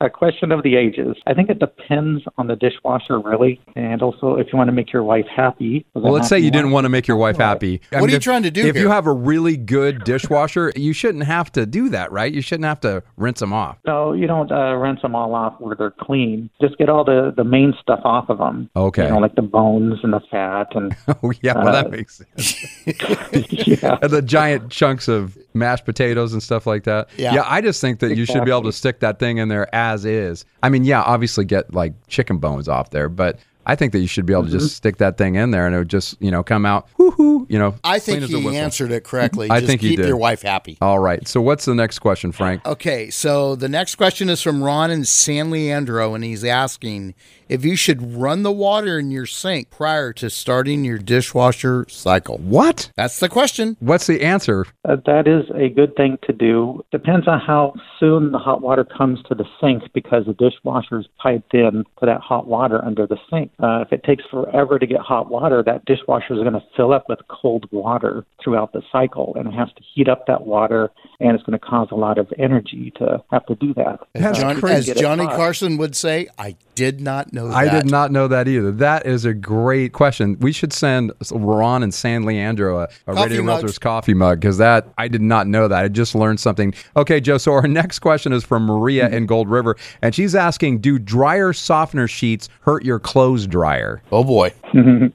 a 0.00 0.08
question 0.10 0.50
of 0.52 0.62
the 0.62 0.76
ages. 0.76 1.16
I 1.26 1.34
think 1.34 1.50
it 1.50 1.58
depends 1.58 2.22
on 2.38 2.46
the 2.46 2.56
dishwasher, 2.56 3.18
really, 3.18 3.60
and 3.76 4.02
also 4.02 4.36
if 4.36 4.48
you 4.52 4.56
want 4.56 4.68
to 4.68 4.72
make 4.72 4.92
your 4.92 5.02
wife 5.02 5.26
happy. 5.34 5.84
Well, 5.94 6.12
let's 6.12 6.28
say 6.28 6.38
you 6.38 6.50
didn't 6.50 6.70
want 6.70 6.84
to 6.86 6.88
make 6.88 7.06
your 7.06 7.16
wife 7.16 7.36
happy. 7.36 7.80
What 7.90 8.04
are 8.04 8.08
you 8.10 8.16
if- 8.16 8.22
trying 8.22 8.42
to 8.44 8.50
do 8.50 8.66
If 8.66 8.76
you 8.76 8.88
have 8.90 9.06
a 9.06 9.12
really 9.12 9.56
good 9.56 10.04
dishwasher, 10.04 10.72
you 10.76 10.92
shouldn't 10.92 11.24
have 11.24 11.52
to 11.52 11.66
do 11.66 11.88
that, 11.90 12.12
right? 12.12 12.32
You 12.32 12.40
shouldn't 12.40 12.64
have 12.66 12.80
to 12.80 13.02
rinse 13.16 13.40
them 13.40 13.52
off. 13.52 13.78
No, 13.86 14.12
you 14.12 14.26
don't 14.26 14.50
uh, 14.50 14.74
rinse 14.76 15.02
them 15.02 15.14
all 15.14 15.34
off 15.34 15.54
where 15.60 15.76
they're 15.76 15.90
clean. 15.90 16.50
Just 16.60 16.78
get 16.78 16.88
all 16.88 17.04
the, 17.04 17.32
the 17.36 17.44
main 17.44 17.74
stuff 17.80 18.00
off 18.04 18.28
of 18.30 18.38
them. 18.38 18.70
Okay. 18.76 19.04
You 19.04 19.10
know, 19.10 19.18
like 19.18 19.34
the 19.34 19.42
bones 19.42 19.98
and 20.02 20.12
the 20.12 20.20
fat 20.30 20.68
and. 20.74 20.96
Oh, 21.22 21.32
yeah, 21.42 21.54
well, 21.54 21.68
Uh, 21.68 21.72
that 21.82 21.90
makes 21.90 22.18
sense. 22.36 22.86
yeah. 23.82 23.98
And 24.00 24.10
the 24.10 24.22
giant 24.22 24.70
chunks 24.70 25.08
of 25.08 25.36
mashed 25.54 25.84
potatoes 25.84 26.32
and 26.32 26.42
stuff 26.42 26.66
like 26.66 26.84
that. 26.84 27.08
Yeah. 27.16 27.42
I 27.46 27.60
just 27.60 27.80
think 27.80 28.00
that 28.00 28.16
you 28.16 28.24
should 28.24 28.44
be 28.44 28.50
able 28.50 28.62
to 28.64 28.72
stick 28.72 29.00
that 29.00 29.18
thing 29.18 29.38
in 29.38 29.48
there 29.48 29.72
as 29.74 30.04
is. 30.04 30.44
I 30.62 30.68
mean, 30.68 30.84
yeah, 30.84 31.02
obviously 31.02 31.44
get 31.44 31.72
like 31.74 31.92
chicken 32.08 32.38
bones 32.38 32.68
off 32.68 32.90
there, 32.90 33.08
but 33.08 33.38
I 33.66 33.76
think 33.76 33.92
that 33.92 33.98
you 34.00 34.06
should 34.06 34.24
be 34.26 34.32
able 34.32 34.44
to 34.44 34.48
Mm-hmm. 34.48 34.58
just 34.58 34.76
stick 34.76 34.96
that 34.96 35.18
thing 35.18 35.34
in 35.34 35.50
there 35.50 35.66
and 35.66 35.74
it 35.74 35.78
would 35.78 35.90
just, 35.90 36.20
you 36.20 36.30
know, 36.30 36.42
come 36.42 36.64
out, 36.64 36.88
whoo-hoo, 36.96 37.46
you 37.50 37.58
know, 37.58 37.74
I 37.84 37.98
think 37.98 38.24
he 38.24 38.56
answered 38.56 38.90
it 38.90 39.04
correctly. 39.04 39.48
I 39.50 39.60
Just 39.60 39.68
think 39.68 39.80
he 39.82 39.90
keep 39.90 39.98
did. 39.98 40.06
your 40.08 40.16
wife 40.16 40.42
happy. 40.42 40.78
All 40.80 40.98
right. 40.98 41.26
So 41.28 41.40
what's 41.42 41.66
the 41.66 41.74
next 41.74 41.98
question, 41.98 42.32
Frank? 42.32 42.64
Okay, 42.66 43.10
so 43.10 43.54
the 43.56 43.68
next 43.68 43.96
question 43.96 44.28
is 44.30 44.40
from 44.40 44.64
Ron 44.64 44.90
in 44.90 45.04
San 45.04 45.50
Leandro, 45.50 46.14
and 46.14 46.24
he's 46.24 46.42
asking 46.44 47.14
if 47.50 47.64
you 47.64 47.74
should 47.74 48.14
run 48.14 48.42
the 48.44 48.52
water 48.52 48.98
in 48.98 49.10
your 49.10 49.26
sink 49.26 49.70
prior 49.70 50.12
to 50.14 50.30
starting 50.30 50.84
your 50.84 50.98
dishwasher 50.98 51.84
cycle. 51.88 52.38
What? 52.38 52.90
That's 52.96 53.18
the 53.18 53.28
question. 53.28 53.76
What's 53.80 54.06
the 54.06 54.22
answer? 54.22 54.66
Uh, 54.88 54.96
that 55.06 55.26
is 55.26 55.44
a 55.54 55.68
good 55.68 55.96
thing 55.96 56.16
to 56.26 56.32
do. 56.32 56.84
Depends 56.92 57.26
on 57.26 57.40
how 57.40 57.74
soon 57.98 58.30
the 58.32 58.38
hot 58.38 58.62
water 58.62 58.84
comes 58.84 59.18
to 59.24 59.34
the 59.34 59.44
sink 59.60 59.82
because 59.92 60.26
the 60.26 60.34
dishwasher 60.34 61.00
is 61.00 61.06
piped 61.18 61.52
in 61.52 61.84
to 61.98 62.06
that 62.06 62.20
hot 62.20 62.46
water 62.46 62.82
under 62.84 63.06
the 63.06 63.18
sink. 63.28 63.50
Uh, 63.58 63.80
if 63.84 63.92
it 63.92 64.04
takes 64.04 64.22
forever 64.30 64.78
to 64.78 64.86
get 64.86 65.00
hot 65.00 65.28
water, 65.30 65.62
that 65.62 65.84
dishwasher 65.86 66.34
is 66.34 66.40
going 66.40 66.52
to 66.52 66.62
fill 66.76 66.92
up 66.92 67.06
with 67.08 67.18
cold 67.28 67.66
water 67.72 68.24
throughout 68.42 68.72
the 68.72 68.82
cycle 68.92 69.34
and 69.36 69.48
it 69.48 69.54
has 69.54 69.68
to 69.76 69.82
heat 69.94 70.08
up 70.08 70.26
that 70.28 70.46
water 70.46 70.90
and 71.18 71.34
it's 71.34 71.42
going 71.44 71.58
to 71.58 71.66
cause 71.66 71.88
a 71.90 71.96
lot 71.96 72.16
of 72.16 72.32
energy 72.38 72.92
to 72.96 73.22
have 73.32 73.44
to 73.46 73.56
do 73.56 73.74
that. 73.74 73.98
As, 74.14 74.38
Uh, 74.38 74.40
John, 74.40 74.60
to 74.60 74.66
as 74.68 74.86
Johnny. 74.94 75.26
Carson 75.26 75.76
would 75.78 75.96
say, 75.96 76.28
I 76.38 76.54
did 76.80 77.00
not 77.00 77.32
know 77.32 77.48
that. 77.48 77.54
I 77.56 77.68
did 77.68 77.90
not 77.90 78.10
know 78.10 78.26
that 78.28 78.48
either. 78.48 78.72
That 78.72 79.06
is 79.06 79.24
a 79.24 79.34
great 79.34 79.92
question. 79.92 80.36
We 80.40 80.52
should 80.52 80.72
send 80.72 81.12
Ron 81.30 81.82
and 81.82 81.92
San 81.94 82.24
Leandro 82.24 82.80
a, 82.80 82.88
a 83.06 83.14
Radio 83.14 83.42
mugs. 83.42 83.62
Realtors 83.62 83.80
coffee 83.80 84.14
mug 84.14 84.40
because 84.40 84.58
that 84.58 84.88
I 84.98 85.06
did 85.08 85.20
not 85.22 85.46
know 85.46 85.68
that. 85.68 85.84
I 85.84 85.88
just 85.88 86.14
learned 86.14 86.40
something. 86.40 86.74
Okay, 86.96 87.20
Joe. 87.20 87.38
So 87.38 87.52
our 87.52 87.68
next 87.80 87.98
question 87.98 88.32
is 88.32 88.42
from 88.44 88.64
Maria 88.64 89.04
Mm-hmm. 89.06 89.14
in 89.14 89.26
Gold 89.26 89.48
River, 89.48 89.76
and 90.02 90.14
she's 90.14 90.34
asking, 90.34 90.80
"Do 90.80 90.98
dryer 90.98 91.52
softener 91.52 92.08
sheets 92.08 92.48
hurt 92.62 92.84
your 92.84 92.98
clothes 92.98 93.46
dryer?" 93.46 94.02
Oh 94.10 94.24
boy. 94.24 94.52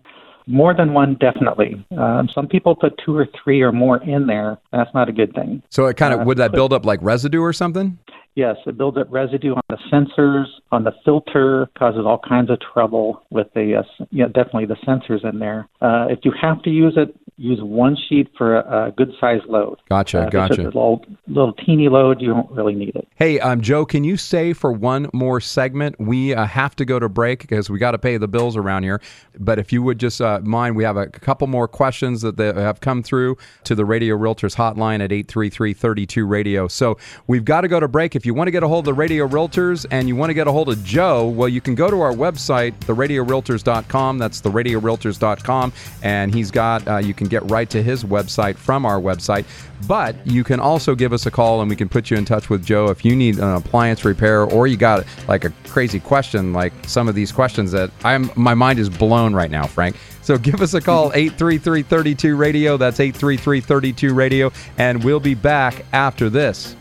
More 0.47 0.75
than 0.75 0.93
one, 0.93 1.15
definitely. 1.15 1.83
Um, 1.97 2.29
some 2.29 2.47
people 2.47 2.75
put 2.75 2.93
two 3.03 3.17
or 3.17 3.27
three 3.43 3.61
or 3.61 3.71
more 3.71 3.97
in 4.03 4.27
there. 4.27 4.59
That's 4.71 4.93
not 4.93 5.09
a 5.09 5.11
good 5.11 5.33
thing. 5.33 5.63
So 5.71 5.87
it 5.87 5.97
kind 5.97 6.13
of 6.13 6.19
Uh, 6.19 6.23
would 6.25 6.37
that 6.37 6.51
build 6.51 6.71
up 6.71 6.85
like 6.85 6.99
residue 7.01 7.41
or 7.41 7.51
something? 7.51 7.97
Yes, 8.35 8.57
it 8.67 8.77
builds 8.77 8.97
up 8.97 9.07
residue 9.09 9.53
on 9.53 9.63
the 9.69 9.77
sensors, 9.91 10.45
on 10.71 10.83
the 10.83 10.91
filter, 11.05 11.69
causes 11.77 12.01
all 12.05 12.19
kinds 12.19 12.49
of 12.49 12.59
trouble 12.59 13.23
with 13.29 13.47
the, 13.55 13.75
uh, 13.79 14.05
yeah, 14.11 14.25
definitely 14.25 14.65
the 14.65 14.75
sensors 14.85 15.27
in 15.27 15.39
there. 15.39 15.69
Uh, 15.81 16.07
if 16.09 16.19
you 16.23 16.33
have 16.41 16.61
to 16.63 16.69
use 16.69 16.95
it, 16.97 17.15
use 17.37 17.59
one 17.61 17.97
sheet 18.07 18.29
for 18.37 18.55
a, 18.59 18.87
a 18.87 18.91
good 18.91 19.11
sized 19.19 19.45
load. 19.47 19.77
Gotcha, 19.89 20.21
Uh, 20.21 20.29
gotcha. 20.29 20.61
a 20.61 20.65
little, 20.65 21.03
little 21.27 21.51
teeny 21.53 21.89
load, 21.89 22.21
you 22.21 22.29
don't 22.29 22.49
really 22.51 22.73
need 22.75 22.95
it. 22.95 23.07
Hey, 23.15 23.39
um, 23.41 23.59
Joe, 23.61 23.85
can 23.85 24.03
you 24.05 24.15
say 24.15 24.53
for 24.53 24.71
one 24.71 25.09
more 25.13 25.41
segment? 25.41 25.99
We 25.99 26.33
uh, 26.33 26.45
have 26.45 26.75
to 26.77 26.85
go 26.85 26.97
to 26.97 27.09
break 27.09 27.41
because 27.41 27.69
we 27.69 27.77
got 27.77 27.91
to 27.91 27.97
pay 27.97 28.15
the 28.17 28.27
bills 28.29 28.55
around 28.55 28.83
here. 28.83 29.01
But 29.37 29.59
if 29.59 29.73
you 29.73 29.83
would 29.83 29.99
just 29.99 30.21
uh, 30.21 30.39
mind, 30.43 30.77
we 30.77 30.85
have 30.85 30.95
a 30.95 31.07
couple 31.07 31.47
more 31.47 31.67
questions 31.67 32.21
that, 32.21 32.37
that 32.37 32.55
have 32.55 32.79
come 32.79 33.03
through 33.03 33.37
to 33.65 33.75
the 33.75 33.83
Radio 33.83 34.17
Realtors 34.17 34.55
hotline 34.55 35.03
at 35.03 35.11
833 35.11 35.73
32 35.73 36.25
Radio. 36.25 36.67
So 36.69 36.97
we've 37.27 37.43
got 37.45 37.61
to 37.61 37.67
go 37.67 37.81
to 37.81 37.87
break. 37.89 38.15
If 38.15 38.25
you 38.25 38.33
want 38.33 38.47
to 38.47 38.51
get 38.51 38.63
a 38.63 38.67
hold 38.69 38.83
of 38.83 38.85
the 38.85 38.93
Radio 38.93 39.27
Realtors 39.27 39.85
and 39.91 40.07
you 40.07 40.15
want 40.15 40.29
to 40.29 40.33
get 40.33 40.47
a 40.47 40.51
hold 40.53 40.69
of 40.69 40.81
Joe, 40.85 41.27
well, 41.27 41.49
you 41.49 41.59
can 41.59 41.75
go 41.75 41.89
to 41.89 41.99
our 41.99 42.13
website, 42.13 42.73
theradiorealtors.com. 42.85 44.17
That's 44.19 44.41
theradiorealtors.com. 44.41 45.73
And 46.03 46.33
he's 46.33 46.51
got, 46.51 46.87
uh, 46.87 46.97
you 46.97 47.13
can 47.13 47.24
get 47.27 47.49
right 47.49 47.69
to 47.69 47.81
his 47.81 48.03
website 48.03 48.55
from 48.55 48.85
our 48.85 48.99
website. 48.99 49.45
But 49.87 50.15
you 50.25 50.43
can 50.43 50.59
also 50.59 50.95
give 50.95 51.13
us 51.13 51.25
a 51.25 51.31
call 51.31 51.61
and 51.61 51.69
we 51.69 51.75
can 51.75 51.89
put 51.89 52.09
you 52.09 52.17
in 52.17 52.25
touch 52.25 52.49
with 52.49 52.65
Joe 52.65 52.89
if 52.89 53.03
you 53.03 53.15
need 53.15 53.39
an 53.39 53.55
appliance 53.55 54.05
repair 54.05 54.43
or 54.43 54.67
you 54.67 54.77
got 54.77 55.05
like 55.27 55.45
a 55.45 55.51
crazy 55.67 55.99
question, 55.99 56.53
like 56.53 56.73
some 56.87 57.07
of 57.07 57.15
these 57.15 57.31
questions 57.31 57.71
that 57.71 57.91
I'm, 58.03 58.31
my 58.35 58.53
mind 58.53 58.79
is 58.79 58.89
blown 58.89 59.33
right 59.33 59.51
now, 59.51 59.67
Frank. 59.67 59.95
So 60.21 60.37
give 60.37 60.61
us 60.61 60.73
a 60.73 60.81
call, 60.81 61.11
833 61.13 61.83
32 61.83 62.35
Radio. 62.35 62.77
That's 62.77 62.99
833 62.99 63.61
32 63.61 64.13
Radio. 64.13 64.51
And 64.77 65.03
we'll 65.03 65.19
be 65.19 65.35
back 65.35 65.85
after 65.93 66.29
this. 66.29 66.75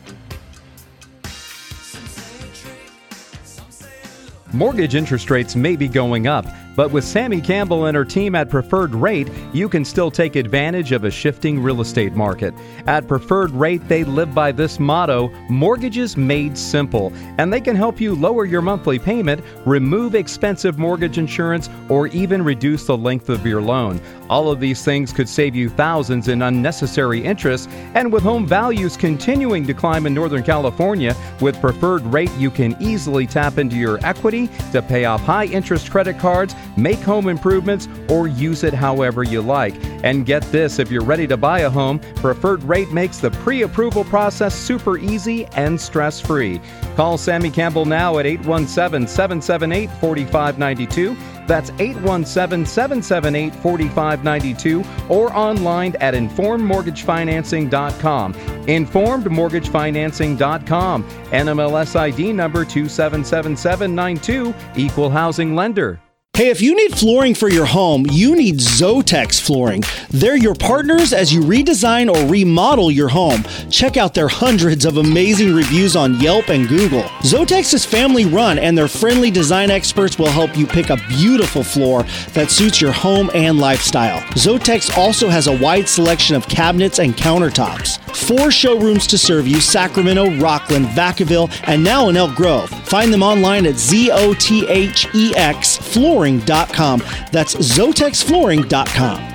Mortgage 4.54 4.94
interest 4.94 5.32
rates 5.32 5.56
may 5.56 5.74
be 5.74 5.88
going 5.88 6.28
up, 6.28 6.46
but 6.76 6.90
with 6.90 7.04
Sammy 7.04 7.40
Campbell 7.40 7.86
and 7.86 7.96
her 7.96 8.04
team 8.04 8.34
at 8.34 8.48
Preferred 8.48 8.94
Rate, 8.94 9.28
you 9.52 9.68
can 9.68 9.84
still 9.84 10.10
take 10.10 10.36
advantage 10.36 10.92
of 10.92 11.04
a 11.04 11.10
shifting 11.10 11.62
real 11.62 11.80
estate 11.80 12.14
market. 12.14 12.54
At 12.86 13.08
Preferred 13.08 13.50
Rate, 13.52 13.86
they 13.88 14.04
live 14.04 14.34
by 14.34 14.52
this 14.52 14.80
motto 14.80 15.28
mortgages 15.48 16.16
made 16.16 16.58
simple, 16.58 17.12
and 17.38 17.52
they 17.52 17.60
can 17.60 17.76
help 17.76 18.00
you 18.00 18.14
lower 18.14 18.44
your 18.44 18.62
monthly 18.62 18.98
payment, 18.98 19.42
remove 19.64 20.14
expensive 20.14 20.78
mortgage 20.78 21.18
insurance, 21.18 21.70
or 21.88 22.08
even 22.08 22.42
reduce 22.42 22.86
the 22.86 22.96
length 22.96 23.28
of 23.28 23.46
your 23.46 23.62
loan. 23.62 24.00
All 24.28 24.50
of 24.50 24.60
these 24.60 24.84
things 24.84 25.12
could 25.12 25.28
save 25.28 25.54
you 25.54 25.68
thousands 25.68 26.28
in 26.28 26.42
unnecessary 26.42 27.22
interest, 27.22 27.68
and 27.94 28.12
with 28.12 28.22
home 28.22 28.46
values 28.46 28.96
continuing 28.96 29.66
to 29.66 29.74
climb 29.74 30.06
in 30.06 30.14
Northern 30.14 30.42
California, 30.42 31.14
with 31.40 31.60
Preferred 31.60 32.02
Rate, 32.02 32.32
you 32.38 32.50
can 32.50 32.76
easily 32.80 33.26
tap 33.26 33.58
into 33.58 33.76
your 33.76 34.04
equity 34.04 34.48
to 34.72 34.82
pay 34.82 35.04
off 35.04 35.20
high 35.22 35.46
interest 35.46 35.90
credit 35.90 36.18
cards, 36.18 36.54
make 36.76 37.00
home 37.00 37.28
improvements, 37.28 37.88
or 38.08 38.26
use 38.26 38.64
it 38.64 38.74
however 38.74 39.22
you 39.22 39.40
like. 39.40 39.74
And 40.04 40.26
get 40.26 40.42
this 40.52 40.78
if 40.78 40.90
you're 40.90 41.04
ready 41.04 41.26
to 41.26 41.36
buy 41.36 41.60
a 41.60 41.70
home, 41.70 41.98
Preferred 42.16 42.62
Rate 42.64 42.92
makes 42.92 43.18
the 43.18 43.30
pre 43.30 43.62
approval 43.62 44.04
process 44.04 44.54
super 44.54 44.98
easy 44.98 45.46
and 45.46 45.80
stress 45.80 46.20
free. 46.20 46.60
Call 46.96 47.16
Sammy 47.18 47.50
Campbell 47.50 47.84
now 47.84 48.18
at 48.18 48.26
817 48.26 49.08
778 49.08 49.90
4592. 50.00 51.16
That's 51.46 51.70
817 51.78 52.66
778 52.66 53.54
4592 53.56 54.84
or 55.08 55.34
online 55.34 55.96
at 55.96 56.14
informedmortgagefinancing.com. 56.14 58.34
Informedmortgagefinancing.com. 58.34 61.04
NMLS 61.04 61.96
ID 61.96 62.32
number 62.32 62.64
277792, 62.64 64.54
Equal 64.76 65.10
Housing 65.10 65.54
Lender. 65.54 66.00
Hey, 66.36 66.48
if 66.48 66.60
you 66.60 66.74
need 66.74 66.98
flooring 66.98 67.32
for 67.36 67.48
your 67.48 67.64
home, 67.64 68.06
you 68.10 68.34
need 68.34 68.56
Zothex 68.56 69.40
Flooring. 69.40 69.84
They're 70.10 70.36
your 70.36 70.56
partners 70.56 71.12
as 71.12 71.32
you 71.32 71.40
redesign 71.42 72.12
or 72.12 72.28
remodel 72.28 72.90
your 72.90 73.06
home. 73.06 73.44
Check 73.70 73.96
out 73.96 74.14
their 74.14 74.26
hundreds 74.26 74.84
of 74.84 74.96
amazing 74.96 75.54
reviews 75.54 75.94
on 75.94 76.18
Yelp 76.18 76.48
and 76.48 76.68
Google. 76.68 77.04
Zothex 77.22 77.72
is 77.72 77.84
family 77.84 78.24
run, 78.24 78.58
and 78.58 78.76
their 78.76 78.88
friendly 78.88 79.30
design 79.30 79.70
experts 79.70 80.18
will 80.18 80.26
help 80.26 80.58
you 80.58 80.66
pick 80.66 80.90
a 80.90 80.96
beautiful 81.08 81.62
floor 81.62 82.02
that 82.32 82.50
suits 82.50 82.80
your 82.80 82.90
home 82.90 83.30
and 83.32 83.60
lifestyle. 83.60 84.20
Zothex 84.32 84.98
also 84.98 85.28
has 85.28 85.46
a 85.46 85.56
wide 85.58 85.88
selection 85.88 86.34
of 86.34 86.48
cabinets 86.48 86.98
and 86.98 87.14
countertops. 87.14 88.00
Four 88.26 88.50
showrooms 88.50 89.06
to 89.08 89.18
serve 89.18 89.46
you 89.46 89.60
Sacramento, 89.60 90.26
Rocklin, 90.26 90.84
Vacaville, 90.94 91.48
and 91.68 91.84
now 91.84 92.08
in 92.08 92.16
Elk 92.16 92.34
Grove. 92.34 92.70
Find 92.70 93.12
them 93.12 93.22
online 93.22 93.66
at 93.66 93.76
Z 93.76 94.10
O 94.12 94.34
T 94.34 94.66
H 94.68 95.06
E 95.14 95.32
X 95.36 95.76
flooring.com. 96.24 97.00
That's 97.32 97.54
zothexflooring.com. 97.54 99.30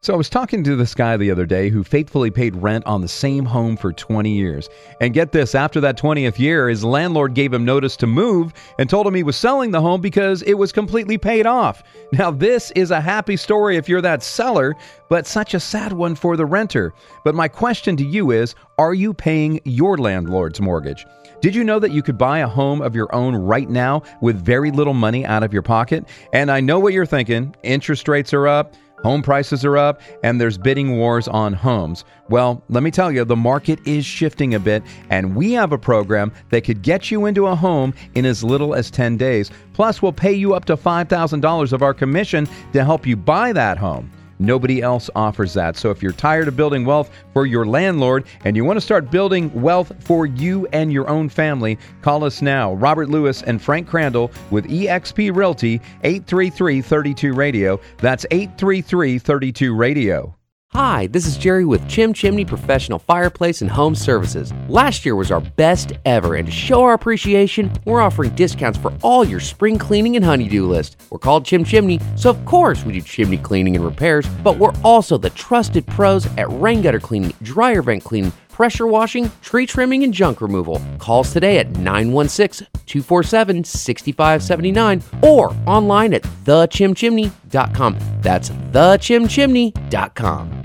So 0.00 0.12
I 0.12 0.16
was 0.18 0.28
talking 0.28 0.62
to 0.64 0.76
this 0.76 0.94
guy 0.94 1.16
the 1.16 1.30
other 1.30 1.46
day 1.46 1.70
who 1.70 1.82
faithfully 1.82 2.30
paid 2.30 2.54
rent 2.56 2.84
on 2.84 3.00
the 3.00 3.08
same 3.08 3.46
home 3.46 3.74
for 3.74 3.90
20 3.90 4.30
years. 4.30 4.68
And 5.00 5.14
get 5.14 5.32
this, 5.32 5.54
after 5.54 5.80
that 5.80 5.96
20th 5.96 6.38
year, 6.38 6.68
his 6.68 6.84
landlord 6.84 7.32
gave 7.32 7.54
him 7.54 7.64
notice 7.64 7.96
to 7.96 8.06
move 8.06 8.52
and 8.78 8.90
told 8.90 9.06
him 9.06 9.14
he 9.14 9.22
was 9.22 9.34
selling 9.34 9.70
the 9.70 9.80
home 9.80 10.02
because 10.02 10.42
it 10.42 10.54
was 10.54 10.72
completely 10.72 11.16
paid 11.16 11.46
off. 11.46 11.82
Now, 12.12 12.30
this 12.30 12.70
is 12.72 12.90
a 12.90 13.00
happy 13.00 13.38
story 13.38 13.78
if 13.78 13.88
you're 13.88 14.02
that 14.02 14.22
seller, 14.22 14.76
but 15.08 15.26
such 15.26 15.54
a 15.54 15.60
sad 15.60 15.94
one 15.94 16.16
for 16.16 16.36
the 16.36 16.44
renter. 16.44 16.92
But 17.24 17.34
my 17.34 17.48
question 17.48 17.96
to 17.96 18.04
you 18.04 18.30
is, 18.30 18.54
are 18.76 18.92
you 18.92 19.14
paying 19.14 19.58
your 19.64 19.96
landlord's 19.96 20.60
mortgage? 20.60 21.06
Did 21.40 21.54
you 21.54 21.64
know 21.64 21.78
that 21.78 21.92
you 21.92 22.02
could 22.02 22.18
buy 22.18 22.38
a 22.38 22.48
home 22.48 22.80
of 22.80 22.94
your 22.94 23.14
own 23.14 23.34
right 23.34 23.68
now 23.68 24.02
with 24.20 24.44
very 24.44 24.70
little 24.70 24.94
money 24.94 25.24
out 25.26 25.42
of 25.42 25.52
your 25.52 25.62
pocket? 25.62 26.06
And 26.32 26.50
I 26.50 26.60
know 26.60 26.78
what 26.78 26.92
you're 26.92 27.06
thinking. 27.06 27.54
Interest 27.62 28.08
rates 28.08 28.32
are 28.32 28.48
up. 28.48 28.74
Home 29.02 29.22
prices 29.22 29.66
are 29.66 29.76
up 29.76 30.00
and 30.22 30.40
there's 30.40 30.56
bidding 30.56 30.96
wars 30.96 31.28
on 31.28 31.52
homes. 31.52 32.06
Well, 32.30 32.62
let 32.70 32.82
me 32.82 32.90
tell 32.90 33.12
you, 33.12 33.26
the 33.26 33.36
market 33.36 33.78
is 33.86 34.06
shifting 34.06 34.54
a 34.54 34.58
bit, 34.58 34.82
and 35.10 35.36
we 35.36 35.52
have 35.52 35.72
a 35.72 35.78
program 35.78 36.32
that 36.48 36.64
could 36.64 36.80
get 36.80 37.10
you 37.10 37.26
into 37.26 37.46
a 37.46 37.54
home 37.54 37.92
in 38.14 38.24
as 38.24 38.42
little 38.42 38.74
as 38.74 38.90
10 38.90 39.18
days. 39.18 39.50
Plus, 39.74 40.00
we'll 40.00 40.12
pay 40.12 40.32
you 40.32 40.54
up 40.54 40.64
to 40.64 40.76
$5,000 40.76 41.72
of 41.74 41.82
our 41.82 41.92
commission 41.92 42.48
to 42.72 42.82
help 42.82 43.06
you 43.06 43.14
buy 43.14 43.52
that 43.52 43.76
home. 43.76 44.10
Nobody 44.44 44.82
else 44.82 45.10
offers 45.14 45.54
that. 45.54 45.76
So 45.76 45.90
if 45.90 46.02
you're 46.02 46.12
tired 46.12 46.48
of 46.48 46.56
building 46.56 46.84
wealth 46.84 47.10
for 47.32 47.46
your 47.46 47.66
landlord 47.66 48.24
and 48.44 48.56
you 48.56 48.64
want 48.64 48.76
to 48.76 48.80
start 48.80 49.10
building 49.10 49.50
wealth 49.60 49.92
for 50.00 50.26
you 50.26 50.66
and 50.72 50.92
your 50.92 51.08
own 51.08 51.28
family, 51.28 51.78
call 52.02 52.24
us 52.24 52.42
now. 52.42 52.74
Robert 52.74 53.08
Lewis 53.08 53.42
and 53.42 53.60
Frank 53.60 53.88
Crandall 53.88 54.30
with 54.50 54.66
eXp 54.66 55.34
Realty 55.34 55.80
833 56.02 56.82
32 56.82 57.32
Radio. 57.32 57.80
That's 57.98 58.26
833 58.30 59.18
32 59.18 59.74
Radio. 59.74 60.36
Hi, 60.76 61.06
this 61.06 61.24
is 61.24 61.38
Jerry 61.38 61.64
with 61.64 61.88
Chim 61.88 62.12
Chimney 62.12 62.44
Professional 62.44 62.98
Fireplace 62.98 63.62
and 63.62 63.70
Home 63.70 63.94
Services. 63.94 64.52
Last 64.68 65.04
year 65.04 65.14
was 65.14 65.30
our 65.30 65.40
best 65.40 65.92
ever, 66.04 66.34
and 66.34 66.46
to 66.46 66.52
show 66.52 66.82
our 66.82 66.94
appreciation, 66.94 67.70
we're 67.84 68.00
offering 68.00 68.34
discounts 68.34 68.76
for 68.76 68.92
all 69.00 69.24
your 69.24 69.38
spring 69.38 69.78
cleaning 69.78 70.16
and 70.16 70.24
honeydew 70.24 70.66
list. 70.66 70.96
We're 71.10 71.20
called 71.20 71.44
Chim 71.44 71.62
Chimney, 71.62 72.00
so 72.16 72.28
of 72.28 72.44
course 72.44 72.84
we 72.84 72.92
do 72.92 73.00
chimney 73.02 73.36
cleaning 73.36 73.76
and 73.76 73.84
repairs, 73.84 74.26
but 74.42 74.58
we're 74.58 74.74
also 74.82 75.16
the 75.16 75.30
trusted 75.30 75.86
pros 75.86 76.26
at 76.38 76.50
rain 76.50 76.82
gutter 76.82 76.98
cleaning, 76.98 77.32
dryer 77.40 77.80
vent 77.80 78.02
cleaning, 78.02 78.32
pressure 78.54 78.86
washing, 78.86 79.30
tree 79.42 79.66
trimming, 79.66 80.04
and 80.04 80.14
junk 80.14 80.40
removal. 80.40 80.80
Call 80.98 81.20
us 81.20 81.32
today 81.32 81.58
at 81.58 81.76
916 81.76 82.68
247 82.86 83.64
6579 83.64 85.02
or 85.22 85.54
online 85.66 86.14
at 86.14 86.22
thechimchimney.com. 86.22 87.98
That's 88.20 88.50
thechimchimney.com. 88.50 90.62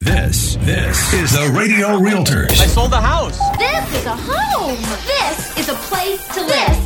This, 0.00 0.56
this 0.56 1.14
is 1.14 1.32
the 1.32 1.50
Radio 1.58 1.98
Realtors. 1.98 2.60
I 2.60 2.66
sold 2.66 2.92
the 2.92 3.00
house. 3.00 3.38
This 3.58 3.94
is 4.00 4.06
a 4.06 4.14
home. 4.14 4.76
This 5.06 5.58
is 5.58 5.68
a 5.68 5.74
place 5.74 6.24
to 6.28 6.42
live. 6.42 6.85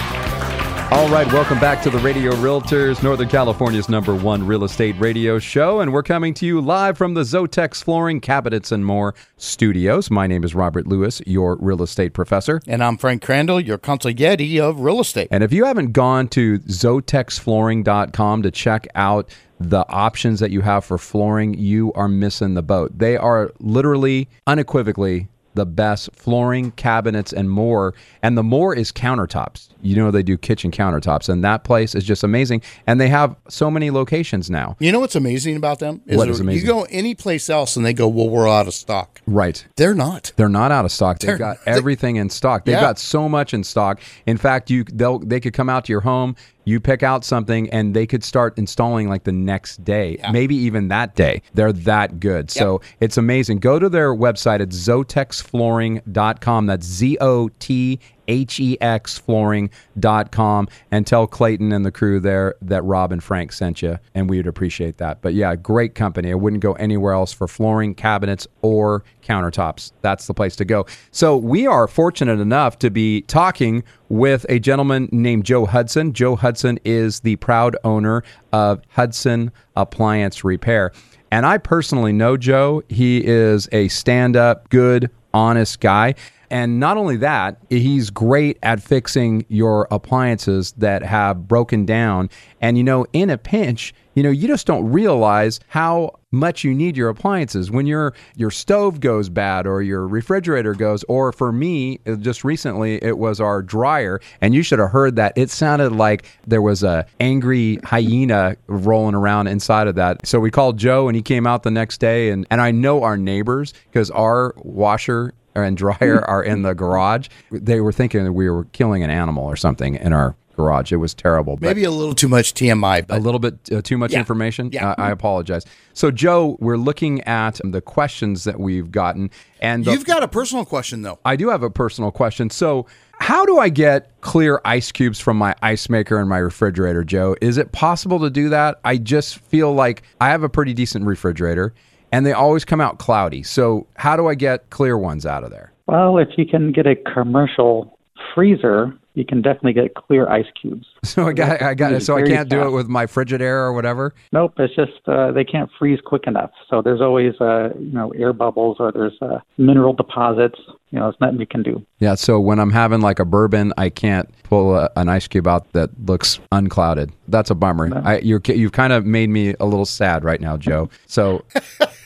All 0.91 1.07
right, 1.07 1.25
welcome 1.31 1.57
back 1.57 1.81
to 1.83 1.89
the 1.89 1.99
Radio 1.99 2.33
Realtors, 2.33 3.01
Northern 3.01 3.29
California's 3.29 3.87
number 3.87 4.13
one 4.13 4.45
real 4.45 4.65
estate 4.65 4.93
radio 4.99 5.39
show. 5.39 5.79
And 5.79 5.93
we're 5.93 6.03
coming 6.03 6.33
to 6.33 6.45
you 6.45 6.59
live 6.59 6.97
from 6.97 7.13
the 7.13 7.21
Zothex 7.21 7.81
Flooring, 7.81 8.19
Cabinets, 8.19 8.73
and 8.73 8.85
More 8.85 9.15
studios. 9.37 10.11
My 10.11 10.27
name 10.27 10.43
is 10.43 10.53
Robert 10.53 10.87
Lewis, 10.87 11.21
your 11.25 11.55
real 11.61 11.81
estate 11.81 12.13
professor. 12.13 12.59
And 12.67 12.83
I'm 12.83 12.97
Frank 12.97 13.21
Crandall, 13.21 13.61
your 13.61 13.77
consigliere 13.77 14.59
of 14.59 14.81
real 14.81 14.99
estate. 14.99 15.29
And 15.31 15.45
if 15.45 15.53
you 15.53 15.63
haven't 15.63 15.93
gone 15.93 16.27
to 16.29 16.59
zothexflooring.com 16.59 18.43
to 18.43 18.51
check 18.51 18.85
out 18.93 19.29
the 19.61 19.87
options 19.87 20.41
that 20.41 20.51
you 20.51 20.59
have 20.59 20.83
for 20.83 20.97
flooring, 20.97 21.53
you 21.53 21.93
are 21.93 22.09
missing 22.09 22.53
the 22.55 22.63
boat. 22.63 22.97
They 22.97 23.15
are 23.15 23.53
literally, 23.59 24.27
unequivocally, 24.45 25.29
the 25.53 25.65
best 25.65 26.09
flooring, 26.13 26.71
cabinets, 26.71 27.33
and 27.33 27.49
more. 27.49 27.93
And 28.23 28.37
the 28.37 28.43
more 28.43 28.75
is 28.75 28.91
countertops. 28.91 29.69
You 29.81 29.95
know, 29.95 30.11
they 30.11 30.23
do 30.23 30.37
kitchen 30.37 30.71
countertops, 30.71 31.27
and 31.27 31.43
that 31.43 31.63
place 31.63 31.95
is 31.95 32.03
just 32.03 32.23
amazing. 32.23 32.61
And 32.87 33.01
they 33.01 33.07
have 33.09 33.35
so 33.49 33.69
many 33.71 33.89
locations 33.91 34.49
now. 34.49 34.75
You 34.79 34.91
know 34.91 34.99
what's 34.99 35.15
amazing 35.15 35.55
about 35.57 35.79
them? 35.79 36.01
What 36.05 36.29
is 36.29 36.39
amazing? 36.39 36.61
You 36.65 36.71
go 36.73 36.87
any 36.89 37.15
place 37.15 37.49
else 37.49 37.75
and 37.75 37.85
they 37.85 37.93
go, 37.93 38.07
well, 38.07 38.29
we're 38.29 38.47
out 38.47 38.67
of 38.67 38.73
stock. 38.73 39.21
Right. 39.25 39.65
They're 39.75 39.95
not. 39.95 40.31
They're 40.35 40.49
not 40.49 40.71
out 40.71 40.85
of 40.85 40.91
stock. 40.91 41.19
They've 41.19 41.29
They're- 41.29 41.37
got 41.37 41.57
they- 41.65 41.71
everything 41.71 42.15
in 42.17 42.29
stock. 42.29 42.65
They've 42.65 42.73
Yeah. 42.75 42.81
got 42.81 42.99
so 42.99 43.27
much 43.27 43.53
in 43.53 43.63
stock. 43.63 43.99
In 44.25 44.37
fact, 44.37 44.69
you 44.69 44.83
they'll 44.83 45.19
they 45.19 45.39
could 45.39 45.53
come 45.53 45.69
out 45.69 45.85
to 45.85 45.91
your 45.91 46.01
home, 46.01 46.35
you 46.71 46.79
pick 46.79 47.03
out 47.03 47.23
something, 47.23 47.69
and 47.69 47.93
they 47.93 48.07
could 48.07 48.23
start 48.23 48.57
installing 48.57 49.09
like 49.09 49.25
the 49.25 49.31
next 49.31 49.83
day, 49.83 50.17
maybe 50.31 50.55
even 50.55 50.87
that 50.87 51.15
day. 51.15 51.41
They're 51.53 51.73
that 51.73 52.19
good. 52.19 52.49
So 52.49 52.81
it's 52.99 53.17
amazing. 53.17 53.59
Go 53.59 53.77
to 53.77 53.89
their 53.89 54.15
website 54.15 54.61
at 54.61 54.69
zothexflooring.com. 54.69 56.65
That's 56.65 56.85
Z 56.87 57.17
O 57.21 57.49
T 57.59 57.99
H 58.27 58.59
E 58.59 58.77
X 58.81 59.17
flooring.com 59.17 60.67
and 60.91 61.07
tell 61.07 61.27
Clayton 61.27 61.71
and 61.71 61.85
the 61.85 61.91
crew 61.91 62.19
there 62.19 62.55
that 62.61 62.83
Rob 62.83 63.11
and 63.11 63.23
Frank 63.23 63.51
sent 63.51 63.81
you, 63.81 63.97
and 64.15 64.29
we 64.29 64.37
would 64.37 64.47
appreciate 64.47 64.97
that. 64.97 65.21
But 65.21 65.33
yeah, 65.33 65.55
great 65.55 65.95
company. 65.95 66.31
I 66.31 66.35
wouldn't 66.35 66.61
go 66.61 66.73
anywhere 66.73 67.13
else 67.13 67.33
for 67.33 67.47
flooring, 67.47 67.95
cabinets, 67.95 68.47
or 68.61 69.03
countertops. 69.23 69.91
That's 70.01 70.27
the 70.27 70.33
place 70.33 70.55
to 70.57 70.65
go. 70.65 70.85
So 71.11 71.37
we 71.37 71.67
are 71.67 71.87
fortunate 71.87 72.39
enough 72.39 72.79
to 72.79 72.89
be 72.89 73.21
talking 73.23 73.83
with 74.09 74.45
a 74.49 74.59
gentleman 74.59 75.09
named 75.11 75.45
Joe 75.45 75.65
Hudson. 75.65 76.13
Joe 76.13 76.35
Hudson 76.35 76.79
is 76.83 77.21
the 77.21 77.37
proud 77.37 77.75
owner 77.83 78.23
of 78.51 78.81
Hudson 78.89 79.51
Appliance 79.75 80.43
Repair. 80.43 80.91
And 81.31 81.45
I 81.45 81.57
personally 81.59 82.11
know 82.11 82.35
Joe. 82.35 82.83
He 82.89 83.25
is 83.25 83.69
a 83.71 83.87
stand 83.87 84.35
up, 84.35 84.69
good, 84.69 85.09
honest 85.33 85.79
guy. 85.79 86.15
And 86.51 86.81
not 86.81 86.97
only 86.97 87.15
that, 87.17 87.57
he's 87.69 88.09
great 88.09 88.59
at 88.61 88.83
fixing 88.83 89.45
your 89.47 89.87
appliances 89.89 90.73
that 90.73 91.01
have 91.01 91.47
broken 91.47 91.85
down. 91.85 92.29
And, 92.59 92.77
you 92.77 92.83
know, 92.83 93.05
in 93.13 93.29
a 93.29 93.37
pinch, 93.37 93.93
you 94.15 94.21
know, 94.21 94.29
you 94.29 94.49
just 94.49 94.67
don't 94.67 94.91
realize 94.91 95.61
how 95.69 96.19
much 96.31 96.65
you 96.65 96.73
need 96.73 96.97
your 96.97 97.07
appliances. 97.07 97.71
When 97.71 97.85
your 97.85 98.13
your 98.35 98.51
stove 98.51 98.99
goes 98.99 99.29
bad 99.29 99.65
or 99.65 99.81
your 99.81 100.05
refrigerator 100.07 100.73
goes 100.73 101.03
or 101.05 101.31
for 101.31 101.51
me 101.51 101.99
uh, 102.05 102.15
just 102.15 102.43
recently 102.43 103.01
it 103.01 103.17
was 103.17 103.39
our 103.39 103.61
dryer. 103.61 104.19
And 104.41 104.53
you 104.53 104.63
should 104.63 104.79
have 104.79 104.91
heard 104.91 105.15
that. 105.15 105.33
It 105.37 105.49
sounded 105.49 105.91
like 105.93 106.25
there 106.45 106.61
was 106.61 106.83
a 106.83 107.05
angry 107.19 107.79
hyena 107.83 108.57
rolling 108.67 109.15
around 109.15 109.47
inside 109.47 109.87
of 109.87 109.95
that. 109.95 110.25
So 110.27 110.39
we 110.39 110.51
called 110.51 110.77
joe 110.77 111.07
and 111.07 111.15
he 111.15 111.21
came 111.21 111.47
out 111.47 111.63
the 111.63 111.71
next 111.71 111.99
day. 111.99 112.29
And 112.29 112.45
and 112.49 112.61
i 112.61 112.71
know 112.71 113.03
our 113.03 113.17
neighbors 113.17 113.73
because 113.89 114.09
our 114.11 114.53
washer 114.57 115.33
and 115.55 115.75
dryer 115.77 116.23
are 116.25 116.43
in 116.43 116.61
the 116.61 116.73
garage 116.73 117.27
they 117.51 117.79
were 117.81 117.91
thinking 117.91 118.23
that 118.23 118.33
we 118.33 118.49
were 118.49 118.65
killing 118.65 119.03
an 119.03 119.09
animal 119.09 119.43
or 119.43 119.55
something 119.55 119.95
in 119.95 120.13
our 120.13 120.35
garage 120.57 120.91
it 120.91 120.97
was 120.97 121.13
terrible 121.13 121.57
Maybe 121.61 121.83
a 121.85 121.91
little 121.91 122.13
too 122.13 122.27
much 122.27 122.53
TMI, 122.53 123.07
but 123.07 123.17
a 123.17 123.21
little 123.21 123.39
bit 123.39 123.55
uh, 123.71 123.81
too 123.81 123.97
much 123.97 124.11
Yeah. 124.11 124.19
information. 124.19 124.69
Yeah. 124.71 124.93
I, 124.97 125.07
I 125.07 125.11
apologize. 125.11 125.65
So, 125.93 126.11
Joe, 126.11 126.57
we're 126.59 126.75
looking 126.77 127.21
at 127.21 127.59
the 127.63 127.79
questions 127.81 128.43
that 128.43 128.59
we've 128.59 128.91
gotten, 128.91 129.31
and 129.61 129.85
the- 129.85 129.91
you've 129.93 130.05
got 130.05 130.23
a 130.23 130.27
personal 130.27 130.65
question 130.65 131.01
though. 131.03 131.19
I 131.25 131.35
do 131.37 131.49
have 131.49 131.63
a 131.63 131.69
personal 131.69 132.11
question. 132.11 132.49
So, 132.49 132.85
how 133.19 133.45
do 133.45 133.59
I 133.59 133.69
get 133.69 134.11
clear 134.21 134.59
ice 134.65 134.91
cubes 134.91 135.19
from 135.19 135.37
my 135.37 135.55
ice 135.61 135.89
maker 135.89 136.19
and 136.19 136.27
my 136.29 136.37
refrigerator, 136.39 137.03
Joe? 137.05 137.35
Is 137.41 137.57
it 137.57 137.71
possible 137.71 138.19
to 138.19 138.29
do 138.29 138.49
that? 138.49 138.79
I 138.83 138.97
just 138.97 139.37
feel 139.39 139.73
like 139.73 140.03
I 140.19 140.29
have 140.29 140.43
a 140.43 140.49
pretty 140.49 140.73
decent 140.73 141.05
refrigerator, 141.05 141.73
and 142.11 142.25
they 142.25 142.33
always 142.33 142.65
come 142.65 142.81
out 142.81 142.99
cloudy. 142.99 143.43
So, 143.43 143.87
how 143.95 144.15
do 144.15 144.27
I 144.27 144.35
get 144.35 144.69
clear 144.69 144.97
ones 144.97 145.25
out 145.25 145.43
of 145.43 145.51
there? 145.51 145.71
Well, 145.87 146.17
if 146.17 146.29
you 146.37 146.45
can 146.45 146.71
get 146.71 146.87
a 146.87 146.95
commercial 146.95 147.97
freezer, 148.33 148.93
you 149.13 149.25
can 149.25 149.41
definitely 149.41 149.73
get 149.73 149.93
clear 149.95 150.29
ice 150.29 150.45
cubes. 150.59 150.87
So 151.03 151.27
I 151.27 151.33
got, 151.33 151.61
I 151.61 151.73
got, 151.73 151.91
It's 151.93 152.05
so 152.05 152.15
I 152.15 152.21
can't 152.21 152.47
do 152.47 152.61
it 152.61 152.69
with 152.69 152.87
my 152.87 153.05
Frigidaire 153.05 153.65
or 153.65 153.73
whatever. 153.73 154.13
Nope, 154.31 154.53
it's 154.59 154.73
just 154.75 155.07
uh, 155.07 155.31
they 155.31 155.43
can't 155.43 155.69
freeze 155.77 155.99
quick 156.05 156.23
enough. 156.25 156.51
So 156.69 156.81
there's 156.81 157.01
always 157.01 157.33
uh, 157.41 157.69
you 157.77 157.91
know 157.91 158.11
air 158.11 158.31
bubbles 158.31 158.77
or 158.79 158.91
there's 158.91 159.17
uh, 159.21 159.39
mineral 159.57 159.93
deposits. 159.93 160.59
You 160.91 160.99
know, 160.99 161.09
it's 161.09 161.19
nothing 161.19 161.39
you 161.39 161.47
can 161.47 161.63
do. 161.63 161.85
Yeah, 161.99 162.15
so 162.15 162.39
when 162.39 162.59
I'm 162.59 162.71
having 162.71 163.01
like 163.01 163.19
a 163.19 163.25
bourbon, 163.25 163.73
I 163.77 163.89
can't 163.89 164.29
pull 164.43 164.75
a, 164.75 164.89
an 164.95 165.09
ice 165.09 165.27
cube 165.27 165.47
out 165.47 165.71
that 165.73 165.89
looks 166.05 166.39
unclouded. 166.51 167.11
That's 167.27 167.49
a 167.49 167.55
bummer. 167.55 168.01
I, 168.05 168.19
you're, 168.19 168.41
you've 168.45 168.73
kind 168.73 168.91
of 168.93 169.05
made 169.05 169.29
me 169.29 169.55
a 169.59 169.65
little 169.65 169.85
sad 169.85 170.23
right 170.23 170.41
now, 170.41 170.57
Joe. 170.57 170.89
So, 171.07 171.45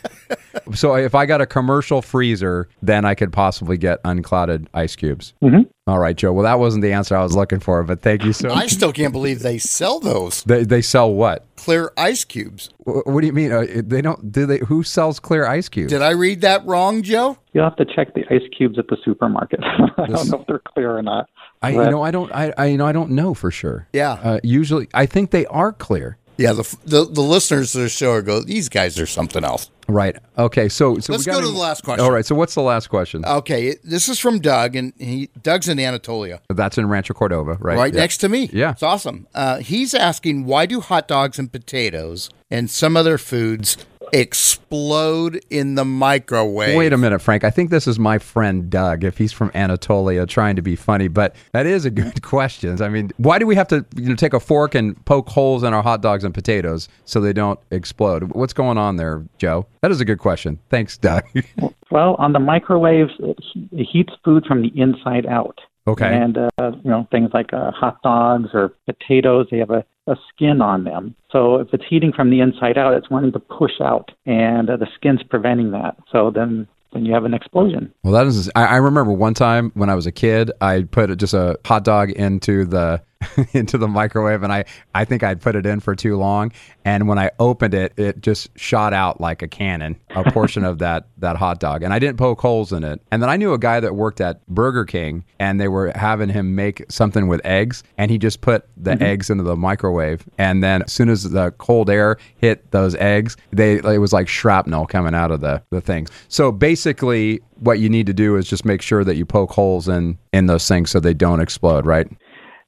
so 0.74 0.96
if 0.96 1.16
I 1.16 1.26
got 1.26 1.42
a 1.42 1.48
commercial 1.48 2.04
freezer, 2.04 2.70
then 2.84 3.06
I 3.06 3.16
could 3.16 3.34
possibly 3.34 3.78
get 3.78 4.00
unclouded 4.06 4.70
ice 4.74 4.96
cubes. 4.96 5.34
Mm-hmm. 5.44 5.64
All 5.88 6.00
right, 6.00 6.16
Joe. 6.16 6.34
Well, 6.34 6.46
that 6.46 6.58
wasn't 6.58 6.82
the 6.82 6.94
answer 6.94 7.16
I 7.16 7.22
was 7.22 7.36
looking 7.36 7.60
for, 7.60 7.84
but 7.84 8.02
thank 8.02 8.24
you 8.24 8.34
so 8.34 8.48
much. 8.48 8.58
I 8.58 8.66
still 8.66 8.92
can't 8.92 9.14
believe 9.14 9.42
they 9.44 9.60
sell 9.60 10.00
those 10.00 10.42
They, 10.44 10.64
they 10.64 10.82
sell 10.82 11.14
what? 11.14 11.46
clear 11.58 11.92
ice 11.96 12.24
cubes. 12.24 12.70
Wh- 12.86 13.06
What 13.06 13.22
do 13.22 13.28
you 13.28 13.34
mean? 13.34 13.52
Uh, 13.52 13.66
They 13.86 14.02
don't. 14.02 14.32
Do 14.32 14.48
they? 14.48 14.58
Who 14.60 14.82
sells 14.82 15.20
clear 15.20 15.46
ice 15.46 15.70
cubes? 15.70 15.92
Did 15.92 16.02
I 16.02 16.10
read 16.12 16.42
that 16.42 16.66
wrong, 16.66 17.04
Joe? 17.04 17.38
You'll 17.54 17.66
have 17.66 17.76
to 17.76 17.86
check 17.86 18.16
the 18.16 18.24
ice 18.34 18.42
cubes 18.58 18.80
at 18.80 18.88
the 18.88 18.98
supermarket. 19.06 19.60
I 19.64 20.08
don't 20.08 20.28
know 20.30 20.40
if 20.42 20.48
they're 20.48 20.58
clear 20.60 20.98
or 20.98 21.04
not. 21.04 21.30
I 21.62 21.70
you 21.70 21.78
know 21.92 22.02
I 22.02 22.10
don't 22.12 22.32
I, 22.34 22.52
I 22.58 22.66
you 22.66 22.78
know 22.78 22.88
I 22.88 22.92
don't 22.92 23.12
know 23.12 23.36
for 23.36 23.52
sure. 23.52 23.88
Yeah. 23.94 24.14
Uh, 24.14 24.40
usually 24.44 24.88
I 24.94 25.06
think 25.06 25.30
they 25.30 25.46
are 25.48 25.72
clear. 25.72 26.18
Yeah, 26.38 26.54
the 26.54 26.78
the, 26.86 27.06
the 27.06 27.22
listeners 27.22 27.72
to 27.74 27.78
the 27.80 27.90
show 27.90 28.12
are 28.12 28.22
go. 28.24 28.42
These 28.42 28.70
guys 28.70 29.00
are 29.00 29.06
something 29.06 29.44
else. 29.44 29.70
Right. 29.88 30.16
Okay. 30.38 30.68
So 30.70 30.98
so 31.00 31.14
Let's 31.14 31.26
we 31.26 31.32
got 31.32 31.40
go 31.42 31.46
to 31.48 31.52
the 31.54 31.58
last 31.60 31.84
question. 31.84 32.04
All 32.04 32.12
right. 32.12 32.26
So 32.26 32.36
what's 32.36 32.56
the 32.56 32.62
last 32.62 32.88
question? 32.90 33.24
Okay, 33.26 33.76
this 33.84 34.10
is 34.10 34.20
from 34.20 34.40
Doug, 34.40 34.76
and 34.76 34.94
he 34.98 35.30
Doug's 35.44 35.68
in 35.68 35.80
Anatolia, 35.80 36.42
That's 36.50 36.78
in 36.78 36.88
Rancho 36.88 37.14
Cordova, 37.14 37.58
right? 37.60 37.78
right, 37.78 37.94
Yeah. 37.94 38.00
next 38.00 38.18
to 38.18 38.30
me. 38.30 38.50
Yeah. 38.52 38.72
it's 38.72 38.84
awesome. 38.84 39.28
Uh, 39.36 39.58
he's 39.60 39.94
asking 39.94 40.46
why 40.46 40.66
do 40.66 40.82
hot 40.82 41.08
dogs 41.08 41.38
and 41.40 41.52
potatoes 41.52 42.30
and 42.50 42.70
some 42.70 42.98
other 42.98 43.18
foods 43.18 43.78
explode 44.16 45.42
in 45.50 45.76
the 45.76 45.84
microwave? 45.84 46.78
Wait 46.78 46.94
a 46.94 46.98
minute, 46.98 47.20
Frank. 47.20 47.44
I 47.44 47.50
think 47.50 47.70
this 47.70 47.86
is 47.86 48.00
my 48.00 48.18
friend 48.18 48.70
Doug, 48.70 49.04
if 49.04 49.18
he's 49.18 49.34
from 49.34 49.52
Anatolia, 49.54 50.26
trying 50.26 50.56
to 50.56 50.62
be 50.62 50.78
funny. 50.78 51.10
But 51.10 51.36
that 51.52 51.66
is 51.66 51.84
a 51.84 51.92
good 51.92 52.22
question. 52.22 52.82
I 52.82 52.88
mean, 52.88 53.12
why 53.18 53.40
do 53.40 53.46
we 53.46 53.56
have 53.56 53.68
to 53.68 53.86
you 53.96 54.10
know, 54.10 54.16
take 54.16 54.34
a 54.34 54.40
fork 54.40 54.74
and 54.74 55.04
poke 55.06 55.28
holes 55.28 55.64
in 55.64 55.74
our 55.74 55.84
hot 55.84 56.02
dogs 56.02 56.24
and 56.24 56.34
potatoes 56.34 56.88
so 57.04 57.20
they 57.20 57.34
don't 57.34 57.60
explode? 57.72 58.32
What's 58.32 58.54
going 58.54 58.78
on 58.78 58.96
there, 58.96 59.26
Joe? 59.38 59.68
That 59.82 59.92
is 59.92 60.00
a 60.00 60.06
good 60.06 60.20
question. 60.20 60.60
Thanks, 60.70 60.98
Doug. 60.98 61.26
Well, 61.92 62.16
on 62.16 62.34
the 62.34 62.40
microwaves, 62.40 63.12
it, 63.20 63.38
heats 63.72 64.12
food 64.26 64.46
from 64.48 64.64
the 64.64 64.72
inside 64.76 65.28
out. 65.28 65.60
Okay. 65.88 66.14
And 66.14 66.36
uh, 66.38 66.50
you 66.84 66.90
know 66.90 67.08
things 67.12 67.30
like 67.32 67.54
uh, 67.54 67.70
hot 67.72 68.02
dogs 68.02 68.50
or 68.54 68.74
potatoes, 68.88 69.48
they 69.52 69.60
have 69.60 69.70
a, 69.70 69.86
a 70.08 70.16
skin 70.30 70.62
on 70.62 70.84
them. 70.84 71.16
So 71.32 71.56
if 71.56 71.74
it's 71.74 71.84
heating 71.90 72.14
from 72.14 72.30
the 72.30 72.40
inside 72.40 72.78
out, 72.78 72.94
it's 72.94 73.10
wanting 73.10 73.32
to 73.34 73.40
push 73.40 73.82
out, 73.82 74.12
and 74.26 74.70
uh, 74.70 74.78
the 74.78 74.88
skin's 74.96 75.24
preventing 75.24 75.72
that. 75.72 75.98
So 76.12 76.32
then 76.32 76.68
then 76.94 77.06
you 77.06 77.14
have 77.14 77.26
an 77.26 77.34
explosion. 77.34 77.94
Well, 78.04 78.14
that 78.14 78.26
is. 78.26 78.50
I, 78.56 78.66
I 78.66 78.76
remember 78.78 79.12
one 79.12 79.34
time 79.34 79.72
when 79.74 79.90
I 79.90 79.96
was 79.96 80.06
a 80.06 80.12
kid, 80.12 80.52
I 80.62 80.84
put 80.84 81.16
just 81.18 81.34
a 81.34 81.60
hot 81.66 81.84
dog 81.84 82.12
into 82.12 82.66
the 82.66 83.02
into 83.54 83.78
the 83.78 83.88
microwave, 83.88 84.44
and 84.44 84.52
I 84.52 84.66
I 84.94 85.06
think 85.06 85.24
I'd 85.24 85.42
put 85.42 85.56
it 85.56 85.66
in 85.66 85.80
for 85.80 85.96
too 85.96 86.18
long, 86.18 86.52
and 86.84 87.08
when 87.08 87.20
I 87.20 87.32
opened 87.40 87.74
it, 87.74 87.94
it 87.98 88.22
just 88.22 88.50
shot 88.58 88.94
out 88.94 89.22
like 89.22 89.42
a 89.42 89.48
cannon, 89.48 89.98
a 90.12 90.30
portion 90.32 90.64
of 90.64 90.80
that 90.80 91.08
that 91.18 91.36
hot 91.38 91.60
dog, 91.60 91.84
and 91.84 91.94
I 91.94 92.00
didn't 92.00 92.18
poke 92.18 92.42
holes 92.42 92.72
in 92.72 92.84
it. 92.84 93.02
And 93.12 93.22
then 93.22 93.30
I 93.30 93.38
knew 93.38 93.54
a 93.54 93.60
guy 93.60 93.80
that 93.80 93.96
worked 93.96 94.22
at 94.22 94.46
Burger 94.48 94.86
King, 94.86 95.24
and 95.40 95.60
they 95.60 95.68
were 95.68 95.92
having 95.96 96.30
him 96.30 96.56
make 96.56 96.84
something 96.90 97.28
with 97.28 97.42
eggs, 97.46 97.84
and 97.98 98.10
he 98.10 98.18
just 98.18 98.42
put 98.42 98.66
the 98.76 98.96
Mm-hmm. 98.96 99.04
eggs 99.04 99.30
into 99.30 99.44
the 99.44 99.56
microwave, 99.58 100.24
and 100.38 100.64
then 100.64 100.84
as 100.84 100.94
soon 100.94 101.10
as 101.10 101.24
the 101.24 101.52
cold 101.58 101.90
air 101.90 102.18
hit 102.38 102.72
those 102.72 102.96
eggs, 102.96 103.36
they 103.52 103.76
it 103.76 104.00
was 104.00 104.14
like 104.14 104.28
shrapnel 104.30 104.86
coming 104.86 105.14
out 105.14 105.32
of 105.32 105.42
the 105.42 105.62
the 105.70 105.82
things. 105.82 106.10
So 106.30 106.52
basically, 106.52 107.42
what 107.60 107.80
you 107.80 107.90
need 107.90 108.06
to 108.08 108.14
do 108.14 108.36
is 108.38 108.48
just 108.48 108.64
make 108.64 108.82
sure 108.82 109.04
that 109.04 109.16
you 109.16 109.26
poke 109.26 109.52
holes 109.52 109.88
in 109.90 110.18
in 110.32 110.46
those 110.46 110.68
things 110.68 110.92
so 110.92 111.00
they 111.00 111.14
don't 111.14 111.40
explode, 111.42 111.86
right? 111.86 112.08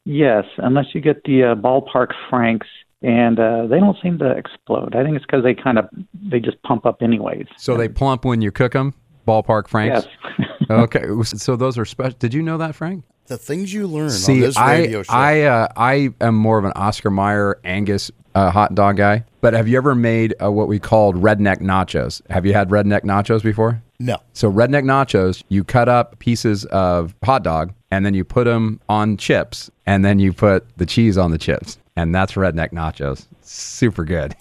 Yes, 0.08 0.46
unless 0.60 0.86
you 0.94 1.02
get 1.02 1.22
the 1.26 1.44
uh, 1.44 1.56
ballpark 1.56 2.14
Franks, 2.30 2.68
and 3.02 3.38
uh, 3.38 3.68
they 3.68 3.78
don't 3.78 3.98
seem 4.02 4.18
to 4.20 4.32
explode. 4.32 4.96
I 4.96 5.04
think 5.04 5.18
it's 5.18 5.26
because 5.26 5.44
they 5.44 5.54
kind 5.54 5.78
of 5.78 5.90
they 6.14 6.40
just 6.40 6.62
pump 6.64 6.86
up 6.86 7.02
anyways. 7.02 7.46
So 7.58 7.76
they 7.76 7.90
plump 7.90 8.24
when 8.24 8.42
you 8.42 8.50
cook 8.50 8.72
them. 8.72 8.94
Ballpark 9.28 9.68
Franks. 9.68 10.08
Yes. 10.40 10.50
okay, 10.70 11.04
so 11.24 11.58
those 11.58 11.78
are 11.78 11.84
special. 11.84 12.18
Did 12.20 12.34
you 12.34 12.42
know 12.42 12.58
that, 12.58 12.74
Frank? 12.74 13.04
The 13.26 13.38
things 13.38 13.74
you 13.74 13.86
learn 13.86 14.06
on 14.06 14.12
See, 14.12 14.40
this 14.40 14.56
I 14.56 14.78
radio 14.78 15.04
show. 15.04 15.14
I 15.14 15.42
uh, 15.42 15.68
I 15.76 16.10
am 16.22 16.36
more 16.36 16.58
of 16.58 16.64
an 16.64 16.72
Oscar 16.78 17.12
Mayer 17.12 17.60
Angus 17.66 18.10
uh, 18.34 18.50
hot 18.50 18.76
dog 18.76 18.96
guy. 18.96 19.26
But 19.42 19.54
have 19.56 19.68
you 19.68 19.76
ever 19.76 19.94
made 19.94 20.34
uh, 20.42 20.50
what 20.50 20.70
we 20.70 20.80
called 20.80 21.18
redneck 21.18 21.58
nachos? 21.58 22.22
Have 22.30 22.46
you 22.46 22.54
had 22.54 22.70
redneck 22.70 23.02
nachos 23.02 23.44
before? 23.44 23.84
no. 24.00 24.20
So 24.34 24.50
redneck 24.50 24.84
nachos, 24.84 25.44
you 25.50 25.66
cut 25.66 25.90
up 25.90 26.20
pieces 26.20 26.64
of 26.66 27.14
hot 27.26 27.44
dog 27.44 27.74
and 27.92 28.06
then 28.06 28.14
you 28.14 28.24
put 28.24 28.46
them 28.46 28.80
on 28.90 29.18
chips 29.18 29.72
and 29.86 30.04
then 30.04 30.20
you 30.20 30.34
put 30.34 30.66
the 30.78 30.86
cheese 30.86 31.18
on 31.18 31.32
the 31.32 31.38
chips. 31.38 31.78
And 31.96 32.14
that's 32.14 32.34
redneck 32.34 32.74
nachos. 32.74 33.26
Super 33.42 34.06
good. 34.06 34.36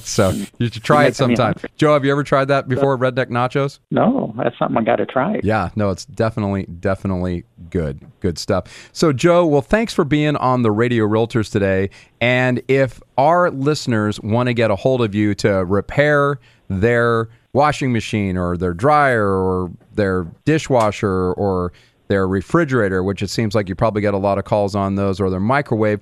so 0.02 0.30
you 0.58 0.68
should 0.68 0.84
try 0.84 1.06
it 1.06 1.16
sometime. 1.16 1.54
Joe, 1.76 1.94
have 1.94 2.04
you 2.04 2.12
ever 2.12 2.22
tried 2.22 2.46
that 2.46 2.68
before, 2.68 2.98
redneck 2.98 3.28
nachos? 3.28 3.78
No, 3.90 4.34
that's 4.36 4.58
something 4.58 4.76
I 4.76 4.82
got 4.82 4.96
to 4.96 5.06
try. 5.06 5.40
Yeah, 5.42 5.70
no, 5.76 5.88
it's 5.88 6.04
definitely, 6.04 6.64
definitely 6.64 7.44
good. 7.70 8.04
Good 8.20 8.38
stuff. 8.38 8.90
So, 8.92 9.14
Joe, 9.14 9.46
well, 9.46 9.62
thanks 9.62 9.94
for 9.94 10.04
being 10.04 10.36
on 10.36 10.60
the 10.60 10.70
Radio 10.70 11.06
Realtors 11.06 11.50
today. 11.50 11.88
And 12.20 12.60
if 12.68 13.00
our 13.16 13.50
listeners 13.50 14.20
want 14.20 14.48
to 14.48 14.52
get 14.52 14.70
a 14.70 14.76
hold 14.76 15.00
of 15.00 15.14
you 15.14 15.34
to 15.36 15.64
repair 15.64 16.38
their 16.68 17.30
washing 17.54 17.92
machine 17.92 18.36
or 18.36 18.56
their 18.56 18.74
dryer 18.74 19.26
or 19.26 19.70
their 19.94 20.24
dishwasher 20.44 21.32
or 21.32 21.72
their 22.08 22.26
refrigerator, 22.26 23.02
which 23.02 23.22
it 23.22 23.28
seems 23.28 23.54
like 23.54 23.68
you 23.68 23.74
probably 23.74 24.02
get 24.02 24.14
a 24.14 24.18
lot 24.18 24.38
of 24.38 24.44
calls 24.44 24.74
on 24.74 24.96
those, 24.96 25.20
or 25.20 25.30
their 25.30 25.40
microwave, 25.40 26.00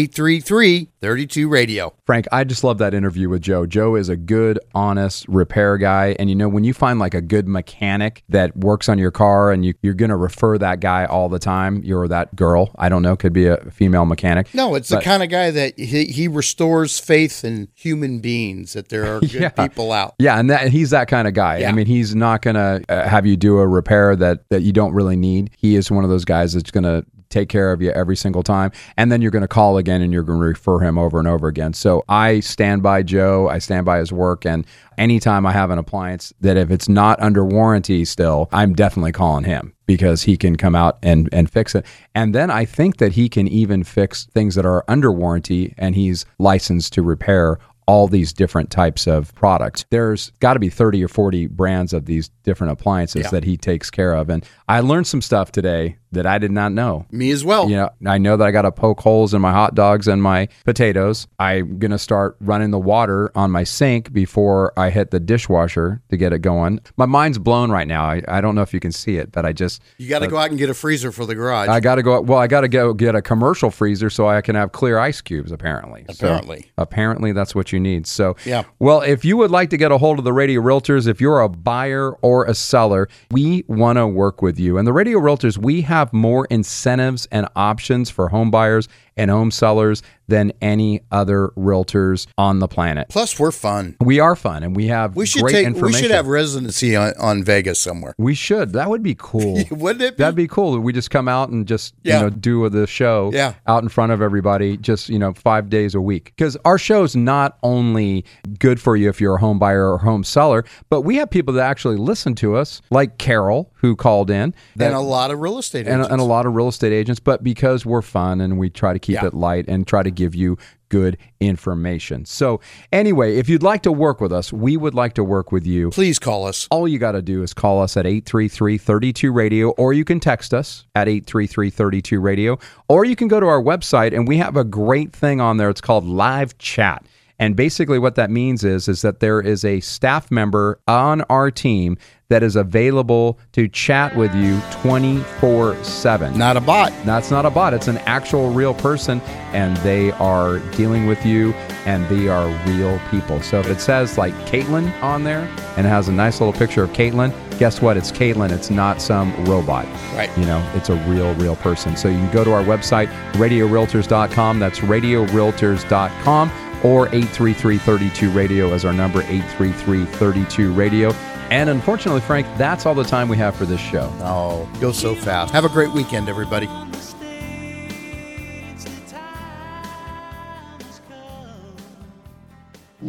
833-32-RADIO. 1.01 1.93
Frank, 2.05 2.27
I 2.31 2.43
just 2.43 2.63
love 2.63 2.77
that 2.79 2.93
interview 2.93 3.29
with 3.29 3.41
Joe. 3.41 3.65
Joe 3.65 3.95
is 3.95 4.09
a 4.09 4.15
good, 4.15 4.59
honest 4.73 5.27
repair 5.27 5.77
guy. 5.77 6.15
And 6.19 6.29
you 6.29 6.35
know, 6.35 6.47
when 6.49 6.63
you 6.63 6.73
find 6.73 6.99
like 6.99 7.13
a 7.13 7.21
good 7.21 7.47
mechanic 7.47 8.23
that 8.29 8.55
works 8.57 8.87
on 8.89 8.97
your 8.97 9.11
car 9.11 9.51
and 9.51 9.65
you, 9.65 9.73
you're 9.81 9.93
going 9.93 10.09
to 10.09 10.15
refer 10.15 10.57
that 10.57 10.79
guy 10.79 11.05
all 11.05 11.29
the 11.29 11.39
time, 11.39 11.81
you're 11.83 12.07
that 12.07 12.35
girl, 12.35 12.71
I 12.77 12.89
don't 12.89 13.01
know, 13.01 13.15
could 13.15 13.33
be 13.33 13.47
a 13.47 13.57
female 13.71 14.05
mechanic. 14.05 14.53
No, 14.53 14.75
it's 14.75 14.89
But- 14.89 14.97
the 14.99 15.03
kind 15.05 15.23
of 15.23 15.29
guy 15.29 15.51
that 15.51 15.77
he, 15.79 16.05
he 16.05 16.27
restores 16.27 16.99
faith 16.99 17.43
in 17.43 17.67
human 17.75 18.19
beings, 18.19 18.73
that 18.73 18.89
there 18.89 19.15
are 19.15 19.19
good 19.21 19.33
Yeah. 19.33 19.49
people 19.49 19.91
out. 19.91 20.15
Yeah, 20.19 20.39
and 20.39 20.49
that 20.49 20.69
he's 20.69 20.91
that 20.91 21.07
kind 21.07 21.27
of 21.27 21.33
guy. 21.33 21.63
I 21.65 21.71
mean, 21.71 21.85
he's 21.87 22.15
not 22.15 22.41
going 22.41 22.55
to 22.55 22.83
uh, 22.89 23.07
have 23.07 23.25
you 23.25 23.37
do 23.37 23.59
a 23.59 23.67
repair 23.67 24.15
that 24.15 24.43
that 24.49 24.61
you 24.61 24.71
don't 24.71 24.93
really 24.93 25.15
need. 25.15 25.49
He 25.57 25.75
is 25.75 25.89
one 25.91 26.03
of 26.03 26.09
those 26.09 26.25
guys 26.25 26.53
that's 26.53 26.71
going 26.71 26.83
to 26.83 27.05
take 27.31 27.49
care 27.49 27.71
of 27.71 27.81
you 27.81 27.89
every 27.91 28.15
single 28.15 28.43
time 28.43 28.71
and 28.97 29.11
then 29.11 29.21
you're 29.21 29.31
going 29.31 29.41
to 29.41 29.47
call 29.47 29.77
again 29.77 30.01
and 30.01 30.11
you're 30.13 30.23
going 30.23 30.39
to 30.39 30.45
refer 30.45 30.79
him 30.79 30.97
over 30.97 31.17
and 31.19 31.27
over 31.27 31.47
again. 31.47 31.73
So 31.73 32.03
I 32.09 32.39
stand 32.41 32.83
by 32.83 33.01
Joe, 33.03 33.47
I 33.49 33.59
stand 33.59 33.85
by 33.85 33.99
his 33.99 34.11
work 34.11 34.45
and 34.45 34.65
anytime 34.97 35.45
I 35.45 35.51
have 35.51 35.69
an 35.71 35.77
appliance 35.77 36.33
that 36.41 36.57
if 36.57 36.69
it's 36.69 36.89
not 36.89 37.19
under 37.21 37.43
warranty 37.45 38.05
still, 38.05 38.49
I'm 38.51 38.73
definitely 38.73 39.11
calling 39.13 39.45
him 39.45 39.73
because 39.85 40.21
he 40.23 40.37
can 40.37 40.55
come 40.55 40.75
out 40.75 40.97
and 41.01 41.27
and 41.33 41.49
fix 41.49 41.75
it. 41.75 41.85
And 42.15 42.35
then 42.35 42.51
I 42.51 42.65
think 42.65 42.97
that 42.97 43.13
he 43.13 43.27
can 43.29 43.47
even 43.47 43.83
fix 43.83 44.25
things 44.25 44.55
that 44.55 44.65
are 44.65 44.83
under 44.87 45.11
warranty 45.11 45.73
and 45.77 45.95
he's 45.95 46.25
licensed 46.39 46.93
to 46.93 47.01
repair 47.01 47.57
all 47.87 48.07
these 48.07 48.31
different 48.31 48.69
types 48.69 49.05
of 49.07 49.33
products. 49.35 49.85
There's 49.89 50.31
got 50.39 50.53
to 50.53 50.59
be 50.59 50.69
30 50.69 51.03
or 51.03 51.07
40 51.09 51.47
brands 51.47 51.91
of 51.93 52.05
these 52.05 52.29
different 52.43 52.71
appliances 52.71 53.23
Yeah. 53.23 53.29
that 53.31 53.43
he 53.43 53.57
takes 53.57 53.89
care 53.89 54.13
of. 54.13 54.29
And 54.29 54.45
I 54.69 54.79
learned 54.79 55.07
some 55.07 55.21
stuff 55.21 55.51
today 55.51 55.97
that 56.11 56.25
I 56.25 56.37
did 56.37 56.51
not 56.51 56.71
know. 56.71 57.05
Me 57.11 57.31
as 57.31 57.43
well. 57.45 57.69
You 57.69 57.77
know, 57.77 57.89
I 58.05 58.17
know 58.17 58.37
that 58.37 58.45
I 58.45 58.51
got 58.51 58.63
to 58.63 58.71
poke 58.71 58.99
holes 59.01 59.33
in 59.33 59.41
my 59.41 59.51
hot 59.51 59.75
dogs 59.75 60.07
and 60.07 60.21
my 60.21 60.47
potatoes. 60.65 61.27
I'm 61.39 61.79
going 61.79 61.91
to 61.91 61.99
start 61.99 62.35
running 62.41 62.71
the 62.71 62.79
water 62.79 63.31
on 63.35 63.51
my 63.51 63.63
sink 63.63 64.11
before 64.13 64.73
I 64.77 64.89
hit 64.89 65.11
the 65.11 65.19
dishwasher 65.19 66.01
to 66.09 66.17
get 66.17 66.33
it 66.33 66.39
going. 66.39 66.79
My 66.97 67.05
mind's 67.05 67.37
blown 67.37 67.71
right 67.71 67.87
now. 67.87 68.03
I, 68.05 68.21
I 68.27 68.41
don't 68.41 68.55
know 68.55 68.61
if 68.61 68.73
you 68.73 68.79
can 68.79 68.91
see 68.91 69.17
it, 69.17 69.31
but 69.31 69.45
I 69.45 69.53
just. 69.53 69.81
You 69.97 70.09
got 70.09 70.19
to 70.19 70.25
uh, 70.25 70.29
go 70.29 70.37
out 70.37 70.49
and 70.49 70.57
get 70.59 70.69
a 70.69 70.73
freezer 70.73 71.11
for 71.11 71.25
the 71.25 71.35
garage. 71.35 71.69
I 71.69 71.79
got 71.79 71.95
to 71.95 72.03
go. 72.03 72.21
Well, 72.21 72.39
I 72.39 72.47
got 72.47 72.61
to 72.61 72.67
go 72.67 72.93
get 72.93 73.15
a 73.15 73.21
commercial 73.21 73.71
freezer 73.71 74.09
so 74.09 74.27
I 74.27 74.41
can 74.41 74.55
have 74.55 74.71
clear 74.71 74.97
ice 74.97 75.21
cubes. 75.21 75.51
Apparently, 75.51 76.05
So, 76.11 76.25
Apparently. 76.27 76.71
apparently 76.77 77.31
that's 77.31 77.55
what 77.55 77.71
you 77.71 77.79
need. 77.79 78.07
So, 78.07 78.35
Yeah. 78.45 78.63
Well, 78.79 79.01
if 79.01 79.23
you 79.23 79.37
would 79.37 79.51
like 79.51 79.69
to 79.69 79.77
get 79.77 79.91
a 79.91 79.97
hold 79.97 80.19
of 80.19 80.25
the 80.25 80.33
Radio 80.33 80.61
Realtors, 80.61 81.07
if 81.07 81.21
you're 81.21 81.41
a 81.41 81.49
buyer 81.49 82.11
or 82.21 82.45
a 82.45 82.53
seller, 82.53 83.07
we 83.31 83.63
want 83.67 83.97
to 83.97 84.07
work 84.07 84.41
with 84.41 84.59
you. 84.59 84.77
And 84.77 84.87
the 84.87 84.93
Radio 84.93 85.19
Realtors, 85.19 85.57
we 85.57 85.81
have 85.81 86.00
more 86.11 86.45
incentives 86.49 87.27
and 87.31 87.47
options 87.55 88.09
for 88.09 88.29
home 88.29 88.49
buyers 88.49 88.87
and 89.15 89.29
home 89.29 89.51
sellers 89.51 90.01
than 90.27 90.51
any 90.61 91.01
other 91.11 91.49
realtors 91.57 92.27
on 92.37 92.59
the 92.59 92.67
planet. 92.67 93.07
Plus, 93.09 93.39
we're 93.39 93.51
fun. 93.51 93.95
We 93.99 94.19
are 94.19 94.35
fun, 94.35 94.63
and 94.63 94.75
we 94.75 94.87
have 94.87 95.15
We 95.15 95.25
should 95.25 95.41
great 95.41 95.51
take. 95.65 95.75
We 95.81 95.93
should 95.93 96.11
have 96.11 96.27
residency 96.27 96.95
on, 96.95 97.13
on 97.19 97.43
Vegas 97.43 97.79
somewhere. 97.79 98.13
We 98.17 98.33
should. 98.35 98.73
That 98.73 98.89
would 98.89 99.03
be 99.03 99.15
cool. 99.17 99.61
Wouldn't 99.71 100.01
it? 100.01 100.17
Be? 100.17 100.23
That'd 100.23 100.35
be 100.35 100.47
cool. 100.47 100.79
We 100.79 100.93
just 100.93 101.11
come 101.11 101.27
out 101.27 101.49
and 101.49 101.67
just 101.67 101.93
Yeah. 102.03 102.17
you 102.17 102.23
know 102.23 102.29
do 102.29 102.69
the 102.69 102.87
show 102.87 103.31
Yeah. 103.33 103.53
out 103.67 103.83
in 103.83 103.89
front 103.89 104.11
of 104.11 104.21
everybody, 104.21 104.77
just 104.77 105.09
you 105.09 105.19
know 105.19 105.33
five 105.33 105.69
days 105.69 105.95
a 105.95 106.01
week. 106.01 106.33
Because 106.35 106.57
our 106.65 106.77
show's 106.77 107.15
not 107.15 107.57
only 107.63 108.25
good 108.59 108.79
for 108.79 108.95
you 108.95 109.09
if 109.09 109.19
you're 109.19 109.35
a 109.35 109.39
home 109.39 109.59
buyer 109.59 109.91
or 109.91 109.97
home 109.99 110.23
seller, 110.23 110.63
but 110.89 111.01
we 111.01 111.15
have 111.17 111.29
people 111.29 111.53
that 111.55 111.63
actually 111.69 111.97
listen 111.97 112.35
to 112.35 112.55
us, 112.55 112.81
like 112.89 113.17
Carol 113.17 113.71
who 113.75 113.95
called 113.95 114.29
in, 114.29 114.53
that, 114.75 114.87
and 114.87 114.95
a 114.95 114.99
lot 114.99 115.31
of 115.31 115.39
real 115.39 115.57
estate 115.57 115.87
and, 115.87 116.01
agents. 116.01 116.09
and 116.11 116.21
a 116.21 116.23
lot 116.25 116.45
of 116.45 116.53
real 116.55 116.67
estate 116.67 116.93
agents. 116.93 117.19
But 117.19 117.43
because 117.43 117.85
we're 117.85 118.01
fun 118.03 118.39
and 118.41 118.59
we 118.59 118.69
try 118.69 118.93
to 118.93 118.99
keep 118.99 119.15
Yeah. 119.15 119.25
it 119.25 119.33
light 119.33 119.65
and 119.67 119.87
try 119.87 120.03
to 120.03 120.11
give 120.21 120.35
you 120.35 120.57
good 120.89 121.17
information. 121.39 122.25
So, 122.25 122.59
anyway, 122.91 123.37
if 123.37 123.49
you'd 123.49 123.63
like 123.63 123.81
to 123.83 123.91
work 123.91 124.21
with 124.21 124.31
us, 124.31 124.53
we 124.53 124.77
would 124.77 124.93
like 124.93 125.13
to 125.13 125.23
work 125.23 125.51
with 125.51 125.65
you. 125.65 125.89
Please 125.89 126.19
call 126.19 126.45
us. 126.45 126.67
All 126.69 126.87
you 126.87 126.99
got 126.99 127.13
to 127.13 127.21
do 127.21 127.41
is 127.41 127.53
call 127.53 127.81
us 127.81 127.97
at 127.97 128.05
833 128.05 128.77
32 128.77 129.31
radio, 129.31 129.69
or 129.71 129.93
you 129.93 130.05
can 130.05 130.19
text 130.19 130.53
us 130.53 130.85
at 130.93 131.07
833 131.07 131.69
32 131.69 132.19
radio, 132.19 132.59
or 132.87 133.05
you 133.05 133.15
can 133.15 133.27
go 133.27 133.39
to 133.39 133.47
our 133.47 133.61
website 133.61 134.13
and 134.13 134.27
we 134.27 134.37
have 134.37 134.57
a 134.57 134.63
great 134.63 135.13
thing 135.13 135.41
on 135.41 135.57
there. 135.57 135.69
It's 135.69 135.81
called 135.81 136.05
Live 136.05 136.57
Chat. 136.57 137.05
And 137.39 137.55
basically 137.55 137.97
what 137.97 138.13
that 138.15 138.29
means 138.29 138.63
is 138.63 138.87
is 138.87 139.01
that 139.01 139.19
there 139.19 139.41
is 139.41 139.65
a 139.65 139.79
staff 139.79 140.29
member 140.29 140.79
on 140.87 141.21
our 141.21 141.49
team 141.49 141.97
that 142.31 142.43
is 142.43 142.55
available 142.55 143.37
to 143.51 143.67
chat 143.67 144.15
with 144.15 144.33
you 144.33 144.57
24/7. 144.71 146.37
Not 146.37 146.55
a 146.55 146.61
bot. 146.61 146.93
That's 147.03 147.29
not 147.29 147.45
a 147.45 147.49
bot. 147.49 147.73
It's 147.73 147.89
an 147.89 147.97
actual 147.99 148.51
real 148.51 148.73
person 148.73 149.19
and 149.51 149.75
they 149.77 150.11
are 150.13 150.59
dealing 150.77 151.07
with 151.07 151.25
you 151.25 151.51
and 151.85 152.07
they 152.07 152.29
are 152.29 152.47
real 152.67 153.01
people. 153.11 153.41
So 153.41 153.59
if 153.59 153.67
it 153.67 153.81
says 153.81 154.17
like 154.17 154.33
Caitlin 154.45 154.89
on 155.03 155.25
there 155.25 155.45
and 155.75 155.85
it 155.85 155.89
has 155.89 156.07
a 156.07 156.13
nice 156.13 156.39
little 156.39 156.53
picture 156.53 156.83
of 156.83 156.91
Caitlin, 156.91 157.33
guess 157.59 157.81
what? 157.81 157.97
It's 157.97 158.13
Caitlin. 158.13 158.49
It's 158.53 158.69
not 158.69 159.01
some 159.01 159.35
robot. 159.43 159.85
Right. 160.15 160.29
You 160.37 160.45
know, 160.45 160.65
it's 160.73 160.87
a 160.87 160.95
real, 161.09 161.35
real 161.35 161.57
person. 161.57 161.97
So 161.97 162.07
you 162.07 162.17
can 162.17 162.31
go 162.31 162.45
to 162.45 162.53
our 162.53 162.63
website, 162.63 163.07
radiorealtors.com. 163.33 164.59
That's 164.59 164.79
radiorealtors.com 164.79 166.51
or 166.83 167.07
833-32 167.09 168.33
radio 168.33 168.73
as 168.73 168.85
our 168.85 168.93
number 168.93 169.21
833-32 169.23 170.75
radio 170.75 171.13
and 171.51 171.69
unfortunately 171.69 172.21
frank 172.21 172.47
that's 172.57 172.85
all 172.85 172.95
the 172.95 173.03
time 173.03 173.29
we 173.29 173.37
have 173.37 173.55
for 173.55 173.65
this 173.65 173.79
show 173.79 174.11
oh 174.21 174.67
go 174.79 174.91
so 174.91 175.13
fast 175.13 175.53
have 175.53 175.65
a 175.65 175.69
great 175.69 175.91
weekend 175.91 176.27
everybody 176.27 176.67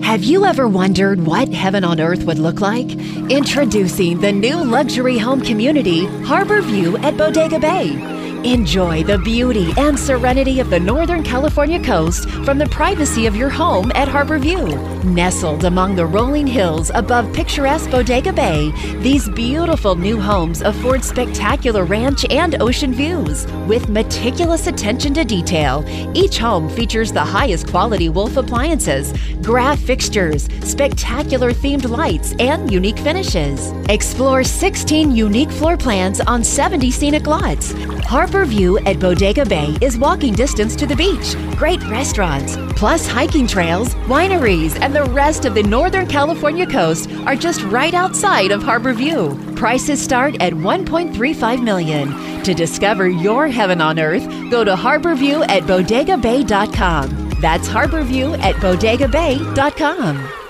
Have 0.02 0.24
you 0.24 0.46
ever 0.46 0.66
wondered 0.66 1.26
what 1.26 1.52
heaven 1.52 1.84
on 1.84 2.00
earth 2.00 2.24
would 2.24 2.38
look 2.38 2.60
like? 2.60 2.90
Introducing 3.30 4.20
the 4.20 4.32
new 4.32 4.64
luxury 4.64 5.18
home 5.18 5.42
community, 5.42 6.06
Harbor 6.24 6.62
View 6.62 6.96
at 6.98 7.16
Bodega 7.18 7.58
Bay. 7.58 8.11
Enjoy 8.44 9.04
the 9.04 9.18
beauty 9.18 9.72
and 9.76 9.96
serenity 9.96 10.58
of 10.58 10.68
the 10.68 10.80
Northern 10.80 11.22
California 11.22 11.80
coast 11.80 12.28
from 12.44 12.58
the 12.58 12.66
privacy 12.66 13.26
of 13.26 13.36
your 13.36 13.48
home 13.48 13.92
at 13.94 14.08
Harbor 14.08 14.36
View. 14.40 14.66
Nestled 15.04 15.64
among 15.64 15.94
the 15.94 16.04
rolling 16.04 16.48
hills 16.48 16.90
above 16.96 17.32
picturesque 17.32 17.88
Bodega 17.92 18.32
Bay, 18.32 18.72
these 18.98 19.28
beautiful 19.28 19.94
new 19.94 20.20
homes 20.20 20.60
afford 20.60 21.04
spectacular 21.04 21.84
ranch 21.84 22.24
and 22.30 22.60
ocean 22.60 22.92
views. 22.92 23.46
With 23.68 23.88
meticulous 23.88 24.66
attention 24.66 25.14
to 25.14 25.24
detail, 25.24 25.84
each 26.12 26.36
home 26.38 26.68
features 26.68 27.12
the 27.12 27.24
highest 27.24 27.68
quality 27.68 28.08
Wolf 28.08 28.36
appliances, 28.36 29.12
Graff 29.40 29.78
fixtures, 29.78 30.48
spectacular 30.62 31.52
themed 31.52 31.88
lights, 31.88 32.34
and 32.40 32.72
unique 32.72 32.98
finishes. 32.98 33.72
Explore 33.88 34.42
16 34.42 35.14
unique 35.14 35.50
floor 35.50 35.76
plans 35.76 36.20
on 36.20 36.42
70 36.42 36.90
scenic 36.90 37.28
lots. 37.28 37.72
Harbor 38.04 38.31
View 38.32 38.78
at 38.80 38.98
Bodega 38.98 39.44
Bay 39.44 39.76
is 39.80 39.98
walking 39.98 40.32
distance 40.34 40.74
to 40.76 40.86
the 40.86 40.96
beach, 40.96 41.36
great 41.56 41.82
restaurants, 41.84 42.56
plus 42.74 43.06
hiking 43.06 43.46
trails, 43.46 43.94
wineries, 44.06 44.76
and 44.80 44.94
the 44.94 45.04
rest 45.04 45.44
of 45.44 45.54
the 45.54 45.62
Northern 45.62 46.06
California 46.06 46.66
coast 46.66 47.10
are 47.26 47.36
just 47.36 47.62
right 47.64 47.94
outside 47.94 48.50
of 48.50 48.62
Harbor 48.62 48.94
View. 48.94 49.38
Prices 49.54 50.02
start 50.02 50.40
at 50.40 50.52
1.35 50.54 51.62
million. 51.62 52.42
To 52.42 52.54
discover 52.54 53.08
your 53.08 53.48
heaven 53.48 53.80
on 53.80 53.98
earth, 53.98 54.26
go 54.50 54.64
to 54.64 54.74
harborview 54.74 55.46
at 55.48 55.64
bodegabay.com. 55.64 57.38
That's 57.40 57.68
harborview 57.68 58.38
at 58.38 58.56
bodegabay.com. 58.56 60.41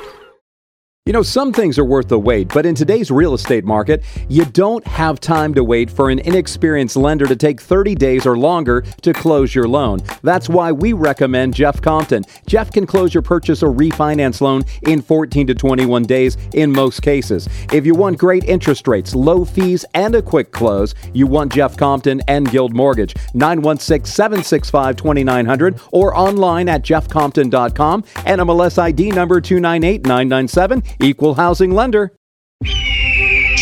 You 1.04 1.12
know, 1.12 1.24
some 1.24 1.52
things 1.52 1.80
are 1.80 1.84
worth 1.84 2.06
the 2.06 2.16
wait, 2.20 2.46
but 2.54 2.64
in 2.64 2.76
today's 2.76 3.10
real 3.10 3.34
estate 3.34 3.64
market, 3.64 4.04
you 4.28 4.44
don't 4.44 4.86
have 4.86 5.18
time 5.18 5.52
to 5.54 5.64
wait 5.64 5.90
for 5.90 6.10
an 6.10 6.20
inexperienced 6.20 6.94
lender 6.94 7.26
to 7.26 7.34
take 7.34 7.60
30 7.60 7.96
days 7.96 8.24
or 8.24 8.38
longer 8.38 8.82
to 9.00 9.12
close 9.12 9.52
your 9.52 9.66
loan. 9.66 9.98
That's 10.22 10.48
why 10.48 10.70
we 10.70 10.92
recommend 10.92 11.54
Jeff 11.54 11.82
Compton. 11.82 12.22
Jeff 12.46 12.70
can 12.70 12.86
close 12.86 13.12
your 13.12 13.24
purchase 13.24 13.64
or 13.64 13.72
refinance 13.72 14.40
loan 14.40 14.62
in 14.82 15.02
14 15.02 15.48
to 15.48 15.56
21 15.56 16.04
days 16.04 16.36
in 16.54 16.70
most 16.70 17.02
cases. 17.02 17.48
If 17.72 17.84
you 17.84 17.96
want 17.96 18.16
great 18.16 18.44
interest 18.44 18.86
rates, 18.86 19.12
low 19.12 19.44
fees, 19.44 19.84
and 19.94 20.14
a 20.14 20.22
quick 20.22 20.52
close, 20.52 20.94
you 21.12 21.26
want 21.26 21.52
Jeff 21.52 21.76
Compton 21.76 22.22
and 22.28 22.48
Guild 22.48 22.74
Mortgage. 22.74 23.16
916 23.34 24.04
765 24.04 24.94
2900 24.94 25.80
or 25.90 26.16
online 26.16 26.68
at 26.68 26.82
jeffcompton.com 26.82 28.04
and 28.24 28.40
MLS 28.40 28.78
ID 28.78 29.10
number 29.10 29.40
298997 29.40 30.91
equal 31.00 31.34
housing 31.34 31.72
lender. 31.72 32.12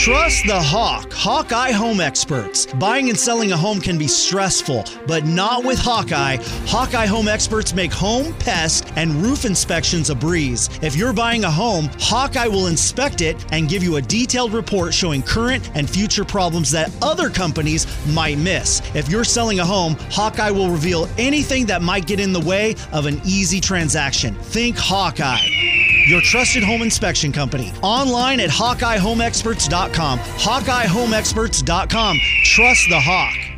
Trust 0.01 0.47
the 0.47 0.59
Hawk, 0.59 1.13
Hawkeye 1.13 1.73
Home 1.73 2.01
Experts. 2.01 2.65
Buying 2.65 3.11
and 3.11 3.19
selling 3.19 3.53
a 3.53 3.57
home 3.57 3.83
can 3.83 3.99
be 3.99 4.09
stressful, 4.09 4.87
but 5.07 5.27
not 5.27 5.63
with 5.63 5.79
Hawkeye. 5.79 6.39
Hawkeye 6.67 7.05
Home 7.05 7.29
Experts 7.29 7.75
make 7.75 7.93
home, 7.93 8.33
pest, 8.39 8.91
and 8.97 9.17
roof 9.17 9.45
inspections 9.45 10.09
a 10.09 10.15
breeze. 10.15 10.71
If 10.81 10.97
you're 10.97 11.13
buying 11.13 11.45
a 11.45 11.51
home, 11.51 11.91
Hawkeye 11.99 12.47
will 12.47 12.69
inspect 12.69 13.21
it 13.21 13.37
and 13.53 13.69
give 13.69 13.83
you 13.83 13.97
a 13.97 14.01
detailed 14.01 14.55
report 14.55 14.95
showing 14.95 15.23
current 15.23 15.71
and 15.75 15.89
future 15.89 16.25
problems 16.25 16.71
that 16.71 16.91
other 17.03 17.29
companies 17.29 17.87
might 18.15 18.39
miss. 18.39 18.81
If 18.95 19.11
you're 19.11 19.23
selling 19.23 19.61
a 19.61 19.67
home, 19.67 19.97
Hawkeye 20.11 20.51
will 20.51 20.71
reveal 20.71 21.11
anything 21.19 21.67
that 21.67 21.83
might 21.83 22.07
get 22.07 22.21
in 22.21 22.33
the 22.33 22.41
way 22.41 22.75
of 22.91 23.05
an 23.05 23.21
easy 23.27 23.61
transaction. 23.61 24.35
Think 24.37 24.79
Hawkeye 24.79 26.00
your 26.07 26.21
trusted 26.21 26.63
home 26.63 26.83
inspection 26.83 27.33
company. 27.33 27.73
Online 27.83 28.41
at 28.41 28.51
HawkeyeHomeExperts.com. 28.51 30.19
HawkeyeHomeExperts.com. 30.19 32.19
Trust 32.45 32.87
the 32.89 33.01
Hawk. 33.01 33.50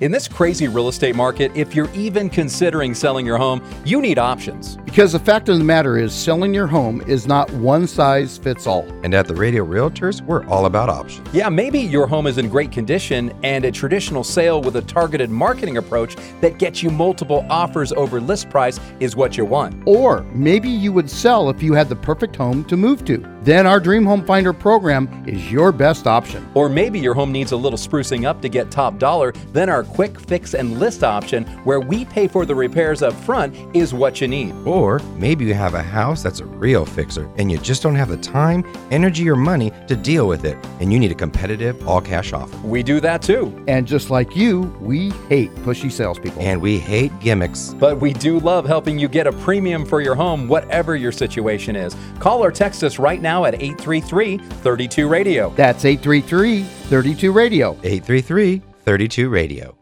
In 0.00 0.10
this 0.10 0.26
crazy 0.26 0.66
real 0.66 0.88
estate 0.88 1.14
market, 1.14 1.52
if 1.54 1.72
you're 1.72 1.88
even 1.94 2.28
considering 2.28 2.96
selling 2.96 3.24
your 3.24 3.38
home, 3.38 3.62
you 3.84 4.00
need 4.00 4.18
options. 4.18 4.76
Because 4.78 5.12
the 5.12 5.20
fact 5.20 5.48
of 5.48 5.56
the 5.56 5.62
matter 5.62 5.96
is, 5.96 6.12
selling 6.12 6.52
your 6.52 6.66
home 6.66 7.00
is 7.02 7.28
not 7.28 7.48
one 7.52 7.86
size 7.86 8.36
fits 8.36 8.66
all. 8.66 8.82
And 9.04 9.14
at 9.14 9.28
the 9.28 9.36
Radio 9.36 9.64
Realtors, 9.64 10.20
we're 10.20 10.44
all 10.46 10.66
about 10.66 10.88
options. 10.88 11.32
Yeah, 11.32 11.48
maybe 11.48 11.78
your 11.78 12.08
home 12.08 12.26
is 12.26 12.38
in 12.38 12.48
great 12.48 12.72
condition 12.72 13.32
and 13.44 13.64
a 13.64 13.70
traditional 13.70 14.24
sale 14.24 14.60
with 14.60 14.74
a 14.74 14.82
targeted 14.82 15.30
marketing 15.30 15.76
approach 15.76 16.16
that 16.40 16.58
gets 16.58 16.82
you 16.82 16.90
multiple 16.90 17.46
offers 17.48 17.92
over 17.92 18.20
list 18.20 18.50
price 18.50 18.80
is 18.98 19.14
what 19.14 19.36
you 19.36 19.44
want. 19.44 19.80
Or 19.86 20.22
maybe 20.32 20.70
you 20.70 20.92
would 20.92 21.08
sell 21.08 21.48
if 21.50 21.62
you 21.62 21.72
had 21.72 21.88
the 21.88 21.94
perfect 21.94 22.34
home 22.34 22.64
to 22.64 22.76
move 22.76 23.04
to. 23.04 23.33
Then 23.44 23.66
our 23.66 23.78
Dream 23.78 24.06
Home 24.06 24.24
Finder 24.24 24.54
program 24.54 25.22
is 25.28 25.52
your 25.52 25.70
best 25.70 26.06
option. 26.06 26.48
Or 26.54 26.70
maybe 26.70 26.98
your 26.98 27.12
home 27.12 27.30
needs 27.30 27.52
a 27.52 27.56
little 27.58 27.78
sprucing 27.78 28.24
up 28.24 28.40
to 28.40 28.48
get 28.48 28.70
top 28.70 28.98
dollar. 28.98 29.32
Then 29.52 29.68
our 29.68 29.84
quick 29.84 30.18
fix 30.18 30.54
and 30.54 30.80
list 30.80 31.04
option, 31.04 31.44
where 31.64 31.78
we 31.78 32.06
pay 32.06 32.26
for 32.26 32.46
the 32.46 32.54
repairs 32.54 33.02
up 33.02 33.12
front, 33.12 33.54
is 33.76 33.92
what 33.92 34.22
you 34.22 34.28
need. 34.28 34.54
Or 34.64 34.98
maybe 35.16 35.44
you 35.44 35.52
have 35.52 35.74
a 35.74 35.82
house 35.82 36.22
that's 36.22 36.40
a 36.40 36.46
real 36.46 36.86
fixer 36.86 37.30
and 37.36 37.52
you 37.52 37.58
just 37.58 37.82
don't 37.82 37.96
have 37.96 38.08
the 38.08 38.16
time, 38.16 38.64
energy, 38.90 39.28
or 39.28 39.36
money 39.36 39.72
to 39.88 39.94
deal 39.94 40.26
with 40.26 40.46
it, 40.46 40.56
and 40.80 40.90
you 40.90 40.98
need 40.98 41.12
a 41.12 41.14
competitive 41.14 41.86
all 41.86 42.00
cash 42.00 42.32
offer. 42.32 42.56
We 42.66 42.82
do 42.82 42.98
that 43.00 43.20
too. 43.20 43.62
And 43.68 43.86
just 43.86 44.08
like 44.08 44.34
you, 44.34 44.74
we 44.80 45.10
hate 45.28 45.54
pushy 45.56 45.92
salespeople. 45.92 46.40
And 46.40 46.62
we 46.62 46.78
hate 46.78 47.12
gimmicks. 47.20 47.74
But 47.74 48.00
we 48.00 48.14
do 48.14 48.40
love 48.40 48.64
helping 48.64 48.98
you 48.98 49.06
get 49.06 49.26
a 49.26 49.32
premium 49.32 49.84
for 49.84 50.00
your 50.00 50.14
home, 50.14 50.48
whatever 50.48 50.96
your 50.96 51.12
situation 51.12 51.76
is. 51.76 51.94
Call 52.20 52.42
or 52.42 52.50
text 52.50 52.82
us 52.82 52.98
right 52.98 53.20
now 53.34 53.44
at 53.44 53.54
833 53.54 54.38
32 54.38 55.08
Radio. 55.08 55.50
That's 55.50 55.84
833 55.84 56.62
32 56.62 57.32
Radio. 57.32 57.72
833 57.82 58.62
32 58.84 59.28
Radio. 59.28 59.76